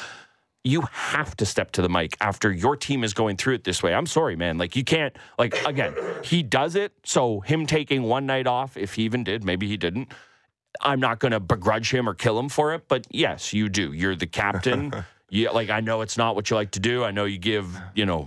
You 0.64 0.82
have 0.92 1.36
to 1.38 1.46
step 1.46 1.72
to 1.72 1.82
the 1.82 1.90
mic 1.90 2.16
after 2.22 2.52
your 2.52 2.76
team 2.78 3.04
is 3.04 3.16
going 3.16 3.36
through 3.36 3.56
it 3.56 3.64
this 3.64 3.82
way. 3.82 3.96
I'm 3.96 4.06
sorry, 4.06 4.36
man. 4.36 4.58
Like 4.60 4.76
you 4.76 4.84
can't. 4.84 5.16
Like 5.40 5.56
again, 5.66 5.94
he 6.24 6.44
does 6.44 6.76
it. 6.76 6.94
So 7.04 7.40
him 7.42 7.66
taking 7.66 8.04
one 8.04 8.26
night 8.28 8.46
off, 8.48 8.78
if 8.78 8.94
he 8.94 9.04
even 9.04 9.24
did, 9.24 9.44
maybe 9.44 9.68
he 9.68 9.76
didn't. 9.76 10.14
I'm 10.80 11.00
not 11.00 11.20
going 11.20 11.34
to 11.34 11.40
begrudge 11.40 11.94
him 11.94 12.08
or 12.08 12.14
kill 12.14 12.40
him 12.40 12.50
for 12.50 12.74
it, 12.74 12.88
but 12.88 13.06
yes, 13.10 13.54
you 13.54 13.70
do. 13.70 13.92
You're 13.92 14.16
the 14.16 14.28
captain. 14.28 14.94
yeah, 15.30 15.50
like 15.50 15.70
I 15.70 15.80
know 15.80 16.02
it's 16.02 16.18
not 16.18 16.36
what 16.36 16.50
you 16.50 16.56
like 16.56 16.72
to 16.72 16.80
do. 16.80 17.04
I 17.04 17.12
know 17.12 17.26
you 17.26 17.38
give, 17.38 17.80
you 17.96 18.06
know, 18.06 18.24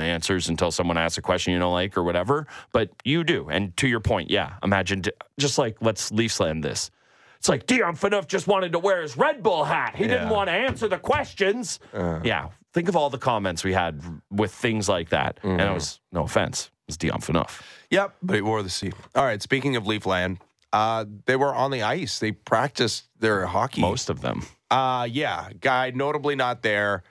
answers 0.00 0.48
until 0.48 0.70
someone 0.70 0.96
asks 0.96 1.18
a 1.18 1.22
question 1.22 1.52
you 1.52 1.58
don't 1.58 1.72
like 1.72 1.96
or 1.96 2.02
whatever, 2.02 2.46
but 2.72 2.90
you 3.04 3.24
do. 3.24 3.48
And 3.48 3.76
to 3.78 3.88
your 3.88 4.00
point, 4.00 4.30
yeah, 4.30 4.54
imagine 4.62 5.02
just 5.38 5.58
like 5.58 5.76
let's 5.80 6.10
Leafs 6.12 6.40
land 6.40 6.64
this. 6.64 6.90
It's 7.38 7.48
like 7.48 7.66
Dion 7.66 7.96
Phaneuf 7.96 8.26
just 8.26 8.46
wanted 8.46 8.72
to 8.72 8.78
wear 8.78 9.02
his 9.02 9.16
Red 9.16 9.42
Bull 9.42 9.64
hat. 9.64 9.94
He 9.94 10.06
didn't 10.06 10.30
want 10.30 10.48
to 10.48 10.52
answer 10.52 10.88
the 10.88 10.98
questions. 10.98 11.78
Uh. 11.92 12.20
yeah. 12.24 12.48
Think 12.72 12.88
of 12.88 12.96
all 12.96 13.08
the 13.08 13.18
comments 13.18 13.64
we 13.64 13.72
had 13.72 14.02
with 14.30 14.52
things 14.52 14.88
like 14.88 15.10
that. 15.10 15.38
And 15.42 15.60
it 15.60 15.64
mm-hmm. 15.64 15.74
was, 15.74 16.00
no 16.12 16.24
offense, 16.24 16.66
it 16.66 16.88
was 16.88 16.96
Dion 16.96 17.20
Phaneuf. 17.20 17.62
Yep, 17.90 18.16
but 18.22 18.36
he 18.36 18.42
wore 18.42 18.62
the 18.62 18.68
C. 18.68 18.92
All 19.14 19.24
right. 19.24 19.40
Speaking 19.40 19.76
of 19.76 19.84
Leafland, 19.84 20.38
uh, 20.72 21.04
they 21.26 21.36
were 21.36 21.54
on 21.54 21.70
the 21.70 21.82
ice. 21.82 22.18
They 22.18 22.32
practiced 22.32 23.08
their 23.18 23.46
hockey. 23.46 23.80
Most 23.80 24.10
of 24.10 24.20
them. 24.20 24.46
Uh, 24.70 25.06
yeah, 25.10 25.50
guy 25.60 25.90
notably 25.94 26.34
not 26.34 26.62
there. 26.62 27.02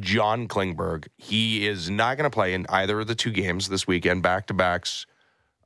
John 0.00 0.48
Klingberg. 0.48 1.08
He 1.16 1.66
is 1.66 1.88
not 1.88 2.16
going 2.16 2.28
to 2.28 2.34
play 2.34 2.54
in 2.54 2.66
either 2.68 3.00
of 3.00 3.06
the 3.06 3.14
two 3.14 3.30
games 3.30 3.68
this 3.68 3.86
weekend, 3.86 4.22
back 4.22 4.46
to 4.46 4.54
backs. 4.54 5.06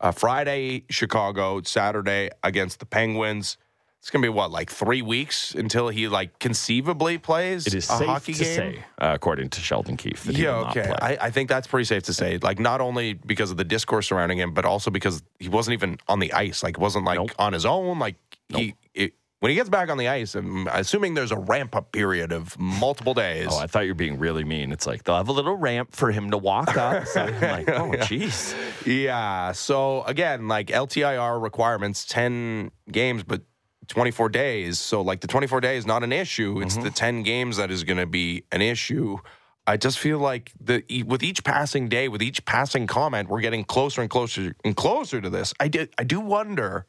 Uh, 0.01 0.13
Friday, 0.13 0.85
Chicago. 0.91 1.61
Saturday 1.63 2.31
against 2.43 2.79
the 2.79 2.87
Penguins. 2.87 3.57
It's 4.01 4.11
going 4.11 4.23
to 4.23 4.27
be 4.27 4.31
what, 4.31 4.51
like 4.53 4.71
three 4.71 5.03
weeks 5.03 5.55
until 5.55 5.89
he 5.89 6.07
like 6.09 6.39
conceivably 6.39 7.19
plays 7.19 7.67
It 7.67 7.75
is 7.75 7.91
a 7.91 7.97
safe 7.99 8.07
hockey 8.07 8.33
to 8.35 8.45
game. 8.45 8.55
say, 8.57 8.85
uh, 9.01 9.11
according 9.15 9.51
to 9.51 9.61
Sheldon 9.61 9.97
Keefe, 9.97 10.23
that 10.25 10.37
he 10.37 10.45
Yeah, 10.45 10.57
will 10.57 10.63
not 10.67 10.77
okay. 10.77 10.87
play. 10.87 11.17
I, 11.19 11.27
I 11.27 11.31
think 11.31 11.49
that's 11.49 11.67
pretty 11.67 11.85
safe 11.85 12.05
to 12.05 12.15
say. 12.15 12.39
Like, 12.39 12.59
not 12.61 12.81
only 12.81 13.15
because 13.15 13.51
of 13.51 13.57
the 13.57 13.65
discourse 13.65 14.09
surrounding 14.09 14.39
him, 14.39 14.55
but 14.55 14.65
also 14.65 14.91
because 14.91 15.23
he 15.41 15.49
wasn't 15.49 15.75
even 15.75 15.99
on 16.09 16.21
the 16.21 16.33
ice. 16.33 16.63
Like, 16.63 16.79
wasn't 16.79 17.05
like 17.05 17.19
Nope. 17.19 17.33
on 17.39 17.53
his 17.53 17.67
own. 17.67 17.99
Like, 17.99 18.15
he 18.49 18.75
it, 18.95 19.15
when 19.41 19.51
he 19.51 19.57
gets 19.57 19.69
back 19.69 19.89
on 19.91 19.99
the 19.99 20.09
ice, 20.09 20.35
I'm 20.35 20.67
assuming 20.69 21.15
there's 21.15 21.31
a 21.33 21.37
ramp 21.39 21.77
up 21.77 21.93
period 21.93 22.33
of 22.33 22.59
multiple 22.59 23.15
days. 23.15 23.49
Oh, 23.51 23.59
I 23.59 23.67
thought 23.67 23.81
you 23.85 23.91
were 23.91 23.95
being 23.95 24.19
really 24.19 24.43
mean. 24.45 24.73
It's 24.73 24.87
like 24.87 25.05
they'll 25.05 25.17
have 25.17 25.29
a 25.29 25.33
little 25.33 25.55
ramp 25.57 25.91
for 25.95 26.11
him 26.13 26.31
to 26.31 26.39
walk 26.39 26.77
up. 26.77 27.07
So 27.09 27.21
I'm 27.23 27.41
like, 27.41 27.69
oh, 27.69 27.91
jeez. 28.07 28.55
yeah. 28.87 29.53
So 29.53 30.03
again, 30.05 30.49
like 30.49 30.69
LTIR 30.69 31.43
requirements, 31.43 32.05
ten 32.05 32.71
games, 32.91 33.23
but 33.23 33.43
24 33.89 34.29
days. 34.29 34.79
So 34.79 35.03
like 35.03 35.21
the 35.21 35.27
24 35.27 35.61
days 35.61 35.87
not 35.87 36.05
an 36.05 36.13
issue. 36.13 36.61
It's 36.61 36.75
mm-hmm. 36.75 36.85
the 36.85 36.91
10 36.91 37.23
games 37.23 37.57
that 37.57 37.71
is 37.71 37.85
going 37.85 37.99
to 37.99 38.07
be 38.07 38.45
an 38.53 38.63
issue. 38.63 39.19
I 39.67 39.77
just 39.77 39.99
feel 39.99 40.19
like 40.19 40.53
the 40.59 40.83
with 41.07 41.23
each 41.23 41.45
passing 41.45 41.89
day, 41.89 42.09
with 42.09 42.23
each 42.23 42.45
passing 42.47 42.87
comment, 42.87 43.29
we're 43.29 43.43
getting 43.43 43.65
closer 43.65 44.01
and 44.01 44.09
closer 44.09 44.55
and 44.65 44.75
closer 44.75 45.21
to 45.21 45.29
this. 45.29 45.53
I 45.61 45.69
did. 45.69 45.93
I 45.99 46.05
do 46.05 46.21
wonder. 46.21 46.87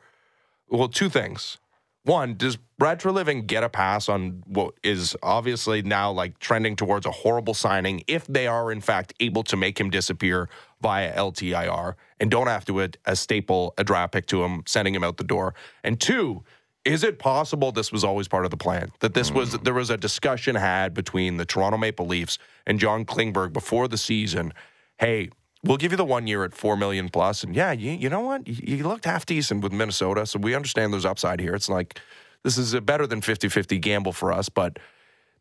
Well, 0.69 0.87
two 0.87 1.09
things. 1.09 1.57
One, 2.03 2.35
does 2.35 2.57
Brad 2.77 3.01
Treliving 3.01 3.45
get 3.45 3.63
a 3.63 3.69
pass 3.69 4.07
on 4.07 4.43
what 4.47 4.75
is 4.83 5.17
obviously 5.21 5.81
now 5.81 6.11
like 6.11 6.39
trending 6.39 6.77
towards 6.77 7.05
a 7.05 7.11
horrible 7.11 7.53
signing 7.53 8.01
if 8.07 8.25
they 8.27 8.47
are 8.47 8.71
in 8.71 8.79
fact 8.79 9.13
able 9.19 9.43
to 9.43 9.57
make 9.57 9.77
him 9.77 9.89
disappear 9.89 10.47
via 10.81 11.13
LTIR 11.13 11.95
and 12.21 12.31
don't 12.31 12.47
have 12.47 12.63
to 12.65 12.81
a, 12.81 12.89
a 13.05 13.15
staple 13.17 13.73
a 13.77 13.83
draft 13.83 14.13
pick 14.13 14.27
to 14.27 14.43
him, 14.43 14.63
sending 14.65 14.95
him 14.95 15.03
out 15.03 15.17
the 15.17 15.25
door? 15.25 15.53
And 15.83 15.99
two, 15.99 16.45
is 16.89 17.03
it 17.03 17.19
possible 17.19 17.71
this 17.71 17.91
was 17.91 18.03
always 18.03 18.27
part 18.27 18.45
of 18.45 18.51
the 18.51 18.57
plan? 18.57 18.91
That 18.99 19.13
this 19.13 19.31
was 19.31 19.53
hmm. 19.53 19.63
there 19.63 19.75
was 19.75 19.91
a 19.91 19.97
discussion 19.97 20.55
had 20.55 20.93
between 20.93 21.37
the 21.37 21.45
Toronto 21.45 21.77
Maple 21.77 22.07
Leafs 22.07 22.39
and 22.65 22.79
John 22.79 23.05
Klingberg 23.05 23.53
before 23.53 23.87
the 23.87 23.97
season. 23.97 24.53
Hey, 24.97 25.29
we'll 25.63 25.77
give 25.77 25.91
you 25.91 25.97
the 25.97 26.05
one 26.05 26.25
year 26.25 26.43
at 26.43 26.53
four 26.53 26.75
million 26.75 27.09
plus, 27.09 27.43
and 27.43 27.55
yeah, 27.55 27.71
you, 27.71 27.91
you 27.91 28.09
know 28.09 28.21
what? 28.21 28.47
You, 28.47 28.77
you 28.77 28.87
looked 28.87 29.05
half 29.05 29.25
decent 29.25 29.63
with 29.63 29.71
Minnesota, 29.71 30.25
so 30.25 30.39
we 30.39 30.55
understand 30.55 30.91
there's 30.91 31.05
upside 31.05 31.39
here. 31.39 31.53
It's 31.53 31.69
like 31.69 31.99
this 32.43 32.57
is 32.57 32.73
a 32.73 32.81
better 32.81 33.05
than 33.05 33.21
50-50 33.21 33.79
gamble 33.81 34.13
for 34.13 34.33
us, 34.33 34.49
but 34.49 34.79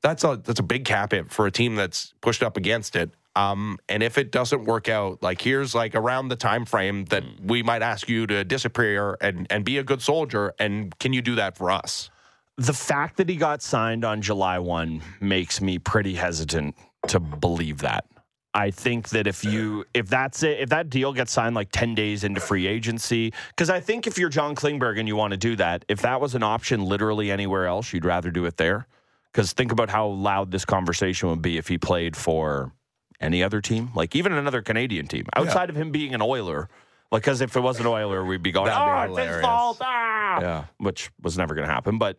that's 0.02 0.24
a 0.24 0.40
that's 0.44 0.60
a 0.60 0.64
big 0.64 0.84
cap 0.84 1.12
hit 1.12 1.32
for 1.32 1.46
a 1.46 1.50
team 1.50 1.76
that's 1.76 2.12
pushed 2.20 2.42
up 2.42 2.58
against 2.58 2.94
it. 2.94 3.10
Um, 3.38 3.78
and 3.88 4.02
if 4.02 4.18
it 4.18 4.32
doesn't 4.32 4.64
work 4.64 4.88
out, 4.88 5.22
like 5.22 5.40
here's 5.40 5.72
like 5.72 5.94
around 5.94 6.26
the 6.26 6.34
time 6.34 6.64
frame 6.64 7.04
that 7.06 7.22
we 7.40 7.62
might 7.62 7.82
ask 7.82 8.08
you 8.08 8.26
to 8.26 8.42
disappear 8.42 9.16
and 9.20 9.46
and 9.48 9.64
be 9.64 9.78
a 9.78 9.84
good 9.84 10.02
soldier, 10.02 10.54
and 10.58 10.98
can 10.98 11.12
you 11.12 11.22
do 11.22 11.36
that 11.36 11.56
for 11.56 11.70
us? 11.70 12.10
The 12.56 12.72
fact 12.72 13.16
that 13.18 13.28
he 13.28 13.36
got 13.36 13.62
signed 13.62 14.04
on 14.04 14.20
July 14.20 14.58
1 14.58 15.00
makes 15.20 15.60
me 15.60 15.78
pretty 15.78 16.16
hesitant 16.16 16.74
to 17.06 17.20
believe 17.20 17.78
that. 17.78 18.06
I 18.54 18.72
think 18.72 19.10
that 19.10 19.28
if 19.28 19.44
you 19.44 19.84
if 19.94 20.08
that's 20.08 20.42
it, 20.42 20.58
if 20.58 20.70
that 20.70 20.90
deal 20.90 21.12
gets 21.12 21.30
signed 21.30 21.54
like 21.54 21.68
10 21.70 21.94
days 21.94 22.24
into 22.24 22.40
free 22.40 22.66
agency, 22.66 23.32
because 23.50 23.70
I 23.70 23.78
think 23.78 24.08
if 24.08 24.18
you're 24.18 24.30
John 24.30 24.56
Klingberg 24.56 24.98
and 24.98 25.06
you 25.06 25.14
want 25.14 25.30
to 25.30 25.36
do 25.36 25.54
that, 25.56 25.84
if 25.86 26.00
that 26.00 26.20
was 26.20 26.34
an 26.34 26.42
option 26.42 26.84
literally 26.84 27.30
anywhere 27.30 27.66
else, 27.66 27.92
you'd 27.92 28.04
rather 28.04 28.32
do 28.32 28.46
it 28.46 28.56
there. 28.56 28.88
Because 29.30 29.52
think 29.52 29.70
about 29.70 29.90
how 29.90 30.08
loud 30.08 30.50
this 30.50 30.64
conversation 30.64 31.28
would 31.28 31.42
be 31.42 31.56
if 31.56 31.68
he 31.68 31.78
played 31.78 32.16
for 32.16 32.72
any 33.20 33.42
other 33.42 33.60
team, 33.60 33.90
like 33.94 34.14
even 34.14 34.32
another 34.32 34.62
Canadian 34.62 35.06
team, 35.06 35.26
outside 35.34 35.70
of 35.70 35.76
him 35.76 35.90
being 35.90 36.14
an 36.14 36.22
Oiler. 36.22 36.68
Because 37.10 37.40
if 37.40 37.56
it 37.56 37.60
was 37.60 37.80
an 37.80 37.86
Oiler, 37.86 38.22
we'd 38.24 38.42
be 38.42 38.52
going, 38.52 38.66
be 38.66 38.72
oh, 38.76 39.00
it's 39.00 39.08
his 39.08 39.18
hilarious." 39.18 39.42
fault, 39.42 39.78
ah! 39.80 40.40
Yeah. 40.40 40.64
which 40.76 41.10
was 41.22 41.38
never 41.38 41.54
going 41.54 41.66
to 41.66 41.72
happen. 41.72 41.96
But 41.96 42.18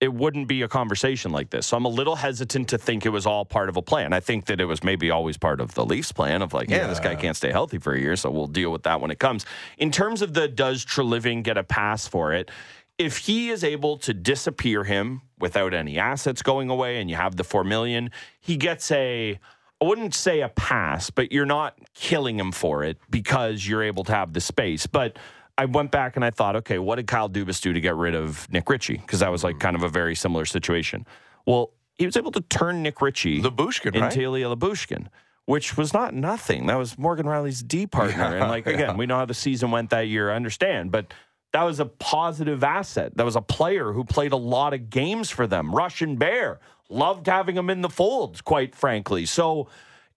it 0.00 0.12
wouldn't 0.14 0.46
be 0.46 0.62
a 0.62 0.68
conversation 0.68 1.32
like 1.32 1.50
this. 1.50 1.66
So 1.66 1.76
I'm 1.76 1.84
a 1.84 1.90
little 1.90 2.16
hesitant 2.16 2.68
to 2.68 2.78
think 2.78 3.04
it 3.04 3.08
was 3.08 3.26
all 3.26 3.44
part 3.44 3.68
of 3.68 3.76
a 3.76 3.82
plan. 3.82 4.12
I 4.12 4.20
think 4.20 4.46
that 4.46 4.60
it 4.60 4.66
was 4.66 4.84
maybe 4.84 5.10
always 5.10 5.36
part 5.36 5.60
of 5.60 5.74
the 5.74 5.84
Leafs 5.84 6.12
plan 6.12 6.40
of 6.40 6.54
like, 6.54 6.70
yeah, 6.70 6.86
this 6.86 7.00
guy 7.00 7.16
can't 7.16 7.36
stay 7.36 7.50
healthy 7.50 7.78
for 7.78 7.94
a 7.94 8.00
year, 8.00 8.14
so 8.14 8.30
we'll 8.30 8.46
deal 8.46 8.70
with 8.70 8.84
that 8.84 9.00
when 9.00 9.10
it 9.10 9.18
comes. 9.18 9.44
In 9.76 9.90
terms 9.90 10.22
of 10.22 10.34
the 10.34 10.46
does 10.46 10.84
Treliving 10.84 11.42
get 11.42 11.58
a 11.58 11.64
pass 11.64 12.06
for 12.06 12.32
it? 12.32 12.50
If 12.96 13.18
he 13.18 13.50
is 13.50 13.62
able 13.64 13.96
to 13.98 14.14
disappear 14.14 14.84
him 14.84 15.22
without 15.38 15.74
any 15.74 15.98
assets 15.98 16.42
going 16.42 16.68
away 16.68 17.00
and 17.00 17.10
you 17.10 17.16
have 17.16 17.36
the 17.36 17.44
4 17.44 17.64
million, 17.64 18.10
he 18.40 18.56
gets 18.56 18.90
a 18.92 19.38
I 19.80 19.84
wouldn't 19.84 20.14
say 20.14 20.40
a 20.40 20.48
pass, 20.48 21.10
but 21.10 21.30
you're 21.30 21.46
not 21.46 21.78
killing 21.94 22.38
him 22.38 22.52
for 22.52 22.82
it 22.82 22.98
because 23.10 23.66
you're 23.66 23.82
able 23.82 24.04
to 24.04 24.12
have 24.12 24.32
the 24.32 24.40
space. 24.40 24.86
But 24.86 25.18
I 25.56 25.66
went 25.66 25.90
back 25.90 26.16
and 26.16 26.24
I 26.24 26.30
thought, 26.30 26.56
okay, 26.56 26.78
what 26.78 26.96
did 26.96 27.06
Kyle 27.06 27.28
Dubas 27.28 27.60
do 27.60 27.72
to 27.72 27.80
get 27.80 27.94
rid 27.96 28.14
of 28.14 28.50
Nick 28.50 28.68
Ritchie? 28.68 28.96
Because 28.98 29.20
that 29.20 29.30
was 29.30 29.44
like 29.44 29.56
hmm. 29.56 29.60
kind 29.60 29.76
of 29.76 29.82
a 29.82 29.88
very 29.88 30.14
similar 30.14 30.44
situation. 30.44 31.06
Well, 31.46 31.72
he 31.96 32.06
was 32.06 32.16
able 32.16 32.32
to 32.32 32.40
turn 32.42 32.82
Nick 32.82 33.00
Ritchie 33.00 33.42
Lyubushkin, 33.42 34.00
right? 34.00 34.04
into 34.12 34.22
Ilya 34.22 34.48
Lyubushkin, 34.48 35.08
which 35.46 35.76
was 35.76 35.92
not 35.92 36.14
nothing. 36.14 36.66
That 36.66 36.76
was 36.76 36.96
Morgan 36.96 37.26
Rielly's 37.26 37.62
D 37.62 37.86
partner. 37.86 38.36
and 38.36 38.48
like 38.48 38.66
again, 38.66 38.96
we 38.96 39.06
know 39.06 39.16
how 39.16 39.26
the 39.26 39.34
season 39.34 39.70
went 39.70 39.90
that 39.90 40.06
year, 40.06 40.30
I 40.30 40.36
understand, 40.36 40.92
but 40.92 41.12
that 41.52 41.62
was 41.62 41.80
a 41.80 41.86
positive 41.86 42.62
asset. 42.62 43.16
That 43.16 43.24
was 43.24 43.36
a 43.36 43.40
player 43.40 43.92
who 43.92 44.04
played 44.04 44.32
a 44.32 44.36
lot 44.36 44.74
of 44.74 44.90
games 44.90 45.30
for 45.30 45.46
them. 45.46 45.74
Russian 45.74 46.16
Bear 46.16 46.60
loved 46.90 47.26
having 47.26 47.56
him 47.56 47.70
in 47.70 47.80
the 47.80 47.88
folds, 47.88 48.40
quite 48.40 48.74
frankly. 48.74 49.26
So 49.26 49.68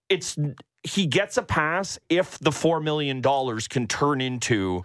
it's 0.08 0.36
he 0.82 1.06
gets 1.06 1.36
a 1.36 1.42
pass 1.42 1.98
if 2.08 2.38
the 2.38 2.52
four 2.52 2.80
million 2.80 3.20
dollars 3.20 3.68
can 3.68 3.86
turn 3.86 4.20
into 4.20 4.84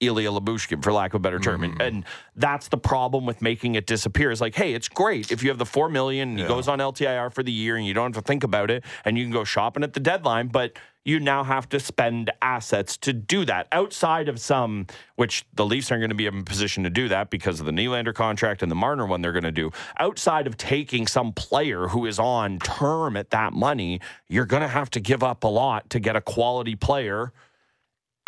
Ilya 0.00 0.30
Lyubushkin, 0.30 0.82
for 0.82 0.92
lack 0.92 1.12
of 1.12 1.16
a 1.16 1.22
better 1.22 1.38
term. 1.38 1.64
And, 1.64 1.74
mm-hmm. 1.74 1.82
and 1.82 2.04
that's 2.36 2.68
the 2.68 2.78
problem 2.78 3.26
with 3.26 3.42
making 3.42 3.74
it 3.74 3.86
disappear. 3.86 4.30
Is 4.30 4.40
like, 4.40 4.54
hey, 4.54 4.74
it's 4.74 4.88
great 4.88 5.32
if 5.32 5.42
you 5.42 5.48
have 5.48 5.58
the 5.58 5.66
four 5.66 5.88
million 5.88 6.30
and 6.30 6.38
he 6.38 6.46
goes 6.46 6.68
on 6.68 6.78
LTIR 6.78 7.32
for 7.32 7.42
the 7.42 7.52
year 7.52 7.76
and 7.76 7.86
you 7.86 7.94
don't 7.94 8.14
have 8.14 8.24
to 8.24 8.26
think 8.26 8.44
about 8.44 8.70
it 8.70 8.84
and 9.04 9.18
you 9.18 9.24
can 9.24 9.32
go 9.32 9.44
shopping 9.44 9.82
at 9.82 9.92
the 9.94 10.00
deadline, 10.00 10.48
but 10.48 10.78
you 11.08 11.18
now 11.18 11.42
have 11.42 11.66
to 11.70 11.80
spend 11.80 12.30
assets 12.42 12.98
to 12.98 13.14
do 13.14 13.46
that 13.46 13.66
outside 13.72 14.28
of 14.28 14.38
some, 14.38 14.86
which 15.16 15.46
the 15.54 15.64
Leafs 15.64 15.90
aren't 15.90 16.02
going 16.02 16.10
to 16.10 16.14
be 16.14 16.26
in 16.26 16.38
a 16.38 16.42
position 16.42 16.84
to 16.84 16.90
do 16.90 17.08
that 17.08 17.30
because 17.30 17.60
of 17.60 17.66
the 17.66 17.72
Nylander 17.72 18.14
contract 18.14 18.62
and 18.62 18.70
the 18.70 18.76
Marner 18.76 19.06
one 19.06 19.22
they're 19.22 19.32
going 19.32 19.42
to 19.42 19.50
do. 19.50 19.70
Outside 19.98 20.46
of 20.46 20.58
taking 20.58 21.06
some 21.06 21.32
player 21.32 21.88
who 21.88 22.04
is 22.04 22.18
on 22.18 22.58
term 22.58 23.16
at 23.16 23.30
that 23.30 23.54
money, 23.54 24.00
you're 24.28 24.44
going 24.44 24.60
to 24.60 24.68
have 24.68 24.90
to 24.90 25.00
give 25.00 25.22
up 25.22 25.44
a 25.44 25.48
lot 25.48 25.88
to 25.90 25.98
get 25.98 26.14
a 26.14 26.20
quality 26.20 26.76
player 26.76 27.32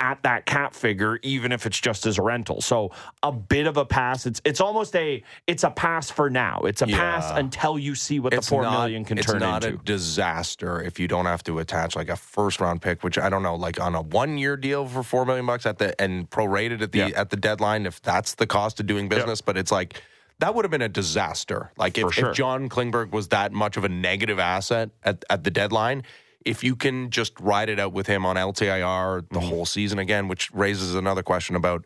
at 0.00 0.22
that 0.22 0.46
cap 0.46 0.74
figure, 0.74 1.20
even 1.22 1.52
if 1.52 1.66
it's 1.66 1.78
just 1.78 2.06
as 2.06 2.18
a 2.18 2.22
rental. 2.22 2.60
So 2.62 2.90
a 3.22 3.30
bit 3.30 3.66
of 3.66 3.76
a 3.76 3.84
pass. 3.84 4.26
It's 4.26 4.40
it's 4.44 4.60
almost 4.60 4.96
a 4.96 5.22
it's 5.46 5.62
a 5.62 5.70
pass 5.70 6.10
for 6.10 6.30
now. 6.30 6.62
It's 6.62 6.82
a 6.82 6.86
pass 6.86 7.30
until 7.30 7.78
you 7.78 7.94
see 7.94 8.18
what 8.18 8.32
the 8.34 8.42
four 8.42 8.62
million 8.62 9.04
can 9.04 9.18
turn 9.18 9.36
into. 9.36 9.56
it's 9.56 9.64
not 9.66 9.72
a 9.72 9.76
disaster 9.84 10.82
if 10.82 10.98
you 10.98 11.06
don't 11.06 11.26
have 11.26 11.44
to 11.44 11.58
attach 11.58 11.94
like 11.94 12.08
a 12.08 12.16
first 12.16 12.60
round 12.60 12.82
pick, 12.82 13.04
which 13.04 13.18
I 13.18 13.28
don't 13.28 13.42
know, 13.42 13.54
like 13.54 13.78
on 13.78 13.94
a 13.94 14.00
one 14.00 14.38
year 14.38 14.56
deal 14.56 14.86
for 14.86 15.02
four 15.02 15.26
million 15.26 15.44
bucks 15.46 15.66
at 15.66 15.78
the 15.78 16.00
and 16.00 16.28
prorated 16.30 16.80
at 16.80 16.92
the 16.92 16.98
Yeah. 16.98 17.10
at 17.14 17.30
the 17.30 17.36
deadline, 17.36 17.86
if 17.86 18.00
that's 18.02 18.34
the 18.34 18.46
cost 18.46 18.80
of 18.80 18.86
doing 18.86 19.08
business. 19.08 19.40
But 19.42 19.58
it's 19.58 19.70
like 19.70 20.02
that 20.38 20.54
would 20.54 20.64
have 20.64 20.70
been 20.72 20.80
a 20.82 20.88
disaster. 20.88 21.70
Like 21.76 21.98
if, 21.98 22.14
sure. 22.14 22.30
if 22.30 22.36
John 22.36 22.70
Klingberg 22.70 23.10
was 23.12 23.28
that 23.28 23.52
much 23.52 23.76
of 23.76 23.84
a 23.84 23.90
negative 23.90 24.38
asset 24.38 24.88
at, 25.04 25.24
at 25.28 25.44
the 25.44 25.50
deadline. 25.50 26.02
If 26.44 26.64
you 26.64 26.74
can 26.76 27.11
just 27.11 27.38
ride 27.40 27.68
it 27.68 27.79
out 27.79 27.92
with 27.92 28.07
him 28.07 28.24
on 28.24 28.37
LTIR 28.37 29.29
the 29.29 29.38
Mm-hmm. 29.38 29.48
whole 29.48 29.66
season 29.66 29.98
again, 29.98 30.29
which 30.29 30.50
raises 30.53 30.94
another 30.94 31.22
question 31.22 31.55
about 31.57 31.85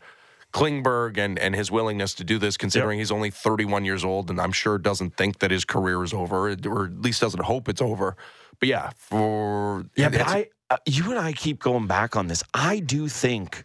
Klingberg 0.53 1.19
and, 1.19 1.38
and 1.38 1.55
his 1.57 1.71
willingness 1.71 2.14
to 2.14 2.25
do 2.25 2.38
this, 2.38 2.57
considering 2.57 2.99
he's 3.01 3.11
only 3.11 3.31
31 3.31 3.85
years 3.85 4.05
old 4.05 4.31
and 4.31 4.40
I'm 4.40 4.53
sure 4.53 4.79
doesn't 4.79 5.17
think 5.17 5.40
that 5.40 5.51
his 5.51 5.64
career 5.64 6.03
is 6.05 6.12
over, 6.14 6.49
or 6.67 6.85
at 6.85 7.03
least 7.03 7.21
doesn't 7.21 7.43
hope 7.43 7.69
it's 7.69 7.83
over. 7.83 8.17
But 8.61 8.69
yeah, 8.69 8.90
for 8.95 9.85
Yeah, 9.97 10.11
but 10.11 10.21
I, 10.23 10.49
uh, 10.71 10.77
you 10.87 11.11
and 11.11 11.19
I 11.19 11.33
keep 11.33 11.59
going 11.61 11.88
back 11.88 12.14
on 12.14 12.29
this. 12.29 12.45
I 12.55 12.79
do 12.79 13.09
think 13.09 13.64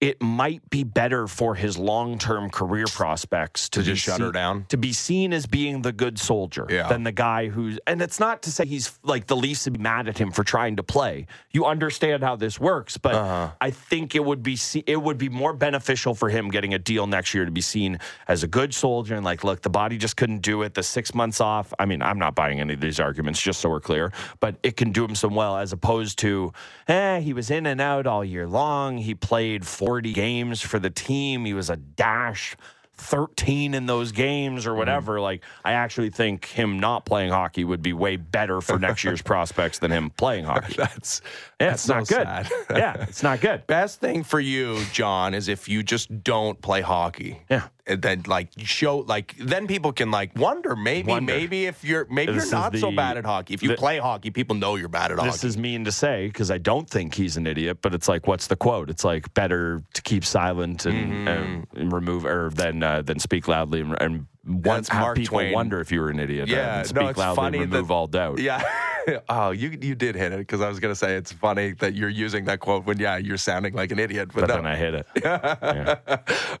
it 0.00 0.22
might 0.22 0.68
be 0.70 0.84
better 0.84 1.26
for 1.26 1.56
his 1.56 1.76
long 1.76 2.18
term 2.18 2.50
career 2.50 2.86
prospects 2.86 3.68
to, 3.70 3.80
To 3.80 3.84
just 3.86 4.02
shut 4.02 4.20
her 4.20 4.30
down? 4.30 4.64
to 4.68 4.76
be 4.76 4.92
seen 4.92 5.32
as 5.32 5.46
being 5.46 5.82
the 5.82 5.92
good 5.92 6.18
soldier 6.20 6.66
Yeah. 6.70 6.88
than 6.88 7.02
the 7.02 7.10
guy 7.12 7.48
who's 7.48 7.78
and 7.86 8.00
it's 8.00 8.20
not 8.20 8.42
to 8.42 8.52
say 8.52 8.64
he's 8.64 8.96
like 9.02 9.26
the 9.26 9.36
least 9.36 9.64
to 9.64 9.70
be 9.72 9.78
mad 9.80 10.06
at 10.08 10.16
him 10.18 10.30
for 10.30 10.44
trying 10.44 10.76
to 10.76 10.82
play. 10.84 11.26
You 11.50 11.64
understand 11.64 12.22
how 12.22 12.36
this 12.36 12.60
works, 12.60 12.96
but 12.96 13.14
Uh-huh. 13.14 13.50
I 13.60 13.70
think 13.70 14.14
it 14.14 14.24
would 14.24 14.42
be 14.42 14.56
it 14.86 15.02
would 15.02 15.18
be 15.18 15.28
more 15.28 15.52
beneficial 15.52 16.14
for 16.14 16.28
him 16.28 16.48
getting 16.50 16.74
a 16.74 16.78
deal 16.78 17.06
next 17.08 17.34
year 17.34 17.44
to 17.44 17.50
be 17.50 17.60
seen 17.60 17.98
as 18.28 18.42
a 18.44 18.46
good 18.48 18.72
soldier 18.74 19.16
and 19.16 19.24
like, 19.24 19.42
look, 19.42 19.62
the 19.62 19.70
body 19.70 19.98
just 19.98 20.16
couldn't 20.16 20.42
do 20.42 20.62
it. 20.62 20.74
The 20.74 20.82
six 20.84 21.14
months 21.14 21.40
off. 21.40 21.74
I 21.78 21.86
mean, 21.86 22.02
I'm 22.02 22.18
not 22.18 22.34
buying 22.36 22.60
any 22.60 22.74
of 22.74 22.80
these 22.80 23.00
arguments, 23.00 23.40
just 23.42 23.60
so 23.60 23.68
we're 23.68 23.80
clear, 23.80 24.12
but 24.38 24.56
it 24.62 24.76
can 24.76 24.92
do 24.92 25.04
him 25.04 25.14
some 25.16 25.34
well 25.34 25.56
as 25.56 25.72
opposed 25.72 26.18
to, 26.20 26.52
eh, 26.86 27.18
he 27.20 27.32
was 27.32 27.50
in 27.50 27.66
and 27.66 27.80
out 27.80 28.06
all 28.06 28.24
year 28.24 28.46
long. 28.46 28.98
He 28.98 29.14
played 29.14 29.66
40 29.88 30.12
games 30.12 30.60
for 30.60 30.78
the 30.78 30.90
team. 30.90 31.46
He 31.46 31.54
was 31.54 31.70
a 31.70 31.76
dash 31.76 32.54
13 32.98 33.72
in 33.72 33.86
those 33.86 34.12
games 34.12 34.62
Mm-hmm. 34.64 34.70
or 34.70 34.74
whatever. 34.74 35.18
Like, 35.20 35.42
I 35.64 35.72
actually 35.72 36.10
think 36.10 36.44
him 36.44 36.78
not 36.78 37.06
playing 37.06 37.30
hockey 37.30 37.64
would 37.64 37.80
be 37.80 37.94
way 37.94 38.16
better 38.16 38.60
for 38.60 38.78
next 38.86 39.02
year's 39.02 39.22
prospects 39.22 39.78
than 39.78 39.90
him 39.90 40.10
playing 40.10 40.44
hockey. 40.44 40.74
That's 40.76 41.22
Yeah, 41.58 41.70
that's 41.70 41.82
it's 41.84 41.88
not 41.88 42.06
so 42.06 42.16
good. 42.18 42.76
yeah, 42.76 43.02
it's 43.08 43.22
not 43.22 43.40
good. 43.40 43.66
Best 43.66 44.00
thing 44.00 44.24
for 44.24 44.40
you, 44.40 44.84
John, 44.92 45.32
is 45.32 45.48
if 45.48 45.68
you 45.70 45.82
just 45.82 46.22
don't 46.22 46.60
play 46.60 46.82
hockey. 46.82 47.40
Yeah. 47.48 47.68
Then 47.88 48.22
like 48.26 48.50
show 48.58 48.98
like 48.98 49.34
then 49.38 49.66
people 49.66 49.92
can 49.92 50.10
like 50.10 50.36
wonder 50.36 50.76
maybe 50.76 51.08
Wonder. 51.10 51.32
maybe 51.32 51.66
if 51.66 51.82
you're 51.84 52.06
maybe 52.10 52.32
This 52.32 52.50
you're 52.50 52.60
not 52.60 52.76
so 52.76 52.90
bad 52.92 53.16
at 53.16 53.24
hockey. 53.24 53.54
If 53.54 53.62
you 53.62 53.70
the- 53.70 53.76
play 53.76 53.98
hockey, 53.98 54.30
people 54.30 54.56
know 54.56 54.76
you're 54.76 54.88
bad 54.88 55.10
at 55.10 55.16
This 55.16 55.24
hockey. 55.24 55.30
This 55.32 55.44
is 55.44 55.56
mean 55.56 55.84
to 55.86 55.92
say 55.92 56.26
because 56.26 56.50
I 56.50 56.58
don't 56.58 56.88
think 56.88 57.14
he's 57.14 57.36
an 57.36 57.46
idiot, 57.46 57.78
but 57.80 57.94
it's 57.94 58.08
like, 58.08 58.26
what's 58.26 58.46
the 58.48 58.56
quote? 58.56 58.90
It's 58.90 59.04
like 59.04 59.32
better 59.34 59.82
to 59.94 60.02
keep 60.02 60.24
silent 60.24 60.84
and, 60.86 60.98
Mm-hmm. 61.12 61.28
and, 61.28 61.66
and 61.74 61.92
remove 61.92 62.24
or 62.26 62.50
than 62.50 62.82
uh, 62.82 63.02
than 63.02 63.18
speak 63.18 63.48
loudly 63.48 63.80
and, 63.80 63.96
and 64.02 64.26
have 64.64 64.88
Mark 64.92 65.16
people 65.16 65.38
Twain. 65.38 65.52
wonder 65.52 65.78
if 65.80 65.92
you 65.92 66.00
were 66.00 66.08
an 66.10 66.18
idiot. 66.20 66.48
Yeah, 66.48 66.58
uh, 66.58 66.76
no, 66.78 66.82
speak 66.84 67.02
it's 67.10 67.18
loudly 67.18 67.36
funny 67.36 67.58
and 67.58 67.72
that- 67.72 67.76
remove 67.76 67.90
all 67.90 68.06
doubt. 68.06 68.38
yeah. 68.38 68.62
oh, 69.28 69.50
you 69.50 69.70
you 69.80 69.94
did 69.94 70.14
hit 70.14 70.32
it 70.32 70.38
because 70.38 70.60
I 70.60 70.68
was 70.68 70.80
gonna 70.80 70.94
say 70.94 71.16
it's 71.16 71.32
funny 71.32 71.72
that 71.80 71.94
you're 71.94 72.08
using 72.10 72.44
that 72.46 72.60
quote 72.60 72.84
when 72.84 72.98
yeah 72.98 73.16
you're 73.16 73.36
sounding 73.38 73.72
like 73.74 73.90
an 73.92 73.98
idiot, 73.98 74.28
but, 74.34 74.42
But 74.42 74.48
no. 74.48 74.54
then 74.56 74.66
I 74.66 74.76
hit 74.76 74.94
it. 74.94 75.06
Yeah. 75.24 75.96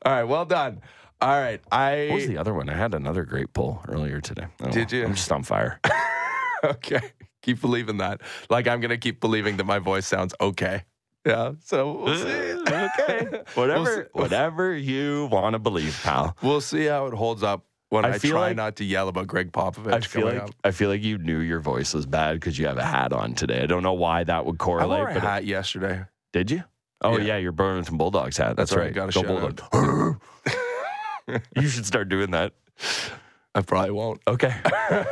All 0.04 0.12
right, 0.12 0.24
well 0.24 0.44
done. 0.44 0.80
All 1.20 1.30
right, 1.40 1.60
I 1.72 2.06
What 2.10 2.16
was 2.16 2.26
the 2.28 2.38
other 2.38 2.54
one? 2.54 2.68
I 2.68 2.74
had 2.76 2.94
another 2.94 3.24
great 3.24 3.52
pull 3.52 3.82
earlier 3.88 4.20
today. 4.20 4.46
Oh, 4.60 4.64
don't 4.64 4.72
Did 4.72 4.92
you? 4.92 5.04
I'm 5.04 5.14
just 5.14 5.30
on 5.32 5.42
fire. 5.42 5.80
okay. 6.64 7.00
Keep 7.42 7.60
believing 7.60 7.96
that. 7.98 8.20
Like 8.50 8.68
I'm 8.68 8.80
gonna 8.80 8.98
keep 8.98 9.20
believing 9.20 9.56
that 9.56 9.64
my 9.64 9.78
voice 9.80 10.06
sounds 10.06 10.34
okay. 10.40 10.84
Yeah. 11.26 11.52
So 11.64 11.92
we'll 12.04 12.16
see. 12.16 12.24
okay. 12.72 13.42
Whatever, 13.54 13.82
We'll 13.82 13.96
see. 13.96 14.02
whatever 14.12 14.74
you 14.76 15.26
want 15.32 15.54
to 15.54 15.58
believe, 15.58 15.98
pal. 16.04 16.36
We'll 16.42 16.60
see 16.60 16.84
how 16.86 17.06
it 17.06 17.14
holds 17.14 17.42
up 17.42 17.64
when 17.90 18.04
I, 18.04 18.10
I 18.10 18.18
feel 18.18 18.32
try 18.32 18.40
like- 18.48 18.56
not 18.56 18.76
to 18.76 18.84
yell 18.84 19.08
about 19.08 19.26
Gregg 19.26 19.50
Popovich 19.50 19.92
I 19.92 20.00
feel 20.00 20.22
coming 20.22 20.38
like 20.38 20.48
up. 20.50 20.54
I 20.62 20.70
feel 20.70 20.88
like 20.88 21.02
you 21.02 21.18
knew 21.18 21.40
your 21.40 21.58
voice 21.60 21.94
was 21.94 22.06
bad 22.06 22.34
because 22.34 22.58
you 22.58 22.66
have 22.68 22.78
a 22.78 22.84
hat 22.84 23.12
on 23.12 23.34
today. 23.34 23.62
I 23.62 23.66
don't 23.66 23.82
know 23.82 23.92
why 23.94 24.22
that 24.24 24.46
would 24.46 24.54
I 24.60 24.64
correlate. 24.64 24.98
wore 25.00 25.08
a 25.08 25.14
but 25.14 25.22
hat 25.22 25.44
yesterday. 25.46 26.04
did 26.32 26.50
you? 26.52 26.62
Oh 27.00 27.16
Yeah. 27.18 27.24
yeah, 27.24 27.36
your 27.38 27.52
Burlington 27.52 27.96
Bulldogs 27.96 28.36
hat. 28.36 28.56
That's, 28.56 28.70
That's 28.70 28.76
right, 28.78 28.84
right. 28.86 28.94
gotta 28.94 29.12
Go 29.12 29.22
shout. 29.22 29.60
Bulldogs. 29.72 30.67
You 31.56 31.68
should 31.68 31.86
start 31.86 32.08
doing 32.08 32.30
that. 32.32 32.52
I 33.54 33.62
probably 33.62 33.90
won't. 33.90 34.20
Okay. 34.26 34.50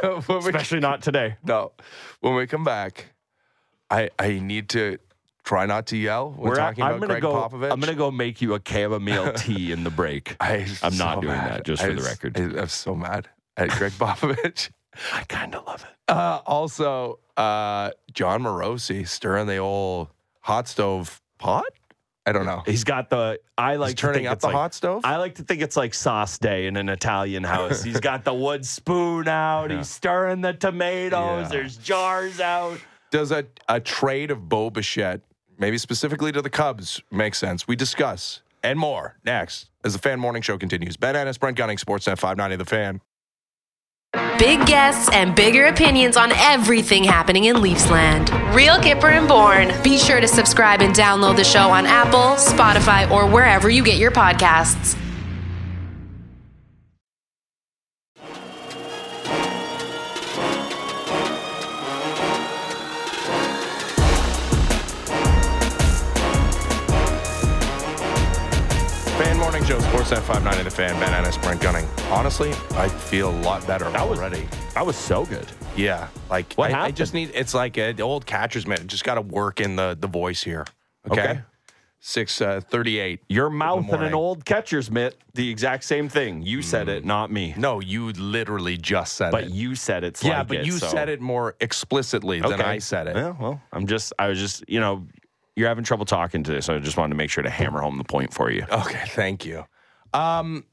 when 0.01 0.23
we, 0.29 0.37
Especially 0.39 0.81
not 0.81 1.03
today. 1.03 1.37
no, 1.45 1.73
when 2.21 2.35
we 2.35 2.47
come 2.47 2.65
back, 2.65 3.07
I 3.91 4.11
I 4.19 4.39
need 4.39 4.69
to 4.71 4.99
try 5.45 5.67
not 5.67 5.87
to 5.89 5.97
yell 5.97 6.31
when 6.33 6.51
We're 6.51 6.55
at- 6.55 6.57
talking 6.59 6.85
I'm 6.85 6.91
about 6.97 7.01
gonna 7.01 7.13
Gregg 7.15 7.23
go. 7.23 7.35
Popovich. 7.35 7.73
I'm 7.73 7.81
gonna 7.81 7.95
go 7.95 8.11
make 8.11 8.41
you 8.43 8.55
a 8.55 8.61
chamomile 8.67 9.33
tea 9.37 9.73
in 9.73 9.85
the 9.85 9.91
break. 9.91 10.37
I, 10.41 10.67
I'm 10.83 10.97
not 10.97 11.21
doing 11.23 11.35
mad. 11.35 11.51
that, 11.61 11.65
just 11.65 11.83
for 11.83 11.91
I 11.91 11.95
the 11.95 12.03
record. 12.03 12.39
I, 12.39 12.61
I'm 12.63 12.69
so 12.69 12.95
mad 12.95 13.29
at 13.57 13.71
Gregg 13.71 13.93
Popovich. 13.93 14.71
I 15.13 15.25
kind 15.25 15.55
of 15.55 15.67
love 15.67 15.83
it. 15.85 15.91
Uh, 16.13 16.41
also, 16.47 17.19
uh, 17.37 17.91
Jon 18.13 18.43
Morosi 18.45 19.07
stirring 19.07 19.47
the 19.47 19.57
old 19.59 20.09
hot 20.41 20.69
stove 20.69 21.21
pot. 21.39 21.65
I 22.27 22.33
don't 22.33 22.45
know. 22.45 22.63
He's 22.67 22.83
got 22.83 23.09
the. 23.09 23.39
I 23.57 23.77
like 23.77 23.91
He's 23.91 23.95
to 23.95 24.01
turning 24.03 24.15
think 24.19 24.29
up 24.29 24.35
it's 24.35 24.43
the 24.43 24.49
like, 24.49 24.57
hot 24.57 24.75
stove. 24.75 25.03
I 25.05 25.17
like 25.17 25.37
to 25.37 25.45
think 25.45 25.63
it's 25.63 25.77
like 25.77 25.95
sauce 25.95 26.39
day 26.39 26.67
in 26.67 26.77
an 26.77 26.89
Italian 26.89 27.45
house. 27.45 27.85
He's 27.85 28.01
got 28.01 28.25
the 28.25 28.35
wood 28.35 28.67
spoon 28.67 29.29
out. 29.29 29.71
He's 29.71 29.89
stirring 29.89 30.41
the 30.41 30.53
tomatoes. 30.53 31.45
Yeah. 31.45 31.49
There's 31.49 31.77
jars 31.77 32.41
out. 32.41 32.81
Does 33.13 33.31
a, 33.31 33.47
a 33.69 33.79
trade 33.79 34.33
of 34.33 34.49
Bo 34.49 34.71
Bichette, 34.71 35.21
maybe 35.57 35.79
specifically 35.79 36.33
to 36.33 36.43
the 36.43 36.51
Cubs, 36.51 37.01
make 37.13 37.37
sense? 37.37 37.69
We 37.69 37.77
discuss 37.77 38.43
and 38.65 38.79
more 38.79 39.17
next 39.25 39.71
as 39.85 39.93
the 39.93 40.01
Fan 40.01 40.19
Morning 40.19 40.43
Show 40.43 40.59
continues. 40.59 40.97
Ben 40.97 41.15
Ennis, 41.15 41.39
Brent 41.39 41.57
Gunning, 41.57 41.77
Sportsnet 41.77 42.19
590 42.19 42.57
The 42.57 42.65
Fan. 42.65 43.01
Big 44.39 44.67
guests 44.67 45.09
and 45.13 45.35
bigger 45.35 45.67
opinions 45.67 46.17
on 46.17 46.31
everything 46.33 47.03
happening 47.03 47.45
in 47.45 47.57
Leafsland. 47.57 48.31
Real 48.55 48.75
Kyper 48.75 49.17
and 49.17 49.27
Bourne. 49.27 49.73
Be 49.83 49.99
sure 49.99 50.21
to 50.21 50.29
subscribe 50.29 50.83
and 50.83 50.95
download 50.95 51.37
the 51.37 51.45
show 51.45 51.71
on 51.71 51.87
Apple, 51.87 52.37
Spotify, 52.37 53.11
or 53.11 53.27
wherever 53.27 53.71
you 53.71 53.83
get 53.83 53.99
your 53.99 54.11
podcasts. 54.11 54.97
59 70.07 70.59
in 70.59 70.65
the 70.65 70.71
fan, 70.71 70.99
Ben 71.01 71.13
Ennis, 71.13 71.37
Brent 71.37 71.61
Gunning. 71.61 71.85
Honestly, 72.11 72.51
I 72.75 72.89
feel 72.89 73.29
a 73.29 73.39
lot 73.41 73.67
better 73.67 73.87
that 73.87 73.97
already. 73.97 74.43
Was, 74.43 74.75
that 74.75 74.87
was 74.87 74.97
so 74.97 75.25
good. 75.27 75.47
Yeah. 75.77 76.07
Like, 76.31 76.53
what 76.55 76.69
I, 76.69 76.75
happened? 76.75 76.87
I 76.87 76.91
just 76.93 77.13
need, 77.13 77.33
it's 77.35 77.55
like 77.55 77.77
uh, 77.77 77.91
the 77.91 78.05
old 78.05 78.25
catcher's 78.25 78.69
mitt. 78.69 78.87
Just 78.87 79.03
got 79.03 79.17
to 79.17 79.21
work 79.21 79.61
in 79.61 79.75
the, 79.75 79.97
the 79.99 80.07
voice 80.07 80.45
here. 80.45 80.65
Okay. 81.11 81.21
okay. 81.21 81.41
Six 81.99 82.41
uh, 82.41 82.61
thirty-eight. 82.61 83.23
Your 83.29 83.51
mouth 83.51 83.93
and 83.93 84.05
an 84.05 84.15
old 84.15 84.45
catcher's 84.45 84.93
mitt. 84.93 85.17
The 85.35 85.51
exact 85.51 85.83
same 85.83 86.09
thing. 86.09 86.43
You 86.43 86.63
said 86.63 86.87
mm. 86.87 86.99
it, 86.99 87.05
not 87.05 87.33
me. 87.33 87.55
No, 87.57 87.81
you 87.81 88.13
literally 88.13 88.77
just 88.77 89.15
said 89.15 89.33
but 89.33 89.45
it. 89.45 89.47
But 89.49 89.55
you 89.55 89.75
said 89.75 90.05
yeah, 90.05 90.39
like 90.39 90.47
but 90.47 90.55
it. 90.55 90.59
Yeah, 90.59 90.63
but 90.63 90.67
you 90.67 90.73
so. 90.73 90.87
said 90.87 91.09
it 91.09 91.21
more 91.21 91.57
explicitly 91.61 92.41
okay. 92.41 92.51
than 92.51 92.61
I 92.61 92.79
said 92.79 93.09
it. 93.09 93.17
Yeah, 93.17 93.35
well, 93.41 93.61
I'm 93.73 93.89
just, 93.89 94.13
I 94.21 94.29
was 94.29 94.39
just, 94.39 94.63
you 94.69 94.79
know, 94.79 95.05
you're 95.57 95.67
having 95.67 95.83
trouble 95.83 96.05
talking 96.05 96.45
today, 96.45 96.61
so 96.61 96.77
I 96.77 96.79
just 96.79 96.97
wanted 96.97 97.11
to 97.11 97.17
make 97.17 97.31
sure 97.31 97.43
to 97.43 97.51
hammer 97.51 97.81
home 97.81 97.99
the 97.99 98.05
point 98.05 98.33
for 98.33 98.53
you. 98.53 98.65
Okay, 98.71 99.03
thank 99.09 99.45
you. 99.45 99.65
Um, 100.17 100.65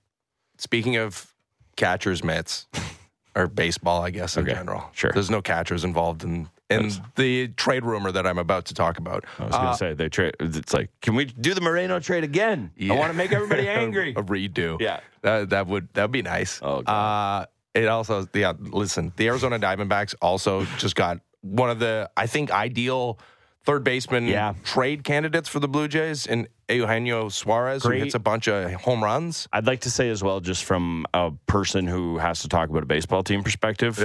speaking 0.57 0.97
of 0.97 1.33
catcher's 1.75 2.23
mitts 2.23 2.67
or 3.35 3.47
baseball, 3.47 4.01
I 4.03 4.09
guess 4.11 4.37
in 4.37 4.43
Okay, 4.43 4.53
general. 4.53 4.85
sure. 4.93 5.11
There's 5.13 5.29
no 5.29 5.41
catchers 5.41 5.83
involved 5.83 6.23
in 6.23 6.49
in 6.69 6.91
the 7.17 7.49
trade 7.49 7.85
rumor 7.85 8.11
that 8.11 8.25
I'm 8.25 8.39
about 8.39 8.65
to 8.65 8.73
talk 8.73 8.97
about. 8.97 9.25
I 9.37 9.43
was 9.45 9.51
going 9.51 9.63
to 9.65 9.69
Uh, 9.71 9.75
say 9.75 9.93
they 9.93 10.09
trade. 10.09 10.33
It's 10.39 10.73
like, 10.73 10.89
can 11.01 11.13
we 11.13 11.25
do 11.25 11.53
the 11.53 11.61
Moreno 11.61 11.99
trade 11.99 12.23
again? 12.23 12.71
Yeah. 12.75 12.93
I 12.93 12.97
want 12.97 13.11
to 13.11 13.17
make 13.17 13.31
everybody 13.31 13.67
angry. 13.83 14.11
a 14.17 14.23
redo. 14.23 14.81
Yeah. 14.81 15.01
That, 15.21 15.51
that 15.51 15.67
would 15.67 15.89
that 15.93 16.03
would 16.03 16.11
be 16.11 16.23
nice. 16.23 16.59
Oh, 16.63 16.79
uh, 16.81 17.45
it 17.75 17.87
also 17.87 18.27
yeah. 18.33 18.53
Listen, 18.59 19.13
the 19.17 19.27
Arizona 19.27 19.59
Diamondbacks 19.59 20.15
also 20.21 20.65
just 20.79 20.95
got 20.95 21.19
one 21.41 21.69
of 21.69 21.77
the 21.79 22.09
I 22.17 22.25
think 22.25 22.49
ideal 22.51 23.19
third 23.65 23.83
baseman 23.83 24.27
Yeah. 24.27 24.53
trade 24.63 25.03
candidates 25.03 25.47
for 25.49 25.59
the 25.59 25.67
Blue 25.67 25.87
Jays 25.87 26.25
in 26.25 26.47
Eugenio 26.69 27.29
Suarez, 27.29 27.83
Great. 27.83 27.97
who 27.99 28.03
hits 28.05 28.15
a 28.15 28.19
bunch 28.19 28.47
of 28.47 28.71
home 28.73 29.03
runs. 29.03 29.47
I'd 29.53 29.65
like 29.67 29.81
to 29.81 29.91
say 29.91 30.09
as 30.09 30.23
well, 30.23 30.39
just 30.39 30.63
from 30.65 31.05
a 31.13 31.31
person 31.47 31.87
who 31.87 32.17
has 32.17 32.41
to 32.41 32.47
talk 32.49 32.69
about 32.69 32.83
a 32.83 32.87
baseball 32.87 33.23
team 33.23 33.43
perspective, 33.43 33.99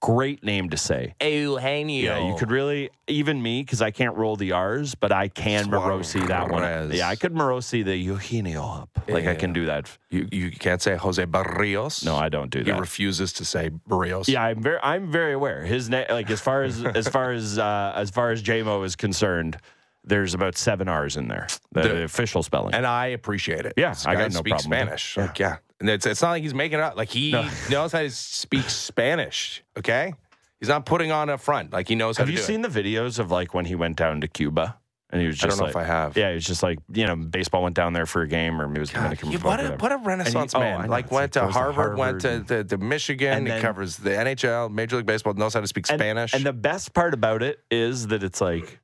great 0.00 0.42
name 0.42 0.70
to 0.70 0.76
say. 0.76 1.14
Eugenio. 1.22 2.16
Yeah, 2.18 2.28
you 2.30 2.36
could 2.38 2.50
really 2.50 2.90
even 3.06 3.42
me 3.42 3.62
because 3.62 3.82
I 3.82 3.90
can't 3.90 4.16
roll 4.16 4.36
the 4.36 4.52
R's, 4.52 4.94
but 4.94 5.12
I 5.12 5.28
can 5.28 5.66
Morosi 5.66 6.26
that 6.28 6.50
one. 6.50 6.62
Suarez. 6.62 6.94
Yeah, 6.94 7.08
I 7.08 7.16
could 7.16 7.32
Morosi 7.34 7.84
the 7.84 7.96
Eugenio 7.96 8.62
up. 8.62 8.88
Like 9.08 9.26
I 9.26 9.34
can 9.34 9.52
do 9.52 9.66
that. 9.66 9.90
You 10.10 10.28
you 10.32 10.50
can't 10.50 10.80
say 10.80 10.96
Jose 10.96 11.24
Barrios. 11.26 12.04
No, 12.04 12.16
I 12.16 12.28
don't 12.28 12.50
do 12.50 12.62
that. 12.64 12.74
He 12.74 12.80
refuses 12.80 13.32
to 13.34 13.44
say 13.44 13.68
Barrios. 13.86 14.28
Yeah, 14.28 14.42
I'm 14.42 14.62
very 14.62 14.78
I'm 14.82 15.10
very 15.10 15.32
aware. 15.34 15.62
His 15.62 15.88
name, 15.90 16.06
like 16.10 16.30
as 16.30 16.40
far 16.40 16.62
as 16.62 16.84
as 16.84 17.08
far 17.08 17.32
as 17.32 17.58
uh, 17.68 17.92
as 17.94 18.10
far 18.10 18.30
as 18.30 18.42
JMO 18.42 18.84
is 18.84 18.96
concerned, 18.96 19.58
there's 20.04 20.32
about 20.34 20.56
seven 20.56 20.88
R's 20.88 21.16
in 21.16 21.28
there. 21.28 21.46
The, 21.72 21.82
The- 21.82 22.02
official 22.04 22.42
spelling. 22.42 22.74
and 22.74 22.86
I 22.86 23.06
appreciate 23.08 23.66
it. 23.66 23.74
Yeah, 23.76 23.90
This 23.90 24.06
I 24.06 24.14
guy 24.14 24.22
got 24.22 24.32
no 24.32 24.38
speaks 24.38 24.62
problem 24.66 24.70
with 24.86 24.94
it. 24.94 25.00
Spanish. 25.00 25.16
Like, 25.16 25.38
yeah, 25.38 25.56
and 25.80 25.88
it's 25.88 26.06
it's 26.06 26.22
not 26.22 26.30
like 26.30 26.42
he's 26.42 26.54
making 26.54 26.78
it 26.78 26.82
up. 26.82 26.96
Like 26.96 27.08
he 27.08 27.32
knows 27.70 27.92
how 27.92 28.00
to 28.00 28.10
speak 28.10 28.68
Spanish. 28.70 29.62
Okay, 29.78 30.12
he's 30.58 30.68
not 30.68 30.86
putting 30.86 31.10
on 31.10 31.28
a 31.28 31.38
front. 31.38 31.72
Like 31.72 31.88
he 31.88 31.94
knows 31.94 32.16
how 32.16 32.22
have 32.22 32.28
to 32.28 32.32
you 32.32 32.38
do 32.38 32.44
seen 32.44 32.62
the 32.62 32.68
videos 32.68 33.18
of 33.18 33.30
like 33.30 33.54
when 33.54 33.64
he 33.64 33.74
went 33.74 33.96
down 33.96 34.20
to 34.20 34.28
Cuba 34.28 34.76
and 35.12 35.20
he 35.20 35.26
was 35.26 35.36
just 35.38 35.46
I 35.46 35.48
don't 35.48 35.58
know 35.58 35.64
like, 35.64 35.70
if 35.70 35.76
I 35.76 35.84
have. 35.84 36.16
yeah, 36.16 36.28
he 36.28 36.34
was 36.34 36.44
just 36.44 36.62
like 36.62 36.78
you 36.92 37.06
know 37.06 37.16
baseball 37.16 37.62
went 37.62 37.74
down 37.74 37.92
there 37.94 38.06
for 38.06 38.22
a 38.22 38.28
game 38.28 38.60
or 38.60 38.72
he 38.72 38.78
was 38.78 38.90
God, 38.90 38.98
Dominican 39.00 39.30
Republic. 39.30 39.58
what, 39.62 39.72
a, 39.72 39.76
what 39.76 39.92
a 39.92 39.96
renaissance 40.04 40.52
he- 40.52 40.58
oh, 40.58 40.60
man! 40.60 40.82
Know. 40.82 40.88
like 40.88 41.10
went 41.10 41.22
like 41.22 41.30
to 41.32 41.40
goes 41.40 41.52
to 41.54 41.58
Harvard, 41.58 41.96
went 41.98 42.20
to, 42.20 42.28
Harvard 42.28 42.48
to, 42.48 42.64
to 42.76 42.78
Michigan. 42.78 43.46
And 43.46 43.48
he 43.48 43.60
covers 43.60 43.96
the 43.96 44.10
NHL, 44.10 44.70
Major 44.70 44.96
League 44.98 45.06
Baseball. 45.06 45.34
Knows 45.34 45.54
how 45.54 45.60
to 45.60 45.66
speak 45.66 45.88
And- 45.90 45.98
Spanish. 45.98 46.34
And 46.34 46.44
the 46.44 46.52
best 46.52 46.92
part 46.94 47.14
about 47.14 47.42
it 47.42 47.58
is 47.70 48.06
that 48.08 48.22
it's 48.22 48.40
like, 48.40 48.78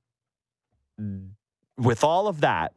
with 1.79 2.03
all 2.05 2.27
of 2.29 2.41
that, 2.41 2.73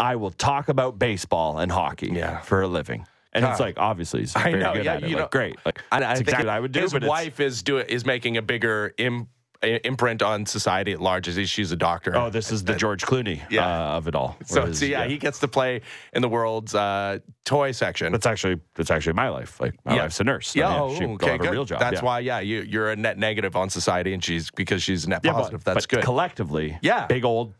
I 0.00 0.16
will 0.16 0.30
talk 0.30 0.68
about 0.68 0.98
baseball 0.98 1.58
and 1.58 1.70
hockey 1.72 2.10
Yeah. 2.12 2.40
for 2.40 2.62
a 2.62 2.68
living. 2.68 3.06
And 3.32 3.44
it's 3.44 3.60
like 3.60 3.78
obviously 3.78 4.20
he's 4.20 4.34
I 4.34 4.50
very 4.50 4.62
know, 4.62 4.72
good 4.72 4.84
yeah, 4.84 4.94
at 4.94 5.02
it. 5.02 5.08
you 5.10 5.16
like, 5.16 5.24
know- 5.24 5.28
great. 5.30 5.56
Like 5.66 5.82
I, 5.92 5.96
I 5.96 6.00
that's 6.00 6.18
think 6.20 6.28
exactly 6.28 6.46
what 6.46 6.54
I 6.54 6.60
would 6.60 6.72
do. 6.72 6.80
His 6.80 6.92
but 6.92 7.04
wife 7.04 7.40
is 7.40 7.62
do 7.62 7.78
is 7.78 8.06
making 8.06 8.36
a 8.36 8.42
bigger 8.42 8.94
Im, 8.98 9.28
imprint 9.62 10.22
on 10.22 10.46
society 10.46 10.92
at 10.92 11.00
large. 11.00 11.26
As 11.28 11.50
she's 11.50 11.72
a 11.72 11.76
doctor. 11.76 12.16
Oh, 12.16 12.30
this 12.30 12.52
is 12.52 12.64
the 12.64 12.74
George 12.74 13.04
Clooney 13.04 13.42
Yeah. 13.50 13.66
uh, 13.66 13.96
of 13.96 14.06
it 14.08 14.14
all. 14.14 14.36
so, 14.46 14.60
Whereas, 14.62 14.78
so 14.78 14.84
yeah, 14.84 15.06
he 15.06 15.18
gets 15.18 15.40
to 15.40 15.48
play 15.48 15.80
in 16.12 16.22
the 16.22 16.28
world's 16.28 16.74
uh, 16.74 17.18
toy 17.44 17.72
section. 17.72 18.12
that's 18.12 18.26
actually 18.26 18.60
that's 18.74 18.90
actually 18.90 19.14
my 19.14 19.28
life. 19.28 19.60
Like 19.60 19.74
my 19.84 19.96
Yeah. 19.96 20.02
wife's 20.02 20.20
a 20.20 20.24
nurse. 20.24 20.54
Yeah, 20.54 20.70
yeah, 20.70 20.80
oh, 20.82 20.94
she 20.94 21.04
okay, 21.04 21.30
have 21.32 21.40
good. 21.40 21.48
a 21.48 21.52
real 21.52 21.64
job. 21.64 21.80
That's 21.80 21.96
yeah. 21.96 22.04
why, 22.04 22.20
yeah, 22.20 22.38
you, 22.40 22.60
you're 22.62 22.90
a 22.90 22.96
net 22.96 23.18
negative 23.18 23.56
on 23.56 23.68
society, 23.70 24.12
and 24.14 24.22
she's 24.22 24.50
because 24.50 24.82
she's 24.82 25.08
net 25.08 25.22
Yeah, 25.24 25.32
positive. 25.32 25.64
but, 25.64 25.74
That's 25.74 25.86
but 25.86 25.96
good. 25.96 26.04
Collectively, 26.04 26.78
Yeah. 26.82 27.06
big 27.06 27.24
old 27.24 27.54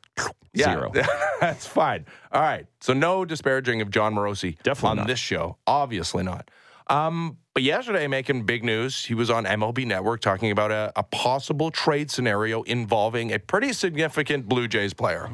Yeah, 0.53 0.72
zero. 0.72 0.92
that's 1.40 1.66
fine. 1.66 2.07
All 2.32 2.42
right. 2.42 2.66
So 2.80 2.92
no 2.92 3.24
disparaging 3.24 3.80
of 3.80 3.90
Jon 3.90 4.14
Morosi 4.14 4.57
Definitely 4.62 4.90
on 4.90 4.96
not. 4.99 5.07
this 5.09 5.18
show. 5.18 5.57
Obviously 5.66 6.22
not. 6.22 6.51
Um, 6.89 7.39
but 7.59 7.64
yesterday, 7.64 8.07
making 8.07 8.45
big 8.45 8.62
news, 8.62 9.05
he 9.05 9.14
was 9.14 9.30
on 9.30 9.45
MLB 9.45 9.84
Network 9.84 10.20
talking 10.20 10.53
about 10.53 10.70
a, 10.70 10.93
a 10.95 11.03
possible 11.03 11.72
trade 11.72 12.09
scenario 12.09 12.62
involving 12.62 13.32
a 13.32 13.39
pretty 13.41 13.72
significant 13.72 14.49
Blue 14.49 14.68
Jays 14.68 14.95
player. 14.95 15.28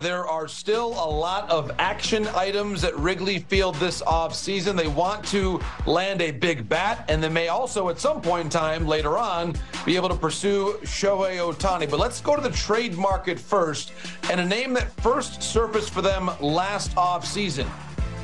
There 0.00 0.26
are 0.26 0.48
still 0.48 0.88
a 0.88 1.08
lot 1.08 1.48
of 1.48 1.70
action 1.78 2.26
items 2.34 2.82
at 2.82 2.98
Wrigley 2.98 3.38
Field 3.38 3.76
this 3.76 4.02
offseason. 4.02 4.76
They 4.76 4.88
want 4.88 5.24
to 5.26 5.60
land 5.86 6.20
a 6.20 6.32
big 6.32 6.68
bat, 6.68 7.04
and 7.08 7.22
they 7.22 7.28
may 7.28 7.46
also, 7.46 7.88
at 7.90 8.00
some 8.00 8.20
point 8.20 8.46
in 8.46 8.50
time 8.50 8.84
later 8.88 9.16
on, 9.16 9.54
be 9.86 9.94
able 9.94 10.08
to 10.08 10.16
pursue 10.16 10.80
Shohei 10.82 11.36
Ohtani. 11.36 11.88
But 11.88 12.00
let's 12.00 12.20
go 12.20 12.34
to 12.34 12.42
the 12.42 12.50
trade 12.50 12.96
market 12.96 13.38
first, 13.38 13.92
and 14.32 14.40
a 14.40 14.44
name 14.44 14.72
that 14.74 14.90
first 15.00 15.44
surfaced 15.44 15.90
for 15.90 16.02
them 16.02 16.28
last 16.40 16.92
offseason 16.96 17.68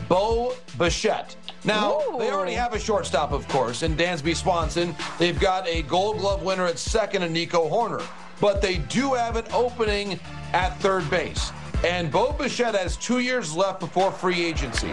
Bo 0.09 0.55
Bichette. 0.76 1.37
Now, 1.64 1.98
they 2.18 2.30
already 2.30 2.52
have 2.54 2.74
a 2.74 2.78
shortstop, 2.78 3.32
of 3.32 3.48
course, 3.48 3.82
in 3.82 3.96
Dansby 3.96 4.36
Swanson. 4.36 4.94
They've 5.18 5.38
got 5.38 5.66
a 5.66 5.82
gold 5.82 6.18
glove 6.18 6.42
winner 6.42 6.66
at 6.66 6.78
second 6.78 7.22
and 7.22 7.32
Nico 7.32 7.68
Hoerner. 7.68 8.04
But 8.40 8.60
they 8.60 8.78
do 8.78 9.14
have 9.14 9.36
an 9.36 9.46
opening 9.52 10.20
at 10.52 10.78
third 10.80 11.08
base. 11.08 11.52
And 11.84 12.10
Bo 12.10 12.32
Bichette 12.32 12.74
has 12.74 12.96
two 12.96 13.20
years 13.20 13.54
left 13.54 13.80
before 13.80 14.10
free 14.10 14.44
agency. 14.44 14.90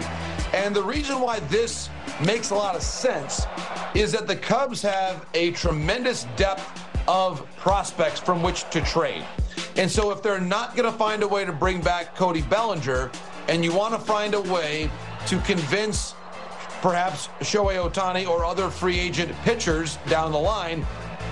And 0.52 0.74
the 0.74 0.82
reason 0.82 1.20
why 1.20 1.40
this 1.40 1.90
makes 2.24 2.50
a 2.50 2.54
lot 2.54 2.74
of 2.74 2.82
sense 2.82 3.46
is 3.94 4.12
that 4.12 4.26
the 4.26 4.36
Cubs 4.36 4.82
have 4.82 5.26
a 5.34 5.50
tremendous 5.52 6.26
depth 6.36 6.82
of 7.08 7.46
prospects 7.56 8.20
from 8.20 8.42
which 8.42 8.68
to 8.70 8.80
trade. 8.82 9.24
And 9.76 9.90
so 9.90 10.10
if 10.10 10.22
they're 10.22 10.40
not 10.40 10.76
going 10.76 10.90
to 10.90 10.96
find 10.96 11.22
a 11.22 11.28
way 11.28 11.44
to 11.44 11.52
bring 11.52 11.80
back 11.80 12.14
Cody 12.14 12.42
Bellinger, 12.42 13.10
and 13.48 13.64
you 13.64 13.74
want 13.74 13.94
to 13.94 14.00
find 14.00 14.34
a 14.34 14.40
way 14.40 14.90
to 15.26 15.38
convince 15.40 16.14
perhaps 16.82 17.28
Shohei 17.40 17.78
Ohtani 17.78 18.28
or 18.28 18.44
other 18.44 18.68
free 18.68 18.98
agent 18.98 19.32
pitchers 19.44 19.96
down 20.08 20.32
the 20.32 20.38
line 20.38 20.84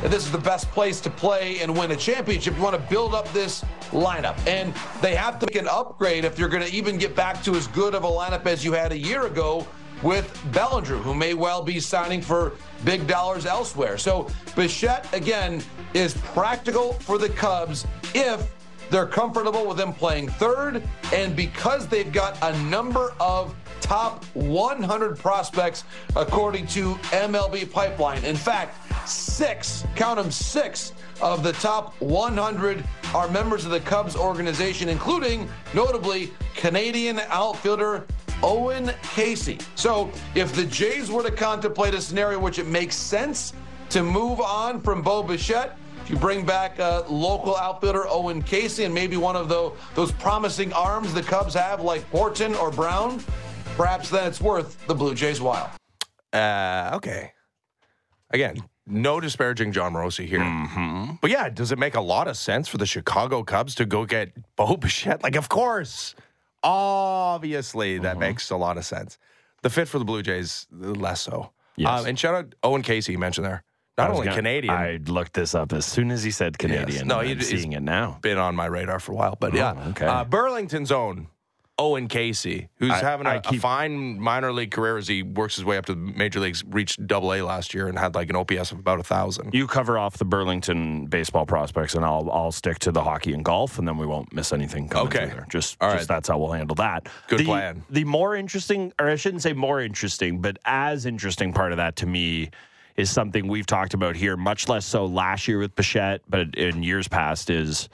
this 0.03 0.25
is 0.25 0.33
the 0.33 0.39
best 0.39 0.71
place 0.71 0.99
to 1.03 1.11
play 1.11 1.61
and 1.61 1.77
win 1.77 1.91
a 1.91 1.97
championship. 1.97 2.57
You 2.57 2.63
want 2.63 2.75
to 2.75 2.91
build 2.91 3.15
up 3.15 3.31
this 3.35 3.63
lineup. 3.91 4.35
And 4.47 4.73
they 5.03 5.15
have 5.15 5.39
to 5.41 5.47
make 5.47 5.57
an 5.57 5.69
upgrade 5.69 6.25
if 6.25 6.39
you're 6.39 6.49
going 6.49 6.63
to 6.63 6.75
even 6.75 6.97
get 6.97 7.15
back 7.15 7.43
to 7.45 7.55
as 7.55 7.67
good 7.69 7.95
of 7.95 8.05
a 8.05 8.09
lineup 8.09 8.47
as 8.47 8.65
you 8.65 8.73
had 8.73 8.93
a 8.93 8.99
year 8.99 9.27
ago 9.27 9.67
with 10.03 10.43
Bellinger, 10.53 10.97
who 10.97 11.15
may 11.15 11.35
well 11.35 11.63
be 11.63 11.79
signing 11.79 12.23
for 12.23 12.53
big 12.85 13.07
dollars 13.07 13.45
elsewhere. 13.45 13.99
So 13.99 14.29
Bichette, 14.57 15.13
again, 15.13 15.63
is 15.93 16.15
practical 16.15 16.95
for 16.95 17.19
the 17.19 17.29
Cubs 17.29 17.87
if 18.15 18.55
they're 18.89 19.07
comfortable 19.07 19.67
with 19.67 19.79
him 19.79 19.93
playing 19.93 20.29
third, 20.31 20.83
and 21.13 21.37
because 21.37 21.87
they've 21.87 22.11
got 22.11 22.39
a 22.43 22.59
number 22.63 23.13
of 23.21 23.55
top 23.91 24.24
100 24.34 25.18
prospects 25.18 25.82
according 26.14 26.64
to 26.64 26.95
MLB 27.11 27.68
Pipeline. 27.68 28.24
In 28.24 28.36
fact, 28.36 28.76
six, 29.09 29.84
count 29.97 30.16
them 30.16 30.30
six, 30.30 30.93
of 31.20 31.43
the 31.43 31.51
top 31.55 32.01
100 32.01 32.84
are 33.12 33.28
members 33.30 33.64
of 33.64 33.72
the 33.72 33.80
Cubs 33.80 34.14
organization, 34.14 34.88
including 34.88 35.49
notably 35.74 36.32
Canadian 36.55 37.18
outfielder 37.30 38.07
Owen 38.45 38.93
Caissie. 39.03 39.61
So 39.74 40.12
if 40.36 40.55
the 40.55 40.66
Jays 40.66 41.11
were 41.11 41.24
to 41.24 41.32
contemplate 41.32 41.93
a 41.93 42.01
scenario 42.01 42.38
which 42.38 42.61
it 42.61 42.68
makes 42.68 42.95
sense 42.95 43.55
to 43.88 44.05
move 44.05 44.41
on 44.41 44.80
from 44.80 45.03
Bo 45.03 45.24
Bichette, 45.24 45.76
you 46.07 46.14
bring 46.14 46.47
back 46.47 46.78
uh, 46.78 47.03
local 47.09 47.57
outfielder 47.57 48.07
Owen 48.07 48.41
Caissie 48.41 48.84
and 48.84 48.95
maybe 48.95 49.16
one 49.16 49.34
of 49.34 49.49
those, 49.49 49.76
those 49.97 50.12
promising 50.12 50.72
arms 50.74 51.12
the 51.12 51.24
Cubs 51.24 51.55
have, 51.55 51.80
like 51.80 52.09
Horton 52.11 52.55
or 52.55 52.70
Brown, 52.70 53.20
perhaps 53.81 54.11
that's 54.11 54.41
worth 54.41 54.87
the 54.87 54.95
Blue 54.95 55.14
Jays' 55.14 55.41
while. 55.41 55.70
Uh, 56.33 56.91
okay. 56.95 57.33
Again, 58.31 58.57
no 58.87 59.20
disparaging 59.20 59.72
Jon 59.72 59.93
Morosi 59.93 60.26
here. 60.26 60.41
Mm-hmm. 60.41 61.12
But 61.20 61.31
yeah, 61.31 61.49
does 61.49 61.72
it 61.72 61.78
make 61.78 61.95
a 61.95 62.01
lot 62.01 62.28
of 62.28 62.37
sense 62.37 62.68
for 62.68 62.78
the 62.78 62.87
Chicago 62.87 63.43
Cubs 63.43 63.74
to 63.76 63.85
go 63.85 64.05
get 64.05 64.33
Bo 64.57 64.76
Bichette? 64.76 65.22
Like, 65.22 65.37
of 65.37 65.49
course. 65.49 66.14
Obviously, 66.62 67.99
that 67.99 68.12
Mm-hmm. 68.12 68.20
makes 68.20 68.51
a 68.51 68.57
lot 68.57 68.76
of 68.76 68.85
sense. 68.85 69.18
The 69.62 69.70
fit 69.70 69.89
for 69.89 69.99
the 69.99 70.05
Blue 70.05 70.22
Jays, 70.22 70.66
less 70.70 71.20
so. 71.22 71.51
Yes. 71.76 72.01
Um, 72.01 72.07
and 72.07 72.18
shout 72.18 72.35
out 72.35 72.55
Owen 72.62 72.83
Caissie, 72.83 73.11
you 73.12 73.18
mentioned 73.18 73.47
there. 73.47 73.62
Not 73.99 74.11
only 74.11 74.24
gonna- 74.26 74.37
Canadian, 74.37 74.74
I 74.74 74.99
looked 75.07 75.35
this 75.35 75.55
up 75.55 75.72
as 75.72 75.85
soon 75.85 76.11
as 76.11 76.22
he 76.22 76.31
said 76.31 76.59
Canadian. 76.59 77.07
No, 77.07 77.16
No, 77.16 77.20
he- 77.22 77.33
I'm 77.33 77.39
he's- 77.39 77.49
seeing 77.51 77.72
it 77.72 77.83
now. 77.83 78.18
been 78.22 78.39
on 78.39 78.55
my 78.57 78.66
radar 78.66 78.99
for 79.01 79.12
a 79.12 79.14
while. 79.14 79.37
But 79.39 79.53
yeah, 79.55 79.74
Oh, 79.76 79.91
okay. 79.91 80.07
uh, 80.07 80.24
Burlington's 80.24 80.91
own 80.93 81.26
Owen 81.81 82.09
Caissie, 82.09 82.68
who's 82.76 82.91
I- 82.91 82.99
having 83.01 83.26
a, 83.26 83.41
keep- 83.41 83.61
fine 83.61 84.20
minor 84.20 84.53
league 84.53 84.70
career 84.70 84.99
as 84.99 85.09
he 85.09 85.22
works 85.22 85.57
his 85.57 85.64
way 85.64 85.78
up 85.78 85.87
to 85.87 85.95
the 85.95 85.99
major 86.01 86.39
leagues, 86.39 86.62
reached 86.66 87.05
double 87.07 87.33
A 87.33 87.41
last 87.41 87.72
year 87.72 87.89
and 87.89 87.99
had 87.99 88.14
like 88.14 88.28
an 88.28 88.37
OPS 88.37 88.72
of 88.72 88.78
about 88.78 89.01
a 89.01 89.03
thousand. 89.03 89.55
You 89.55 89.66
cover 89.66 89.99
off 89.99 90.18
the 90.18 90.26
Burlington 90.26 91.07
baseball 91.07 91.47
prospects, 91.47 91.95
and 91.95 92.05
I'll 92.05 92.31
I'll 92.31 92.53
stick 92.53 92.78
to 92.81 92.93
the 92.93 93.03
hockey 93.03 93.33
and 93.33 93.43
golf, 93.45 93.78
and 93.78 93.89
then 93.89 93.97
we 93.97 94.07
won't 94.07 94.33
miss 94.33 94.53
anything. 94.53 94.89
Coming 94.89 95.07
Okay. 95.09 95.26
there. 95.26 95.47
Just, 95.49 95.78
All 95.81 95.93
just 95.93 96.07
that's 96.07 96.28
how 96.28 96.39
we'll 96.39 96.53
handle 96.53 96.74
that. 96.76 97.09
Good 97.28 97.41
the, 97.41 97.45
plan. 97.47 97.83
The 97.89 98.05
more 98.05 98.37
interesting, 98.37 98.93
or 99.01 99.09
I 99.09 99.16
shouldn't 99.16 99.43
say 99.43 99.55
more 99.55 99.81
interesting, 99.81 100.41
but 100.43 100.59
as 100.66 101.07
interesting 101.07 101.53
part 101.55 101.72
of 101.72 101.78
that 101.78 101.97
to 101.97 102.07
me 102.07 102.51
is 102.97 103.11
something 103.11 103.49
we've 103.49 103.66
talked 103.66 103.95
about 103.95 104.16
here, 104.16 104.37
much 104.37 104.68
less 104.68 104.85
so 104.85 105.07
last 105.07 105.49
year 105.49 105.59
with 105.59 105.74
Bichette, 105.74 106.20
but 106.28 106.55
in 106.57 106.83
years 106.83 107.09
past 107.09 107.49
is, 107.49 107.89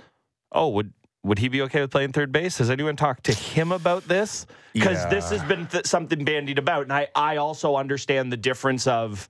oh, 0.51 0.68
would 0.70 0.93
would 1.27 1.39
he 1.41 1.49
be 1.49 1.61
okay 1.62 1.81
with 1.81 1.91
playing 1.91 2.12
third 2.12 2.31
base? 2.31 2.59
Has 2.59 2.70
anyone 2.70 2.95
talked 2.97 3.24
to 3.24 3.33
him 3.33 3.72
about 3.72 4.07
this? 4.07 4.47
Because 4.72 5.09
this 5.11 5.31
has 5.31 5.43
been 5.43 5.66
th- 5.66 5.87
something 5.87 6.24
bandied 6.24 6.59
about, 6.59 6.83
and 6.85 6.93
I 6.93 7.09
I 7.14 7.37
also 7.37 7.77
understand 7.77 8.33
the 8.33 8.37
difference 8.37 8.87
of 8.87 9.29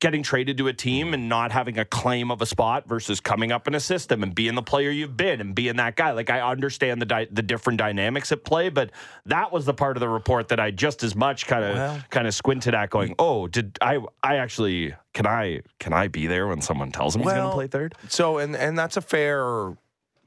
getting 0.00 0.24
traded 0.24 0.58
to 0.58 0.66
a 0.66 0.72
team 0.72 1.14
and 1.14 1.28
not 1.28 1.52
having 1.52 1.78
a 1.78 1.84
claim 1.84 2.32
of 2.32 2.42
a 2.42 2.46
spot 2.46 2.88
versus 2.88 3.20
coming 3.20 3.52
up 3.52 3.68
in 3.68 3.74
a 3.76 3.78
system 3.78 4.24
and 4.24 4.34
being 4.34 4.56
the 4.56 4.62
player 4.62 4.90
you've 4.90 5.16
been 5.16 5.40
and 5.40 5.54
being 5.54 5.76
that 5.76 5.94
guy. 5.94 6.10
Like 6.10 6.28
I 6.28 6.40
understand 6.40 7.00
the 7.00 7.06
di- 7.06 7.28
the 7.30 7.42
different 7.42 7.78
dynamics 7.78 8.32
at 8.32 8.42
play, 8.42 8.68
but 8.68 8.90
that 9.26 9.52
was 9.52 9.64
the 9.64 9.74
part 9.74 9.96
of 9.96 10.00
the 10.00 10.08
report 10.08 10.48
that 10.48 10.58
I 10.58 10.72
just 10.72 11.04
as 11.04 11.14
much 11.14 11.46
kind 11.46 11.64
of 11.64 11.76
Well- 11.76 12.00
kind 12.10 12.26
of 12.26 12.34
squinted 12.34 12.74
at, 12.74 12.90
going, 12.90 13.14
"Oh, 13.20 13.46
did 13.46 13.78
I? 13.80 14.00
I 14.24 14.36
actually 14.38 14.92
can 15.14 15.24
I 15.26 15.60
can 15.78 15.92
I 15.92 16.08
be 16.08 16.26
there 16.26 16.48
when 16.48 16.62
someone 16.62 16.90
tells 16.90 17.14
him 17.14 17.22
he's 17.22 17.30
going 17.30 17.48
to 17.48 17.54
play 17.54 17.68
third? 17.68 17.94
So, 18.08 18.38
and 18.38 18.56
and 18.56 18.76
that's 18.76 18.96
a 18.96 19.02
fair 19.02 19.74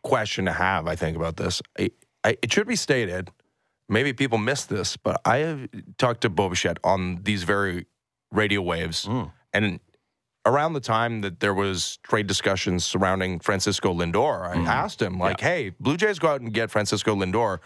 question 0.06 0.45
to 0.45 0.53
have, 0.53 0.88
I 0.88 0.95
think, 0.95 1.18
about 1.18 1.36
this. 1.36 1.62
I, 1.78 1.89
I, 2.24 2.38
it 2.41 2.53
should 2.53 2.68
be 2.68 2.78
stated, 2.78 3.30
maybe 3.89 4.14
people 4.14 4.38
missed 4.38 4.70
this, 4.70 4.95
but 4.95 5.20
I 5.26 5.38
have 5.38 5.68
talked 5.97 6.22
to 6.22 6.30
Bo 6.30 6.49
Bichette 6.49 6.78
on 6.84 7.22
these 7.24 7.43
very 7.43 7.88
radio 8.32 8.62
waves, 8.62 9.06
hmm. 9.06 9.24
and 9.51 9.80
around 10.45 10.74
the 10.74 10.80
time 10.80 11.22
that 11.22 11.39
there 11.39 11.53
was 11.53 11.97
trade 12.03 12.28
discussions 12.28 12.86
surrounding 12.86 13.39
Francisco 13.39 13.93
Lindor, 13.93 14.47
I 14.47 14.58
hmm. 14.58 14.68
asked 14.68 15.01
him 15.01 15.20
like, 15.20 15.41
"Hey, 15.41 15.72
Blue 15.80 15.97
Jays 15.97 16.20
go 16.20 16.30
out 16.30 16.41
and 16.41 16.53
get 16.53 16.72
Francisco 16.72 17.16
Lindor. 17.16 17.60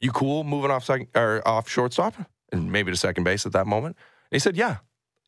You 0.00 0.12
cool 0.12 0.44
moving 0.44 0.70
off 0.70 0.84
second 0.84 1.08
or 1.14 1.46
off 1.46 1.68
shortstop 1.68 2.14
and 2.52 2.72
maybe 2.72 2.90
to 2.90 2.96
second 2.96 3.24
base 3.24 3.46
at 3.46 3.52
that 3.52 3.66
moment?" 3.66 3.96
And 4.30 4.36
he 4.36 4.38
said, 4.38 4.56
"Yeah." 4.56 4.78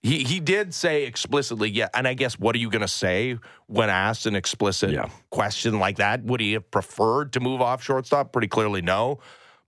He 0.02 0.24
he 0.24 0.40
did 0.40 0.74
say 0.74 1.04
explicitly, 1.04 1.70
yeah. 1.70 1.88
And 1.94 2.08
I 2.08 2.14
guess 2.14 2.38
what 2.38 2.56
are 2.56 2.58
you 2.58 2.70
going 2.70 2.82
to 2.82 2.88
say 2.88 3.38
when 3.66 3.88
asked 3.88 4.26
an 4.26 4.34
explicit 4.34 4.90
Yeah. 4.90 5.08
question 5.30 5.78
like 5.78 5.96
that? 5.98 6.24
Would 6.24 6.40
he 6.40 6.54
have 6.54 6.68
preferred 6.70 7.32
to 7.34 7.40
move 7.40 7.60
off 7.60 7.82
shortstop? 7.84 8.32
Pretty 8.32 8.48
clearly, 8.48 8.82
no. 8.82 9.20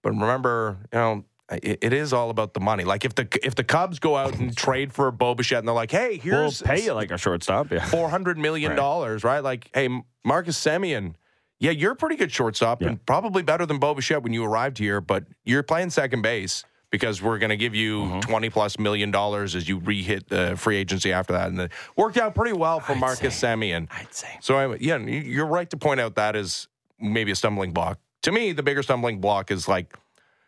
But 0.03 0.11
remember, 0.11 0.78
you 0.93 0.99
know, 0.99 1.24
it, 1.53 1.78
it 1.82 1.93
is 1.93 2.12
all 2.12 2.30
about 2.30 2.53
the 2.53 2.59
money. 2.61 2.82
Like 2.82 3.05
if 3.05 3.14
the 3.14 3.28
if 3.45 3.55
the 3.55 3.62
Cubs 3.62 4.01
go 4.01 4.16
out 4.16 4.35
and 4.37 4.57
trade 4.57 4.93
for 4.93 5.11
Bo 5.12 5.37
Bichette 5.37 5.59
and 5.61 5.68
they're 5.68 5.74
like, 5.74 5.93
hey, 5.93 6.20
We'll 6.24 6.41
here's 6.41 6.62
pay 6.62 6.82
you 6.85 6.95
like 6.95 7.12
a 7.12 7.18
shortstop. 7.18 7.70
Yeah. 7.70 7.85
four 7.87 8.09
hundred 8.09 8.37
million 8.37 8.74
dollars, 8.74 9.22
right. 9.22 9.43
Like, 9.43 9.70
hey, 9.72 9.89
Marcus 10.24 10.59
Semien, 10.61 11.14
yeah, 11.61 11.70
you're 11.70 11.93
a 11.93 11.97
pretty 11.97 12.16
good 12.16 12.32
shortstop 12.32 12.82
Yeah. 12.82 12.89
and 12.89 13.07
probably 13.07 13.45
better 13.45 13.66
than 13.66 13.78
Bo 13.78 13.95
Bichette 13.95 14.24
when 14.24 14.32
you 14.32 14.45
arrived 14.45 14.78
here, 14.78 15.01
but 15.01 15.26
you're 15.45 15.62
playing 15.62 15.91
second 15.91 16.22
base 16.22 16.64
because 16.95 17.20
we're 17.20 17.38
going 17.38 17.51
to 17.51 17.57
give 17.57 17.74
you 17.74 18.03
Mm-hmm. 18.05 18.20
20 18.20 18.51
plus 18.51 18.78
million 18.78 19.11
dollars 19.11 19.57
as 19.57 19.68
you 19.68 19.78
re-hit 19.78 20.28
the 20.28 20.55
free 20.57 20.76
agency 20.76 21.12
after 21.12 21.32
that, 21.32 21.49
and 21.49 21.61
it 21.61 21.72
worked 21.97 22.16
out 22.18 22.36
pretty 22.36 22.53
well 22.53 22.78
for 22.78 22.95
Marcus 22.95 23.34
Semien. 23.40 23.88
I'd 23.90 24.14
say. 24.14 24.28
So 24.40 24.57
I, 24.57 24.76
yeah, 24.76 24.99
you're 24.99 25.47
right 25.47 25.68
to 25.70 25.76
point 25.76 25.99
out 25.99 26.14
that 26.14 26.36
is 26.36 26.68
maybe 27.01 27.32
a 27.32 27.34
stumbling 27.34 27.72
block. 27.72 27.99
To 28.22 28.30
me, 28.30 28.53
the 28.53 28.62
bigger 28.62 28.82
stumbling 28.84 29.20
block 29.20 29.51
is 29.51 29.66
like, 29.66 29.97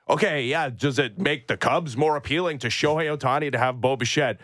okay, 0.08 0.44
yeah, 0.44 0.68
does 0.68 1.00
it 1.00 1.18
make 1.18 1.48
the 1.48 1.56
Cubs 1.56 1.96
more 1.96 2.14
appealing 2.16 2.58
to 2.60 2.68
Shohei 2.68 3.16
Ohtani 3.16 3.50
to 3.50 3.58
have 3.58 3.80
Bo 3.80 3.96
Bichette? 3.96 4.38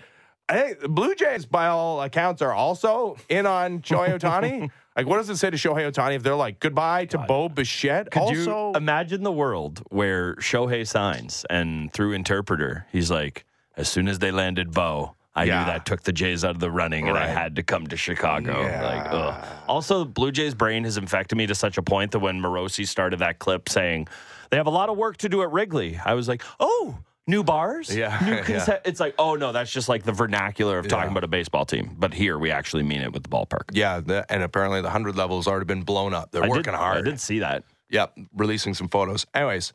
I 0.52 0.60
think 0.62 0.80
the 0.80 0.88
Blue 0.88 1.14
Jays, 1.14 1.46
by 1.46 1.68
all 1.68 2.02
accounts, 2.02 2.42
are 2.42 2.52
also 2.52 3.16
in 3.28 3.46
on 3.46 3.80
Shohei 3.80 4.18
Ohtani. 4.18 4.70
like, 4.96 5.06
what 5.06 5.16
does 5.16 5.30
it 5.30 5.36
say 5.38 5.48
to 5.50 5.56
Shohei 5.56 5.90
Ohtani 5.90 6.16
if 6.16 6.22
they're 6.22 6.34
like 6.34 6.60
goodbye 6.60 7.06
to 7.06 7.18
Bo 7.18 7.48
Bichette? 7.48 8.10
Could 8.10 8.20
also, 8.20 8.70
you 8.70 8.76
imagine 8.76 9.22
the 9.22 9.32
world 9.32 9.82
where 9.88 10.34
Shohei 10.36 10.86
signs 10.86 11.46
and 11.48 11.92
through 11.92 12.12
interpreter, 12.12 12.86
he's 12.92 13.10
like, 13.10 13.44
as 13.76 13.88
soon 13.88 14.08
as 14.08 14.18
they 14.18 14.30
landed 14.30 14.72
Bo, 14.72 15.14
I 15.34 15.44
Yeah. 15.44 15.60
knew 15.60 15.64
that 15.72 15.86
took 15.86 16.02
the 16.02 16.12
Jays 16.12 16.44
out 16.44 16.50
of 16.50 16.60
the 16.60 16.70
running 16.70 17.08
and 17.08 17.16
I 17.16 17.26
had 17.26 17.56
to 17.56 17.62
come 17.62 17.86
to 17.86 17.96
Chicago. 17.96 18.60
Yeah. 18.60 18.82
Like, 18.84 19.06
ugh. 19.10 19.44
Also, 19.66 20.04
Blue 20.04 20.30
Jays 20.30 20.54
brain 20.54 20.84
has 20.84 20.98
infected 20.98 21.38
me 21.38 21.46
to 21.46 21.54
such 21.54 21.78
a 21.78 21.82
point 21.82 22.10
that 22.10 22.18
when 22.18 22.38
Morosi 22.38 22.86
started 22.86 23.20
that 23.20 23.38
clip 23.38 23.70
saying 23.70 24.08
they 24.50 24.58
have 24.58 24.66
a 24.66 24.70
lot 24.70 24.90
of 24.90 24.98
work 24.98 25.16
to 25.18 25.30
do 25.30 25.40
at 25.42 25.50
Wrigley, 25.50 25.98
I 26.04 26.12
was 26.12 26.28
like, 26.28 26.42
oh, 26.60 26.98
new 27.26 27.44
bars? 27.44 27.94
Yeah, 27.94 28.18
New 28.24 28.32
yeah. 28.54 28.78
It's 28.84 29.00
like, 29.00 29.14
oh 29.18 29.34
no, 29.34 29.52
that's 29.52 29.70
just 29.72 29.88
like 29.88 30.02
the 30.02 30.12
vernacular 30.12 30.78
of 30.78 30.88
talking 30.88 31.06
Yeah. 31.06 31.12
about 31.12 31.24
a 31.24 31.28
baseball 31.28 31.64
team. 31.64 31.94
But 31.98 32.14
here 32.14 32.38
we 32.38 32.50
actually 32.50 32.82
mean 32.82 33.00
it 33.02 33.12
with 33.12 33.22
the 33.22 33.28
ballpark. 33.28 33.70
yeah, 33.72 34.00
the, 34.00 34.26
and 34.30 34.42
apparently 34.42 34.80
the 34.80 34.86
100 34.88 35.16
level 35.16 35.36
has 35.38 35.46
already 35.46 35.66
been 35.66 35.82
blown 35.82 36.14
up. 36.14 36.30
They're 36.32 36.44
I 36.44 36.48
working 36.48 36.64
did, 36.72 36.74
hard. 36.74 36.98
I 36.98 37.02
did 37.10 37.20
see 37.20 37.38
that. 37.40 37.64
Yep, 37.90 38.18
releasing 38.34 38.74
some 38.74 38.88
photos. 38.88 39.26
Anyways, 39.34 39.72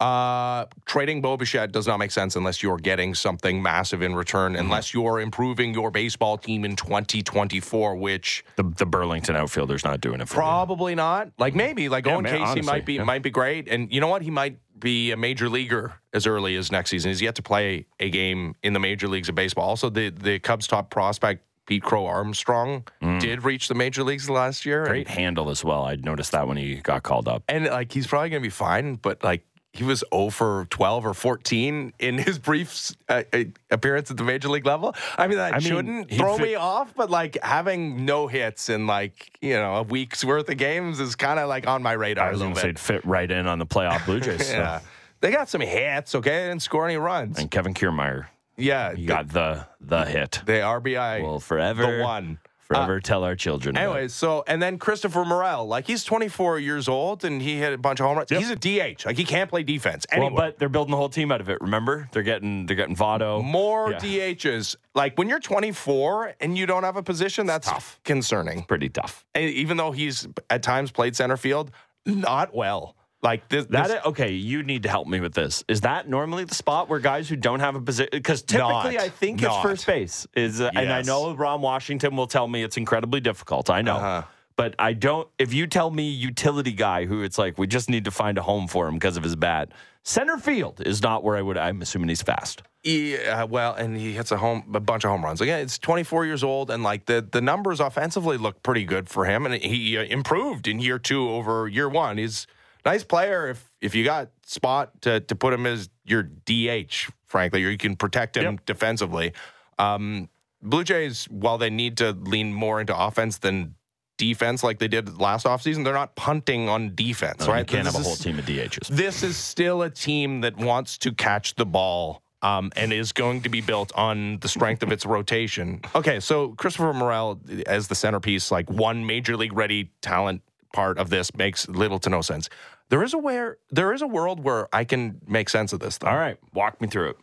uh, 0.00 0.64
trading 0.86 1.20
Bo 1.20 1.36
Bichette 1.36 1.72
does 1.72 1.86
not 1.86 1.98
make 1.98 2.10
sense 2.10 2.34
unless 2.34 2.62
you're 2.62 2.78
getting 2.78 3.14
something 3.14 3.62
massive 3.62 4.00
in 4.00 4.14
return, 4.14 4.52
Mm-hmm. 4.54 4.60
unless 4.64 4.94
you're 4.94 5.20
improving 5.20 5.74
your 5.74 5.90
baseball 5.90 6.38
team 6.38 6.64
in 6.64 6.74
2024, 6.74 7.96
which 7.96 8.42
The, 8.56 8.62
the 8.62 8.86
Burlington 8.86 9.36
outfielder's 9.36 9.84
not 9.84 10.00
doing 10.00 10.22
it 10.22 10.28
for 10.28 10.36
probably 10.36 10.94
not. 10.94 11.32
Like 11.38 11.54
maybe, 11.54 11.90
like 11.90 12.06
Yeah, 12.06 12.14
Owen 12.14 12.22
man, 12.24 12.34
Caissie 12.34 12.46
honestly, 12.46 12.62
might 12.62 12.86
be 12.86 12.94
yeah. 12.94 13.04
might 13.04 13.22
be 13.22 13.28
great, 13.28 13.68
and 13.68 13.92
you 13.92 14.00
know 14.00 14.08
what? 14.08 14.22
He 14.22 14.30
might 14.30 14.58
be 14.80 15.10
a 15.12 15.16
major 15.16 15.48
leaguer 15.48 15.94
as 16.12 16.26
early 16.26 16.56
as 16.56 16.72
next 16.72 16.90
season. 16.90 17.10
He's 17.10 17.22
yet 17.22 17.34
to 17.36 17.42
play 17.42 17.86
a 18.00 18.10
game 18.10 18.54
in 18.62 18.72
the 18.72 18.80
major 18.80 19.06
leagues 19.08 19.28
of 19.28 19.34
baseball. 19.34 19.68
Also, 19.68 19.90
the 19.90 20.10
the 20.10 20.38
Cubs' 20.38 20.66
top 20.66 20.90
prospect. 20.90 21.44
Pete 21.66 21.84
Crow 21.84 22.06
Armstrong 22.06 22.82
did 23.20 23.44
reach 23.44 23.68
the 23.68 23.76
major 23.76 24.02
leagues 24.02 24.28
last 24.28 24.66
year. 24.66 24.78
and- 24.80 24.86
Mm. 24.88 24.90
Great 24.92 25.08
handle 25.08 25.50
as 25.50 25.62
well. 25.64 25.84
I 25.84 25.94
noticed 25.94 26.32
that 26.32 26.48
when 26.48 26.56
he 26.56 26.76
got 26.76 27.04
called 27.04 27.28
up. 27.28 27.44
and 27.48 27.66
like 27.66 27.92
he's 27.92 28.08
probably 28.08 28.28
going 28.30 28.42
to 28.42 28.46
be 28.46 28.50
fine, 28.50 28.96
but 28.96 29.22
like 29.22 29.44
he 29.72 29.84
was 29.84 30.02
0 30.12 30.30
for 30.30 30.66
12 30.70 31.06
or 31.06 31.14
14 31.14 31.92
in 32.00 32.18
his 32.18 32.38
brief 32.38 32.90
uh, 33.08 33.22
uh, 33.32 33.44
appearance 33.70 34.10
at 34.10 34.16
the 34.16 34.24
major 34.24 34.48
league 34.48 34.66
level. 34.66 34.94
I 35.16 35.28
mean, 35.28 35.38
that 35.38 35.54
I 35.54 35.58
shouldn't 35.60 36.10
he'd 36.10 36.18
throw 36.18 36.36
fit- 36.36 36.46
me 36.48 36.54
off, 36.56 36.92
but 36.96 37.08
like 37.10 37.38
having 37.42 38.04
no 38.04 38.26
hits 38.26 38.68
in 38.68 38.86
like, 38.86 39.36
you 39.40 39.54
know, 39.54 39.76
a 39.76 39.82
week's 39.82 40.24
worth 40.24 40.48
of 40.48 40.56
games 40.56 40.98
is 40.98 41.14
kind 41.14 41.38
of 41.38 41.48
like 41.48 41.68
on 41.68 41.82
my 41.82 41.92
radar 41.92 42.26
I 42.28 42.30
was 42.32 42.40
little 42.40 42.54
going 42.54 42.56
to 42.56 42.60
say 42.60 42.66
bit. 42.68 42.70
it'd 42.70 43.04
fit 43.04 43.04
right 43.06 43.30
in 43.30 43.46
on 43.46 43.58
the 43.60 43.66
playoff 43.66 44.04
Blue 44.06 44.20
Jays. 44.20 44.46
so. 44.46 44.54
Yeah. 44.58 44.80
They 45.20 45.30
got 45.30 45.50
some 45.50 45.60
hits, 45.60 46.14
okay? 46.14 46.30
They 46.44 46.48
didn't 46.48 46.62
score 46.62 46.86
any 46.86 46.96
runs. 46.96 47.38
And 47.38 47.50
Kevin 47.50 47.74
Kiermaier, 47.74 48.26
yeah. 48.56 48.94
he 48.94 49.04
got 49.04 49.28
the 49.28 49.66
the 49.78 50.06
hit. 50.06 50.40
the 50.46 50.52
RBI. 50.54 51.22
Well, 51.22 51.38
forever 51.40 51.98
the 51.98 52.02
one. 52.02 52.38
Forever 52.70 52.96
uh, 52.96 53.00
tell 53.00 53.24
our 53.24 53.34
children. 53.34 53.76
about 53.76 53.82
it. 53.82 53.90
Anyways, 53.90 54.14
so 54.14 54.44
and 54.46 54.62
then 54.62 54.78
Christopher 54.78 55.24
Morel, 55.24 55.66
like 55.66 55.86
he's 55.86 56.04
24 56.04 56.58
years 56.58 56.88
old 56.88 57.24
and 57.24 57.42
he 57.42 57.56
hit 57.56 57.72
a 57.72 57.78
bunch 57.78 58.00
of 58.00 58.06
home 58.06 58.16
runs. 58.16 58.30
He's 58.30 58.50
a 58.50 58.56
DH, 58.56 59.04
like 59.04 59.16
he 59.16 59.24
can't 59.24 59.50
play 59.50 59.62
defense. 59.62 60.06
Anyway, 60.10 60.28
well, 60.32 60.36
but 60.36 60.58
they're 60.58 60.68
building 60.68 60.92
the 60.92 60.96
whole 60.96 61.08
team 61.08 61.32
out 61.32 61.40
of 61.40 61.48
it. 61.48 61.58
Remember, 61.60 62.08
they're 62.12 62.22
getting 62.22 62.66
they're 62.66 62.76
getting 62.76 62.96
Votto. 62.96 63.42
more 63.42 63.90
Yeah. 63.92 63.98
DHs. 63.98 64.76
Like 64.94 65.18
when 65.18 65.28
you're 65.28 65.40
24 65.40 66.34
and 66.40 66.56
you 66.56 66.66
don't 66.66 66.84
have 66.84 66.96
a 66.96 67.02
position, 67.02 67.46
that's 67.46 67.70
concerning. 68.04 68.62
Pretty 68.64 68.88
tough. 68.88 69.24
And 69.34 69.50
even 69.50 69.76
though 69.76 69.92
he's 69.92 70.26
at 70.48 70.62
times 70.62 70.90
played 70.90 71.16
center 71.16 71.36
field, 71.36 71.70
not 72.06 72.54
well. 72.54 72.96
Like 73.22 73.48
this, 73.50 73.66
That 73.66 73.88
this- 73.88 73.96
is, 73.98 74.04
okay, 74.06 74.32
you 74.32 74.62
need 74.62 74.84
to 74.84 74.88
help 74.88 75.06
me 75.06 75.20
with 75.20 75.34
this. 75.34 75.62
Is 75.68 75.82
that 75.82 76.08
normally 76.08 76.44
the 76.44 76.54
spot 76.54 76.88
where 76.88 76.98
guys 77.00 77.28
who 77.28 77.36
don't 77.36 77.60
have 77.60 77.74
a 77.76 77.80
position? 77.80 78.08
Because 78.12 78.40
typically, 78.42 78.94
Not. 78.94 79.02
I 79.04 79.08
think 79.10 79.42
Not. 79.42 79.56
it's 79.56 79.62
first 79.62 79.86
base. 79.86 80.26
Is 80.34 80.60
uh, 80.60 80.70
and 80.74 80.90
I 80.90 81.02
know 81.02 81.34
Ron 81.34 81.60
Washington 81.60 82.16
will 82.16 82.26
tell 82.26 82.48
me 82.48 82.62
it's 82.62 82.78
incredibly 82.78 83.20
difficult. 83.20 83.68
I 83.68 83.82
know, 83.82 83.96
Uh-huh. 83.96 84.22
but 84.56 84.74
I 84.78 84.94
don't. 84.94 85.28
If 85.38 85.52
you 85.52 85.66
tell 85.66 85.90
me 85.90 86.08
utility 86.08 86.72
guy 86.72 87.04
who 87.04 87.22
it's 87.22 87.36
like 87.36 87.58
we 87.58 87.66
just 87.66 87.90
need 87.90 88.06
to 88.06 88.10
find 88.10 88.38
a 88.38 88.42
home 88.42 88.66
for 88.66 88.88
him 88.88 88.94
because 88.94 89.18
of 89.18 89.22
his 89.22 89.36
bat, 89.36 89.70
center 90.02 90.38
field 90.38 90.80
is 90.86 91.02
not 91.02 91.22
where 91.22 91.36
I 91.36 91.42
would. 91.42 91.58
I'm 91.58 91.82
assuming 91.82 92.08
he's 92.08 92.22
fast. 92.22 92.62
Yeah, 92.82 93.44
well, 93.44 93.74
and 93.74 93.94
he 93.98 94.14
hits 94.14 94.32
a 94.32 94.38
home 94.38 94.64
a 94.72 94.80
bunch 94.80 95.04
of 95.04 95.10
home 95.10 95.22
runs. 95.22 95.42
Again, 95.42 95.60
it's 95.60 95.76
24 95.78 96.24
years 96.24 96.42
old, 96.42 96.70
and 96.70 96.82
like 96.82 97.04
the 97.04 97.20
the 97.30 97.42
numbers 97.42 97.80
offensively 97.80 98.38
look 98.38 98.62
pretty 98.62 98.84
good 98.86 99.10
for 99.10 99.26
him, 99.26 99.44
and 99.44 99.56
he 99.56 99.98
uh, 99.98 100.04
improved 100.04 100.66
in 100.66 100.78
year 100.80 100.98
two 100.98 101.28
over 101.28 101.68
year 101.68 101.90
one. 101.90 102.16
He's 102.16 102.46
nice 102.84 103.04
player 103.04 103.48
if 103.48 103.70
if 103.80 103.94
you 103.94 104.04
got 104.04 104.30
spot 104.44 105.00
to 105.02 105.20
to 105.20 105.34
put 105.34 105.52
him 105.52 105.66
as 105.66 105.88
your 106.04 106.22
DH, 106.22 107.08
frankly, 107.26 107.64
or 107.64 107.68
you 107.70 107.78
can 107.78 107.96
protect 107.96 108.36
him 108.36 108.44
Yep. 108.54 108.66
defensively. 108.66 109.32
Um, 109.78 110.28
Blue 110.62 110.84
Jays, 110.84 111.24
while 111.30 111.56
they 111.58 111.70
need 111.70 111.96
to 111.98 112.12
lean 112.12 112.52
more 112.52 112.80
into 112.80 112.96
offense 112.98 113.38
than 113.38 113.74
defense, 114.18 114.62
like 114.62 114.78
they 114.78 114.88
did 114.88 115.18
last 115.18 115.46
offseason, 115.46 115.84
they're 115.84 115.94
not 115.94 116.14
punting 116.16 116.68
on 116.68 116.94
defense, 116.94 117.46
You 117.46 117.52
right? 117.52 117.66
can't 117.66 117.84
This 117.84 117.94
have 117.94 118.02
a 118.02 118.04
whole 118.04 118.12
is- 118.14 118.18
team 118.18 118.38
of 118.38 118.44
DHs. 118.44 118.88
this 118.88 119.22
is 119.22 119.38
still 119.38 119.80
a 119.82 119.88
team 119.88 120.42
that 120.42 120.58
wants 120.58 120.98
to 120.98 121.12
catch 121.12 121.54
the 121.54 121.64
ball 121.64 122.22
um, 122.42 122.70
and 122.76 122.92
is 122.92 123.12
going 123.12 123.40
to 123.42 123.48
be 123.48 123.60
built 123.62 123.92
on 123.94 124.38
the 124.40 124.48
strength 124.48 124.82
of 124.82 124.92
its 124.92 125.06
rotation. 125.06 125.80
Okay, 125.94 126.20
so 126.20 126.48
Christopher 126.56 126.92
Morel 126.92 127.40
as 127.66 127.88
the 127.88 127.94
centerpiece, 127.94 128.50
like 128.50 128.70
one 128.70 129.06
major 129.06 129.36
league 129.38 129.52
ready 129.54 129.90
talent 130.02 130.42
part 130.72 130.98
of 130.98 131.10
this 131.10 131.34
makes 131.34 131.68
little 131.68 131.98
to 132.00 132.10
no 132.10 132.20
sense. 132.20 132.48
There 132.88 133.02
is 133.02 133.14
a 133.14 133.18
where 133.18 133.58
there 133.70 133.92
is 133.92 134.02
a 134.02 134.06
world 134.06 134.42
where 134.42 134.68
I 134.74 134.84
can 134.84 135.20
make 135.26 135.48
sense 135.48 135.72
of 135.72 135.80
this. 135.80 135.98
Though. 135.98 136.08
All 136.08 136.16
right, 136.16 136.38
walk 136.52 136.80
me 136.80 136.88
through 136.88 137.10
it. 137.10 137.16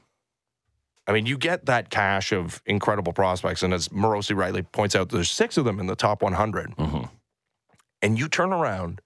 I 1.07 1.13
mean, 1.13 1.25
you 1.25 1.37
get 1.37 1.65
that 1.67 1.89
cache 1.89 2.33
of 2.33 2.61
incredible 2.65 3.13
prospects, 3.13 3.63
and 3.63 3.73
as 3.73 3.87
Morosi 3.89 4.35
rightly 4.35 4.61
points 4.61 4.95
out, 4.95 5.09
there's 5.09 5.31
six 5.31 5.57
of 5.57 5.63
them 5.63 5.79
in 5.79 5.87
the 5.87 5.95
top 5.95 6.21
100. 6.21 6.75
Mm-hmm. 6.75 7.05
And 8.01 8.19
you 8.19 8.27
turn 8.27 8.51
around 8.51 9.01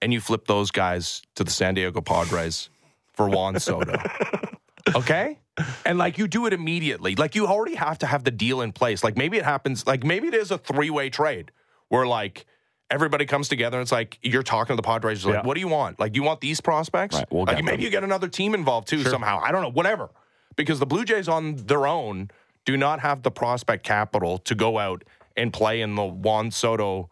and 0.00 0.12
you 0.12 0.20
flip 0.20 0.46
those 0.46 0.70
guys 0.70 1.22
to 1.34 1.44
the 1.44 1.50
San 1.50 1.74
Diego 1.74 2.00
Padres 2.00 2.70
for 3.12 3.28
Juan 3.28 3.60
Soto. 3.60 4.00
okay? 4.94 5.38
And 5.84 5.98
like 5.98 6.18
you 6.18 6.28
do 6.28 6.46
it 6.46 6.52
immediately. 6.52 7.14
Like 7.14 7.34
you 7.34 7.46
already 7.46 7.74
have 7.74 7.98
to 7.98 8.06
have 8.06 8.24
the 8.24 8.30
deal 8.30 8.60
in 8.60 8.72
place. 8.72 9.04
Like 9.04 9.16
maybe 9.16 9.36
it 9.36 9.44
happens, 9.44 9.86
like 9.86 10.04
maybe 10.04 10.28
it 10.28 10.34
is 10.34 10.50
a 10.50 10.58
three 10.58 10.90
way 10.90 11.10
trade 11.10 11.50
where 11.88 12.06
like 12.06 12.46
everybody 12.90 13.26
comes 13.26 13.48
together 13.48 13.76
and 13.78 13.82
it's 13.82 13.92
like 13.92 14.18
you're 14.22 14.42
talking 14.42 14.74
to 14.74 14.76
the 14.76 14.82
Padres, 14.86 15.24
like, 15.24 15.34
Yeah. 15.34 15.42
what 15.42 15.54
do 15.54 15.60
you 15.60 15.68
want? 15.68 15.98
Like, 16.00 16.16
you 16.16 16.22
want 16.22 16.40
these 16.40 16.60
prospects? 16.60 17.16
Right, 17.16 17.26
we'll 17.30 17.44
like 17.44 17.62
maybe 17.64 17.82
you 17.82 17.90
get 17.90 18.04
another 18.04 18.28
team 18.28 18.54
involved 18.54 18.88
too 18.88 19.02
somehow. 19.02 19.40
I 19.42 19.52
don't 19.52 19.62
know, 19.62 19.70
whatever. 19.70 20.10
Because 20.56 20.78
the 20.80 20.86
Blue 20.86 21.04
Jays 21.04 21.28
on 21.28 21.56
their 21.56 21.86
own 21.86 22.30
do 22.64 22.76
not 22.76 23.00
have 23.00 23.22
the 23.22 23.30
prospect 23.30 23.84
capital 23.84 24.38
to 24.38 24.54
go 24.54 24.78
out 24.78 25.04
and 25.36 25.52
play 25.52 25.80
in 25.80 25.94
the 25.94 26.04
Juan 26.04 26.50
Soto 26.50 27.10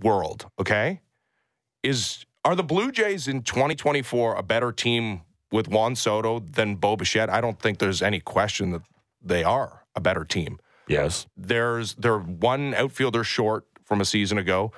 world. 0.00 0.46
Okay, 0.60 1.00
is 1.82 2.24
are 2.44 2.54
the 2.54 2.62
Blue 2.62 2.92
Jays 2.92 3.26
in 3.26 3.42
2024 3.42 4.36
a 4.36 4.42
better 4.42 4.70
team 4.70 5.22
with 5.50 5.68
Juan 5.68 5.96
Soto 5.96 6.38
than 6.40 6.76
Bo 6.76 6.96
Bichette? 6.96 7.28
I 7.30 7.40
don't 7.40 7.58
think 7.60 7.78
there's 7.78 8.02
any 8.02 8.20
question 8.20 8.70
that 8.70 8.82
they 9.22 9.42
are 9.42 9.84
a 9.96 10.00
better 10.00 10.24
team. 10.24 10.58
Yes. 10.86 11.26
There's 11.36 11.94
they're 11.94 12.18
one 12.18 12.72
outfielder 12.74 13.24
short 13.24 13.64
from 13.84 14.00
a 14.00 14.04
season 14.04 14.38
ago, 14.38 14.70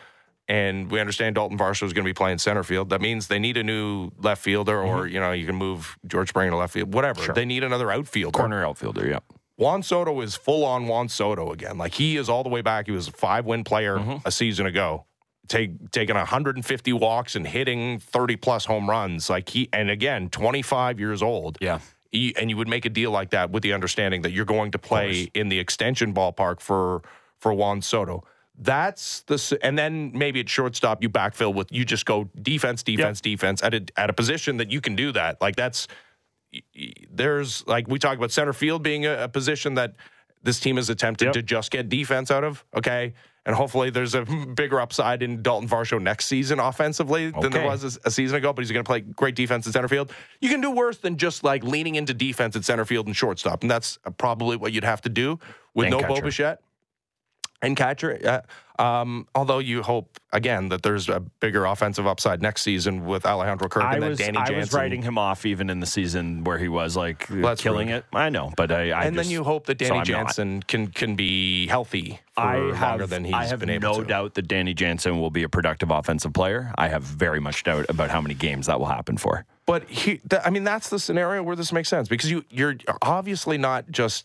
and 0.48 0.90
we 0.90 0.98
understand 0.98 1.34
Dalton 1.34 1.58
Varsho 1.58 1.84
is 1.84 1.92
going 1.92 2.04
to 2.04 2.08
be 2.08 2.14
playing 2.14 2.38
center 2.38 2.62
field. 2.62 2.90
That 2.90 3.00
means 3.00 3.28
they 3.28 3.38
need 3.38 3.56
a 3.56 3.62
new 3.62 4.10
left 4.18 4.42
fielder, 4.42 4.80
or 4.80 5.04
mm-hmm. 5.04 5.14
you 5.14 5.20
know 5.20 5.32
you 5.32 5.46
can 5.46 5.56
move 5.56 5.98
George 6.06 6.30
Springer 6.30 6.50
to 6.50 6.56
left 6.56 6.72
field, 6.72 6.94
whatever. 6.94 7.32
They 7.32 7.44
need 7.44 7.64
another 7.64 7.90
outfielder. 7.90 8.36
Corner 8.38 8.64
outfielder, 8.64 9.06
yeah. 9.06 9.20
Juan 9.58 9.82
Soto 9.82 10.20
is 10.20 10.36
full 10.36 10.64
on 10.64 10.86
Juan 10.86 11.08
Soto 11.08 11.52
again. 11.52 11.78
Like 11.78 11.94
he 11.94 12.16
is 12.16 12.28
all 12.28 12.44
the 12.44 12.48
way 12.48 12.62
back. 12.62 12.86
He 12.86 12.92
was 12.92 13.08
a 13.08 13.12
five 13.12 13.44
win 13.44 13.64
player 13.64 13.98
mm-hmm. 13.98 14.16
a 14.24 14.30
season 14.30 14.66
ago, 14.66 15.04
take, 15.48 15.90
taking 15.90 16.14
150 16.14 16.92
walks 16.92 17.34
and 17.34 17.46
hitting 17.46 17.98
30 17.98 18.36
plus 18.36 18.64
home 18.64 18.88
runs. 18.88 19.28
Like 19.28 19.48
he, 19.48 19.68
and 19.72 19.90
again, 19.90 20.30
25 20.30 21.00
years 21.00 21.22
old. 21.22 21.58
Yeah. 21.60 21.80
You- 22.12 22.32
and 22.38 22.48
you 22.48 22.56
would 22.56 22.68
make 22.68 22.84
a 22.84 22.88
deal 22.88 23.10
like 23.10 23.30
that 23.30 23.50
with 23.50 23.64
the 23.64 23.72
understanding 23.72 24.22
that 24.22 24.30
you're 24.30 24.46
going 24.46 24.70
to 24.70 24.78
play 24.78 25.28
in 25.34 25.48
the 25.48 25.58
extension 25.58 26.14
ballpark 26.14 26.60
for 26.60 27.02
for 27.38 27.52
Juan 27.52 27.82
Soto. 27.82 28.24
That's 28.60 29.20
the 29.22 29.58
and 29.62 29.78
then 29.78 30.10
maybe 30.14 30.40
at 30.40 30.48
shortstop 30.48 31.02
you 31.02 31.08
backfill 31.08 31.54
with 31.54 31.70
you 31.70 31.84
just 31.84 32.04
go 32.06 32.28
defense, 32.42 32.82
defense, 32.82 33.20
defense 33.20 33.62
at 33.62 33.72
a 33.74 33.86
at 33.96 34.10
a 34.10 34.12
position 34.12 34.56
that 34.56 34.70
you 34.70 34.80
can 34.80 34.96
do 34.96 35.12
that. 35.12 35.40
Like 35.40 35.54
that's 35.54 35.86
there's 37.10 37.66
like 37.66 37.88
we 37.88 37.98
talk 37.98 38.16
about 38.16 38.30
center 38.32 38.52
field 38.52 38.82
being 38.82 39.06
a, 39.06 39.24
a 39.24 39.28
position 39.28 39.74
that 39.74 39.94
this 40.42 40.60
team 40.60 40.76
has 40.76 40.88
attempted 40.88 41.26
Yep. 41.26 41.34
to 41.34 41.42
just 41.42 41.70
get 41.70 41.88
defense 41.88 42.30
out 42.30 42.44
of. 42.44 42.64
Okay. 42.74 43.14
And 43.44 43.56
hopefully 43.56 43.90
there's 43.90 44.14
a 44.14 44.24
bigger 44.54 44.80
upside 44.80 45.22
in 45.22 45.42
Dalton 45.42 45.68
Varsho 45.68 46.00
next 46.00 46.26
season 46.26 46.58
offensively 46.60 47.30
than 47.30 47.50
there 47.50 47.64
was 47.64 47.96
a, 47.96 48.08
a 48.08 48.10
season 48.10 48.36
ago, 48.36 48.52
but 48.52 48.62
he's 48.62 48.70
going 48.70 48.84
to 48.84 48.88
play 48.88 49.00
great 49.00 49.34
defense 49.34 49.66
in 49.66 49.72
center 49.72 49.88
field. 49.88 50.12
You 50.40 50.48
can 50.48 50.60
do 50.60 50.70
worse 50.70 50.98
than 50.98 51.16
just 51.16 51.44
like 51.44 51.64
leaning 51.64 51.94
into 51.94 52.12
defense 52.14 52.56
at 52.56 52.64
center 52.64 52.84
field 52.84 53.06
and 53.06 53.16
shortstop. 53.16 53.62
And 53.62 53.70
that's 53.70 53.98
probably 54.18 54.56
what 54.56 54.72
you'd 54.72 54.84
have 54.84 55.00
to 55.02 55.08
do 55.08 55.38
with 55.74 55.86
And 55.86 55.92
no 55.92 56.00
Bo 56.02 56.08
catcher. 56.14 56.22
Bichette 56.22 56.60
and 57.62 57.76
catcher. 57.76 58.18
Uh, 58.24 58.40
Um, 58.80 59.26
although 59.34 59.58
you 59.58 59.82
hope 59.82 60.20
again 60.32 60.68
that 60.68 60.84
there's 60.84 61.08
a 61.08 61.18
bigger 61.18 61.64
offensive 61.66 62.06
upside 62.06 62.40
next 62.40 62.62
season 62.62 63.06
with 63.06 63.26
Alejandro 63.26 63.68
Kirk 63.68 63.82
I 63.82 63.94
and 63.94 64.02
then 64.04 64.10
was, 64.10 64.18
Danny 64.20 64.38
I 64.38 64.42
Jansen. 64.44 64.56
was 64.60 64.72
writing 64.72 65.02
him 65.02 65.18
off 65.18 65.44
even 65.44 65.68
in 65.68 65.80
the 65.80 65.86
season 65.86 66.44
where 66.44 66.58
he 66.58 66.68
was 66.68 66.96
like 66.96 67.26
that's 67.26 67.60
killing 67.60 67.88
rude. 67.88 67.96
it. 67.96 68.04
I 68.12 68.28
know, 68.30 68.52
but 68.56 68.70
I, 68.70 68.90
I 68.92 69.02
and 69.06 69.16
just- 69.16 69.26
then 69.28 69.32
you 69.32 69.42
hope 69.42 69.66
that 69.66 69.78
Danny 69.78 69.96
not. 69.98 70.06
Jansen 70.06 70.62
can 70.62 70.86
can 70.86 71.16
be 71.16 71.66
healthy 71.66 72.20
for 72.36 72.40
I 72.40 72.58
longer 72.58 72.74
have, 72.76 73.10
than 73.10 73.24
he's 73.24 73.34
I 73.34 73.46
have 73.46 73.58
been 73.58 73.68
able 73.70 73.94
to 73.94 73.98
no 73.98 74.02
to. 74.04 74.08
doubt 74.08 74.34
that 74.34 74.46
Danny 74.46 74.74
Jansen 74.74 75.18
will 75.18 75.32
be 75.32 75.42
a 75.42 75.48
productive 75.48 75.90
offensive 75.90 76.32
player. 76.32 76.72
I 76.78 76.86
have 76.86 77.02
very 77.02 77.40
much 77.40 77.64
doubt 77.64 77.86
about 77.88 78.10
how 78.10 78.20
many 78.20 78.34
games 78.34 78.66
that 78.66 78.78
will 78.78 78.86
happen 78.86 79.16
for. 79.16 79.44
But 79.66 79.88
he, 79.90 80.18
th- 80.18 80.42
I 80.44 80.50
mean, 80.50 80.62
that's 80.62 80.88
the 80.88 81.00
scenario 81.00 81.42
where 81.42 81.56
this 81.56 81.72
makes 81.72 81.88
sense 81.88 82.06
because 82.08 82.30
you 82.30 82.44
you're 82.48 82.76
obviously 83.02 83.58
not 83.58 83.90
just. 83.90 84.24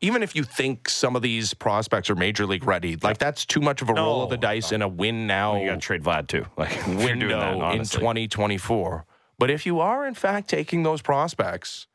Even 0.00 0.22
if 0.22 0.36
you 0.36 0.44
think 0.44 0.88
some 0.88 1.16
of 1.16 1.22
these 1.22 1.54
prospects 1.54 2.08
are 2.08 2.14
major 2.14 2.46
league 2.46 2.64
ready, 2.64 2.96
like 3.02 3.18
that's 3.18 3.44
too 3.44 3.60
much 3.60 3.82
of 3.82 3.88
a 3.88 3.94
roll 3.94 4.22
of 4.22 4.30
the 4.30 4.36
No, 4.36 4.40
dice 4.42 4.70
in 4.70 4.80
a 4.82 4.86
win 4.88 5.26
now 5.26 5.60
You 5.60 5.66
got 5.70 5.74
to 5.74 5.80
trade 5.80 6.04
Vlad 6.04 6.28
too. 6.28 6.44
Like 6.56 6.70
if 6.70 6.86
you're 6.86 6.96
doing 7.16 7.18
window 7.18 7.58
that, 7.60 7.74
in 7.74 7.80
2024. 7.80 9.04
But 9.38 9.50
if 9.50 9.66
you 9.66 9.80
are 9.80 10.06
in 10.06 10.14
fact 10.14 10.48
taking 10.48 10.82
those 10.84 11.02
prospects 11.02 11.86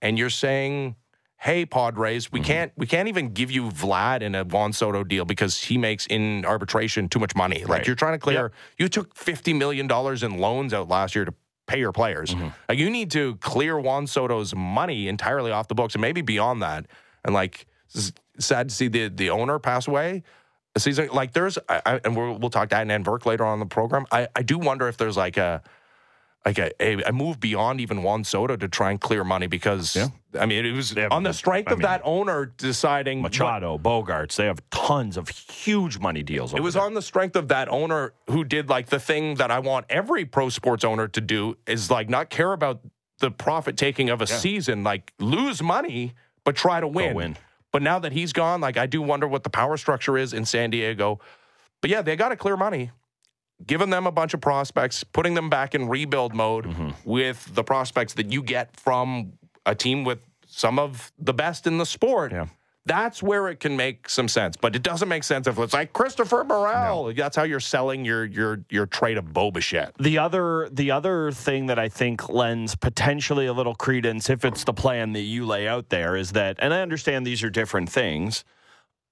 and 0.00 0.18
you're 0.18 0.30
saying, 0.30 0.96
"Hey 1.36 1.64
Padres, 1.64 2.32
we 2.32 2.40
Mm-hmm. 2.40 2.46
can't 2.46 2.72
we 2.76 2.86
can't 2.86 3.06
even 3.08 3.28
give 3.32 3.50
you 3.52 3.68
Vlad 3.70 4.22
in 4.22 4.34
a 4.34 4.42
Juan 4.44 4.72
Soto 4.72 5.04
deal 5.04 5.24
because 5.24 5.62
he 5.62 5.78
makes 5.78 6.06
in 6.06 6.44
arbitration 6.44 7.08
too 7.08 7.20
much 7.20 7.36
money." 7.36 7.60
Like 7.60 7.68
Right. 7.68 7.86
you're 7.86 7.96
trying 7.96 8.14
to 8.14 8.18
clear 8.18 8.50
you 8.76 8.88
took 8.88 9.14
50 9.16 9.52
million 9.54 9.86
dollars 9.86 10.24
in 10.24 10.38
loans 10.38 10.74
out 10.74 10.88
last 10.88 11.14
year 11.14 11.24
to 11.24 11.34
pay 11.68 11.78
your 11.78 11.92
players. 11.92 12.34
Mm-hmm. 12.34 12.48
Like 12.68 12.78
you 12.78 12.90
need 12.90 13.12
to 13.12 13.36
clear 13.36 13.78
Juan 13.78 14.08
Soto's 14.08 14.52
money 14.52 15.06
entirely 15.06 15.52
off 15.52 15.68
the 15.68 15.76
books 15.76 15.94
and 15.94 16.02
maybe 16.02 16.22
beyond 16.22 16.60
that. 16.62 16.86
And 17.24 17.34
like 17.34 17.66
sad 18.38 18.68
to 18.68 18.74
see 18.74 18.88
the 18.88 19.08
the 19.08 19.30
owner 19.30 19.58
pass 19.58 19.86
away 19.86 20.22
a 20.74 20.80
season 20.80 21.08
like 21.12 21.32
there's 21.32 21.58
I, 21.68 21.82
I, 21.84 22.00
and 22.04 22.16
we'll, 22.16 22.38
we'll 22.38 22.50
talk 22.50 22.70
to 22.70 22.76
Adnan 22.76 23.04
Burke 23.04 23.26
later 23.26 23.44
on 23.44 23.54
in 23.54 23.60
the 23.60 23.66
program. 23.66 24.06
I, 24.10 24.28
I 24.34 24.42
do 24.42 24.58
wonder 24.58 24.88
if 24.88 24.96
there's 24.96 25.16
like 25.16 25.36
a 25.36 25.62
like 26.44 26.58
a, 26.58 26.72
a, 26.82 27.02
a 27.04 27.12
move 27.12 27.38
beyond 27.38 27.80
even 27.80 28.02
Juan 28.02 28.24
Soto 28.24 28.56
to 28.56 28.66
try 28.66 28.90
and 28.90 29.00
clear 29.00 29.22
money 29.22 29.46
because 29.46 29.96
I 30.36 30.46
mean 30.46 30.64
it 30.66 30.72
was 30.72 30.92
Yeah, 30.96 31.08
on 31.10 31.22
the 31.22 31.32
strength 31.32 31.68
I 31.68 31.72
of 31.72 31.78
mean, 31.78 31.82
that 31.84 32.00
owner 32.04 32.46
deciding 32.56 33.22
what- 33.22 33.30
Machado, 33.32 33.78
Bogaerts, 33.78 34.34
they 34.36 34.46
have 34.46 34.60
tons 34.70 35.16
of 35.16 35.28
huge 35.28 35.98
money 36.00 36.22
deals. 36.24 36.52
it 36.54 36.60
was 36.60 36.74
there. 36.74 36.82
on 36.82 36.94
the 36.94 37.02
strength 37.02 37.36
of 37.36 37.48
that 37.48 37.68
owner 37.68 38.14
who 38.28 38.42
did 38.42 38.68
like 38.68 38.86
the 38.86 38.98
thing 38.98 39.36
that 39.36 39.50
I 39.52 39.60
want 39.60 39.86
every 39.88 40.24
pro 40.24 40.48
sports 40.48 40.82
owner 40.84 41.06
to 41.06 41.20
do 41.20 41.56
is 41.66 41.90
like 41.90 42.08
not 42.08 42.28
care 42.30 42.52
about 42.52 42.80
the 43.18 43.30
profit 43.30 43.76
taking 43.76 44.08
of 44.10 44.20
a 44.20 44.26
season, 44.26 44.82
like 44.82 45.12
lose 45.20 45.62
money 45.62 46.14
but 46.44 46.56
try 46.56 46.80
to 46.80 46.86
win. 46.88 47.14
win. 47.14 47.36
But 47.72 47.82
now 47.82 47.98
that 47.98 48.12
he's 48.12 48.32
gone, 48.32 48.60
like 48.60 48.76
I 48.76 48.86
do 48.86 49.00
wonder 49.02 49.26
what 49.26 49.44
the 49.44 49.50
power 49.50 49.76
structure 49.76 50.16
is 50.18 50.32
in 50.32 50.44
San 50.44 50.70
Diego. 50.70 51.20
But 51.80 51.90
yeah, 51.90 52.02
they 52.02 52.16
got 52.16 52.28
to 52.30 52.36
clear 52.36 52.56
money. 52.56 52.90
Giving 53.64 53.90
them 53.90 54.06
a 54.06 54.12
bunch 54.12 54.34
of 54.34 54.40
prospects, 54.40 55.04
putting 55.04 55.34
them 55.34 55.48
back 55.48 55.74
in 55.74 55.88
rebuild 55.88 56.34
mode 56.34 56.66
Mm-hmm. 56.66 56.90
with 57.04 57.54
the 57.54 57.62
prospects 57.62 58.14
that 58.14 58.30
you 58.32 58.42
get 58.42 58.76
from 58.78 59.34
a 59.64 59.74
team 59.74 60.02
with 60.04 60.18
some 60.48 60.78
of 60.78 61.12
the 61.18 61.32
best 61.32 61.66
in 61.66 61.78
the 61.78 61.86
sport. 61.86 62.32
Yeah. 62.32 62.46
That's 62.84 63.22
where 63.22 63.48
it 63.48 63.60
can 63.60 63.76
make 63.76 64.08
some 64.08 64.26
sense, 64.26 64.56
but 64.56 64.74
it 64.74 64.82
doesn't 64.82 65.08
make 65.08 65.22
sense 65.22 65.46
if 65.46 65.56
it's 65.56 65.72
like 65.72 65.92
Christopher 65.92 66.42
Morel. 66.42 67.12
That's 67.14 67.36
how 67.36 67.44
you're 67.44 67.60
selling 67.60 68.04
your 68.04 68.24
your 68.24 68.64
your 68.70 68.86
trade 68.86 69.18
of 69.18 69.32
Bo 69.32 69.52
Bichette. 69.52 69.94
The 70.00 70.18
other 70.18 70.68
the 70.72 70.90
other 70.90 71.30
thing 71.30 71.66
that 71.66 71.78
I 71.78 71.88
think 71.88 72.28
lends 72.28 72.74
potentially 72.74 73.46
a 73.46 73.52
little 73.52 73.76
credence 73.76 74.28
if 74.28 74.44
it's 74.44 74.64
the 74.64 74.72
plan 74.72 75.12
that 75.12 75.20
you 75.20 75.46
lay 75.46 75.68
out 75.68 75.90
there 75.90 76.16
is 76.16 76.32
that 76.32 76.56
and 76.58 76.74
I 76.74 76.80
understand 76.80 77.24
these 77.24 77.44
are 77.44 77.50
different 77.50 77.88
things, 77.88 78.42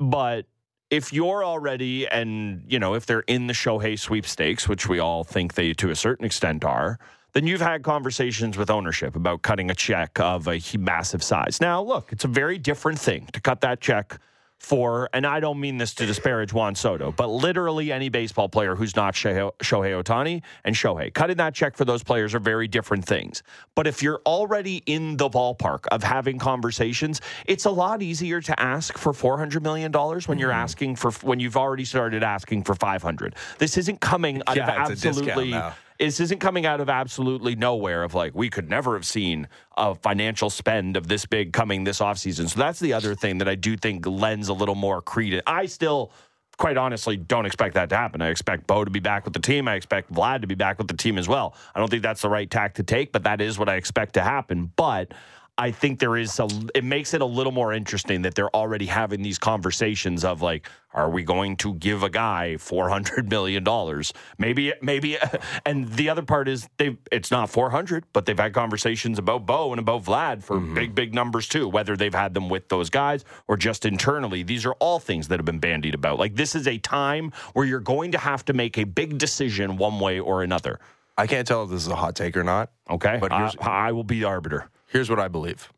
but 0.01 0.47
if 0.91 1.13
you're 1.13 1.45
already 1.45 2.09
and 2.09 2.65
you 2.67 2.81
know 2.81 2.95
if 2.95 3.07
they're 3.07 3.21
in 3.21 3.47
the 3.47 3.55
Shohei 3.55 3.97
sweepstakes, 3.97 4.69
which 4.69 4.89
we 4.89 4.99
all 4.99 5.23
think 5.23 5.55
they 5.55 5.75
to 5.75 5.91
a 5.91 5.97
certain 5.97 6.27
extent 6.27 6.65
are, 6.65 6.99
then 7.33 7.47
you've 7.47 7.61
had 7.61 7.83
conversations 7.83 8.57
with 8.57 8.71
ownership 8.71 9.17
about 9.17 9.43
cutting 9.43 9.71
a 9.71 9.75
check 9.75 10.19
of 10.21 10.49
a 10.49 10.61
massive 10.79 11.23
size. 11.23 11.61
Now, 11.61 11.83
look, 11.83 12.13
it's 12.13 12.25
a 12.25 12.29
very 12.29 12.59
different 12.59 12.99
thing 12.99 13.29
to 13.33 13.41
cut 13.41 13.61
that 13.63 13.81
check 13.81 14.19
for, 14.61 15.09
and 15.15 15.27
I 15.27 15.41
don't 15.41 15.59
mean 15.59 15.79
this 15.79 15.95
to 15.95 16.07
disparage 16.07 16.53
Juan 16.53 16.75
Soto, 16.75 17.13
but 17.13 17.29
literally 17.29 17.91
any 17.91 18.11
baseball 18.11 18.47
player 18.47 18.77
who's 18.77 18.95
not 18.95 19.15
Shohei 19.15 19.51
Shohei 19.61 20.03
Ohtani 20.03 20.43
and 20.65 20.77
Shohei. 20.77 21.13
Cutting 21.15 21.39
that 21.39 21.55
check 21.55 21.79
for 21.79 21.87
those 21.87 22.03
players 22.03 22.35
are 22.35 22.41
very 22.41 22.69
different 22.69 23.07
things. 23.07 23.43
But 23.75 23.87
if 23.87 24.03
you're 24.03 24.21
already 24.27 24.83
in 24.85 25.17
the 25.17 25.31
ballpark 25.31 25.87
of 25.91 26.03
having 26.03 26.39
conversations, 26.39 27.23
it's 27.47 27.65
a 27.65 27.71
lot 27.71 28.03
easier 28.03 28.43
to 28.43 28.61
ask 28.61 28.99
for 28.99 29.15
$400 29.15 29.63
million 29.63 29.91
when 30.27 30.39
you're 30.39 30.53
asking 30.53 30.97
for, 30.97 31.11
when 31.23 31.41
you've 31.41 31.57
already 31.57 31.87
started 31.87 32.23
asking 32.23 32.65
for 32.65 32.75
500. 32.75 33.37
This 33.57 33.79
isn't 33.79 34.01
coming 34.01 34.43
out 34.47 34.57
Yeah, 34.57 34.85
of 34.85 34.91
absolutely. 34.91 35.59
This 36.01 36.19
isn't 36.19 36.39
coming 36.39 36.65
out 36.65 36.81
of 36.81 36.89
absolutely 36.89 37.55
nowhere 37.55 38.03
of 38.03 38.15
like 38.15 38.35
we 38.35 38.49
could 38.49 38.71
never 38.71 38.95
have 38.95 39.05
seen 39.05 39.47
a 39.77 39.95
financial 39.95 40.49
spend 40.49 40.97
of 40.97 41.09
this 41.09 41.27
big 41.27 41.53
coming 41.53 41.85
this 41.85 42.01
offseason. 42.01 42.49
So 42.49 42.59
that's 42.59 42.81
the 42.81 42.95
other 42.95 43.15
thing 43.15 43.39
that 43.39 43.49
I 43.49 43.55
do 43.55 43.77
think 43.77 44.07
lends 44.07 44.49
a 44.49 44.55
little 44.55 44.75
more 44.75 45.03
credence. 45.03 45.43
I 45.47 45.67
still 45.67 46.11
quite 46.57 46.77
honestly 46.77 47.17
don't 47.17 47.47
expect 47.47 47.75
that 47.75 47.91
to 47.91 47.97
happen. 47.97 48.23
I 48.23 48.29
expect 48.29 48.67
Bo 48.67 48.85
to 48.85 48.91
be 48.91 49.01
back 49.01 49.25
with 49.25 49.35
the 49.35 49.41
team. 49.41 49.69
I 49.69 49.75
expect 49.75 50.13
Vlad 50.13 50.41
to 50.41 50.47
be 50.47 50.55
back 50.55 50.79
with 50.79 50.89
the 50.89 50.97
team 50.97 51.19
as 51.19 51.29
well. 51.29 51.55
I 51.75 51.79
don't 51.81 51.91
think 51.91 52.03
that's 52.03 52.23
the 52.23 52.29
right 52.29 52.51
tack 52.51 52.75
to 52.75 52.83
take, 52.83 53.13
but 53.13 53.23
that 53.25 53.41
is 53.41 53.59
what 53.59 53.69
I 53.69 53.77
expect 53.77 54.15
to 54.15 54.23
happen. 54.23 54.73
But 54.77 55.13
I 55.59 55.71
think 55.71 55.99
there 55.99 56.17
is 56.17 56.39
a, 56.39 56.49
it 56.75 56.85
makes 56.85 57.13
it 57.13 57.21
a 57.21 57.27
little 57.27 57.53
more 57.53 57.73
interesting 57.73 58.23
that 58.23 58.35
they're 58.35 58.55
already 58.55 58.87
having 58.87 59.23
these 59.23 59.39
conversations 59.39 60.25
of 60.25 60.43
like, 60.43 60.69
are 60.95 61.11
we 61.11 61.23
going 61.23 61.57
to 61.59 61.75
give 61.75 62.03
a 62.03 62.11
guy 62.11 62.57
four 62.57 62.89
hundred 62.89 63.29
million 63.31 63.63
dollars? 63.63 64.13
Maybe, 64.39 64.73
maybe, 64.83 65.19
and 65.67 65.91
the 65.93 66.09
other 66.09 66.23
part 66.23 66.49
is 66.49 66.69
they 66.79 66.97
it's 67.13 67.31
not 67.31 67.51
four 67.51 67.71
hundred, 67.71 68.05
but 68.13 68.27
they've 68.27 68.39
had 68.39 68.53
conversations 68.55 69.19
about 69.19 69.47
Bo 69.47 69.73
and 69.73 69.79
about 69.79 70.05
Vlad 70.05 70.43
for 70.43 70.57
mm-hmm. 70.57 70.75
big, 70.75 70.95
big 70.95 71.15
numbers 71.15 71.47
too. 71.47 71.69
Whether 71.69 71.97
they've 71.97 72.15
had 72.15 72.35
them 72.35 72.49
with 72.49 72.69
those 72.69 72.91
guys 72.91 73.25
or 73.47 73.57
just 73.57 73.85
internally, 73.85 74.43
these 74.43 74.67
are 74.67 74.73
all 74.75 74.99
things 74.99 75.29
that 75.29 75.39
have 75.39 75.47
been 75.47 75.61
bandied 75.61 75.95
about. 75.95 76.19
Like 76.19 76.35
this 76.35 76.55
is 76.55 76.67
a 76.67 76.79
time 76.79 77.33
where 77.53 77.67
you're 77.67 77.81
going 77.81 78.13
to 78.13 78.19
have 78.19 78.45
to 78.47 78.53
make 78.53 78.79
a 78.79 78.85
big 78.85 79.19
decision 79.19 79.77
one 79.77 80.01
way 80.01 80.19
or 80.19 80.43
another. 80.43 80.81
I 81.17 81.27
can't 81.27 81.47
tell 81.47 81.65
if 81.65 81.71
this 81.71 81.83
is 81.83 81.89
a 81.89 81.97
hot 81.97 82.17
take 82.17 82.37
or 82.37 82.45
not. 82.45 82.71
Okay, 82.89 83.19
But 83.21 83.31
I, 83.31 83.53
I 83.61 83.93
will 83.93 84.05
be 84.05 84.21
the 84.21 84.27
arbiter. 84.27 84.71
Here's 84.91 85.09
what 85.09 85.21
I 85.21 85.29
believe. 85.29 85.73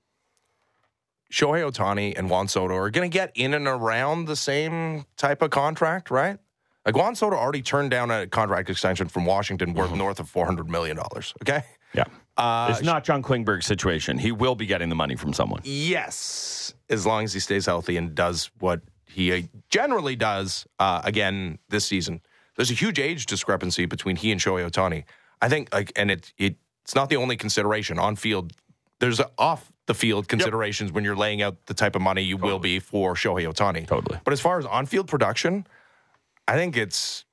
Shohei 1.30 1.70
Ohtani 1.70 2.18
and 2.18 2.28
Juan 2.28 2.48
Soto 2.48 2.74
are 2.74 2.90
going 2.90 3.10
to 3.10 3.12
get 3.12 3.30
in 3.34 3.54
and 3.54 3.66
around 3.66 4.26
the 4.26 4.36
same 4.36 5.04
type 5.16 5.40
of 5.40 5.50
contract, 5.50 6.10
right? 6.10 6.38
Like 6.84 6.96
Juan 6.96 7.14
Soto 7.14 7.36
already 7.36 7.62
turned 7.62 7.90
down 7.90 8.10
a 8.10 8.26
contract 8.26 8.68
extension 8.68 9.08
from 9.08 9.24
Washington 9.24 9.72
worth 9.72 9.94
north 9.94 10.18
of 10.18 10.30
$400 10.30 10.68
million. 10.68 10.98
Okay. 11.42 11.62
Yeah. 11.94 12.04
Uh, 12.36 12.68
it's 12.70 12.82
not 12.82 13.04
John 13.04 13.22
Klingberg's 13.22 13.66
situation. 13.66 14.18
He 14.18 14.32
will 14.32 14.54
be 14.54 14.66
getting 14.66 14.88
the 14.88 14.94
money 14.94 15.14
from 15.14 15.32
someone. 15.32 15.60
Yes, 15.64 16.74
as 16.88 17.04
long 17.04 17.24
as 17.24 17.34
he 17.34 17.40
stays 17.40 17.66
healthy 17.66 17.96
and 17.96 18.14
does 18.14 18.50
what 18.58 18.80
he 19.04 19.32
uh, 19.32 19.42
generally 19.68 20.16
does 20.16 20.66
uh, 20.78 21.02
again 21.04 21.58
this 21.68 21.84
season. 21.84 22.22
There's 22.56 22.70
a 22.70 22.74
huge 22.74 22.98
age 22.98 23.26
discrepancy 23.26 23.86
between 23.86 24.16
he 24.16 24.32
and 24.32 24.40
Shohei 24.40 24.68
Ohtani. 24.68 25.04
I 25.40 25.48
think, 25.48 25.72
like, 25.72 25.92
and 25.96 26.10
it, 26.10 26.32
it 26.38 26.56
it's 26.84 26.94
not 26.94 27.10
the 27.10 27.16
only 27.16 27.36
consideration 27.36 27.98
on 27.98 28.16
field. 28.16 28.52
There's 29.02 29.18
a 29.18 29.28
off 29.36 29.72
the 29.86 29.94
field 29.94 30.28
considerations 30.28 30.92
when 30.92 31.02
you're 31.02 31.16
laying 31.16 31.42
out 31.42 31.66
the 31.66 31.74
type 31.74 31.96
of 31.96 32.02
money 32.02 32.22
you 32.22 32.36
will 32.36 32.60
be 32.60 32.78
for 32.78 33.14
Shohei 33.14 33.52
Ohtani. 33.52 33.84
Totally. 33.84 34.20
But 34.22 34.32
as 34.32 34.40
far 34.40 34.60
as 34.60 34.64
on 34.64 34.86
field 34.86 35.08
production, 35.08 35.66
I 36.46 36.54
think 36.54 36.76
it's 36.76 37.24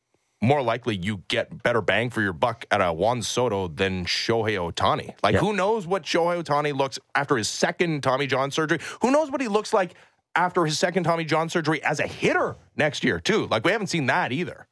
more 0.42 0.64
likely 0.64 0.96
you 0.96 1.22
get 1.28 1.62
better 1.62 1.80
bang 1.80 2.10
for 2.10 2.22
your 2.24 2.34
buck 2.34 2.66
at 2.72 2.82
a 2.82 2.92
Juan 2.92 3.22
Soto 3.22 3.68
than 3.68 4.06
Shohei 4.06 4.58
Ohtani. 4.58 5.14
Like, 5.22 5.36
Yeah. 5.36 5.42
who 5.42 5.54
knows 5.54 5.86
what 5.86 6.04
Shohei 6.04 6.42
Ohtani 6.44 6.76
looks 6.76 6.98
after 7.14 7.38
his 7.38 7.48
second 7.48 8.02
Tommy 8.02 8.26
John 8.26 8.50
surgery? 8.50 8.80
Who 9.04 9.12
knows 9.12 9.30
what 9.30 9.40
he 9.42 9.48
looks 9.48 9.72
like 9.72 9.94
after 10.36 10.66
his 10.66 10.80
second 10.80 11.04
Tommy 11.04 11.26
John 11.26 11.50
surgery 11.50 11.84
as 11.84 12.00
a 12.00 12.08
hitter 12.08 12.56
next 12.78 13.04
year, 13.04 13.20
too? 13.20 13.46
Like, 13.46 13.64
we 13.64 13.72
haven't 13.72 13.88
seen 13.88 14.08
that 14.08 14.32
either. 14.32 14.66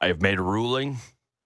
I 0.00 0.06
have 0.06 0.22
made 0.22 0.38
a 0.38 0.42
ruling 0.42 0.98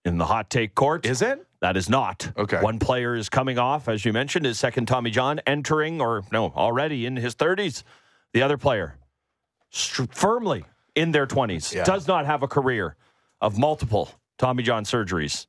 in 0.05 0.19
the 0.19 0.25
hot 0.27 0.51
take 0.51 0.75
court. 0.75 1.05
Is 1.07 1.23
it? 1.23 1.45
That 1.61 1.77
is 1.77 1.89
not. 1.89 2.31
Okay. 2.37 2.61
One 2.61 2.79
player 2.79 3.15
is 3.17 3.29
coming 3.29 3.59
off, 3.59 3.89
as 3.89 4.05
you 4.05 4.13
mentioned, 4.13 4.47
his 4.47 4.59
second 4.59 4.87
Tommy 4.87 5.11
John, 5.11 5.41
entering, 5.47 6.01
or 6.01 6.23
no, 6.31 6.47
already 6.55 7.05
in 7.07 7.17
his 7.17 7.35
30s. 7.35 7.83
The 8.33 8.43
other 8.43 8.57
player, 8.57 8.97
str- 9.71 10.05
firmly 10.11 10.65
in 10.95 11.13
their 11.13 11.27
20s, 11.27 11.75
Yeah. 11.75 11.85
does 11.85 12.07
not 12.07 12.27
have 12.27 12.43
a 12.43 12.49
career 12.49 12.97
of 13.41 13.59
multiple 13.59 14.11
Tommy 14.39 14.63
John 14.63 14.85
surgeries 14.85 15.47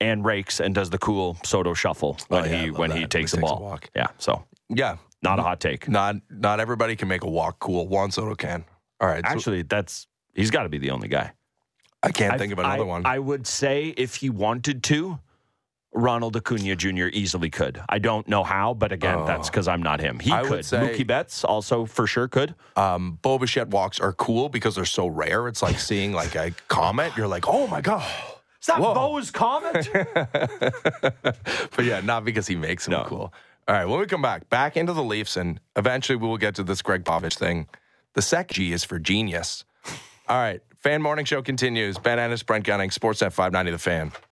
and 0.00 0.24
rakes 0.24 0.60
and 0.60 0.74
does 0.74 0.90
the 0.90 0.98
cool 0.98 1.36
Soto 1.44 1.74
shuffle 1.74 2.16
oh, 2.20 2.24
when 2.28 2.42
Oh, 2.42 2.46
yeah, 2.46 2.62
he 2.62 2.70
when 2.70 2.90
that. 2.90 2.98
he 2.98 3.06
takes 3.06 3.32
he 3.32 3.36
the 3.38 3.42
takes 3.42 3.50
ball. 3.52 3.60
walk. 3.62 3.90
Yeah, 3.94 4.06
so 4.18 4.44
Yeah. 4.68 4.96
not 5.22 5.38
a 5.38 5.42
hot 5.42 5.60
take. 5.60 5.88
Not 5.88 6.16
not 6.30 6.60
everybody 6.60 6.94
can 6.96 7.08
make 7.08 7.22
a 7.24 7.28
walk 7.28 7.58
cool. 7.58 7.88
Juan 7.88 8.10
Soto 8.10 8.34
can. 8.34 8.64
All 9.00 9.08
right. 9.08 9.24
so 9.26 9.30
Actually, 9.32 9.62
that's 9.62 10.06
he's 10.34 10.50
got 10.50 10.62
to 10.62 10.68
be 10.68 10.78
the 10.78 10.90
only 10.90 11.08
guy. 11.08 11.32
I 12.02 12.10
can't 12.12 12.34
I- 12.34 12.38
think 12.38 12.52
of 12.52 12.58
another 12.58 12.82
I- 12.84 12.86
one. 12.86 13.06
I 13.06 13.18
would 13.18 13.46
say 13.46 13.88
if 13.96 14.16
he 14.16 14.30
wanted 14.30 14.82
to, 14.84 15.18
Ronald 15.92 16.36
Acuna 16.36 16.76
Jr. 16.76 17.06
easily 17.12 17.50
could. 17.50 17.82
I 17.88 17.98
don't 17.98 18.28
know 18.28 18.44
how, 18.44 18.74
but 18.74 18.92
again, 18.92 19.24
that's 19.26 19.50
because 19.50 19.66
I'm 19.66 19.82
not 19.82 20.00
him. 20.00 20.20
He 20.20 20.30
Oh. 20.32 20.36
I 20.36 20.42
could. 20.44 20.64
say- 20.64 20.78
Mookie 20.78 21.06
Betts 21.06 21.42
also 21.44 21.84
for 21.84 22.06
sure 22.06 22.28
could. 22.28 22.54
Um, 22.76 23.18
Bo 23.22 23.38
Bichette 23.38 23.68
walks 23.68 23.98
are 23.98 24.12
cool 24.12 24.48
because 24.48 24.76
they're 24.76 24.84
so 24.84 25.08
rare. 25.08 25.48
It's 25.48 25.62
like 25.62 25.80
seeing 25.80 26.12
like 26.12 26.36
a 26.36 26.52
comet. 26.68 27.12
You're 27.16 27.26
like, 27.26 27.46
oh 27.48 27.66
my 27.66 27.80
god. 27.80 28.08
Is 28.60 28.66
that 28.66 28.78
Whoa. 28.78 28.94
Bo's 28.94 29.30
comment? 29.30 29.88
But 31.76 31.84
yeah, 31.84 32.00
not 32.00 32.24
because 32.24 32.46
he 32.46 32.56
makes 32.56 32.86
them 32.86 33.02
cool. 33.06 33.32
All 33.68 33.74
right, 33.74 33.84
when 33.84 33.98
we 34.00 34.06
come 34.06 34.22
back, 34.22 34.48
back 34.48 34.76
into 34.76 34.92
the 34.92 35.02
Leafs, 35.02 35.36
and 35.36 35.60
eventually 35.76 36.16
we 36.16 36.26
will 36.28 36.38
get 36.38 36.54
to 36.56 36.62
this 36.62 36.82
Greg 36.82 37.04
Povich 37.04 37.36
thing. 37.38 37.66
The 38.14 38.22
sec 38.22 38.48
G 38.48 38.72
is 38.72 38.84
for 38.84 38.98
genius. 38.98 39.64
All 40.28 40.36
right, 40.38 40.60
fan 40.80 41.02
morning 41.02 41.26
show 41.26 41.42
continues. 41.42 41.98
Ben 41.98 42.18
Ennis, 42.18 42.42
Brent 42.42 42.64
Gunning, 42.64 42.88
Sportsnet 42.88 43.32
590 43.32 43.72
The 43.72 43.78
Fan. 43.78 44.12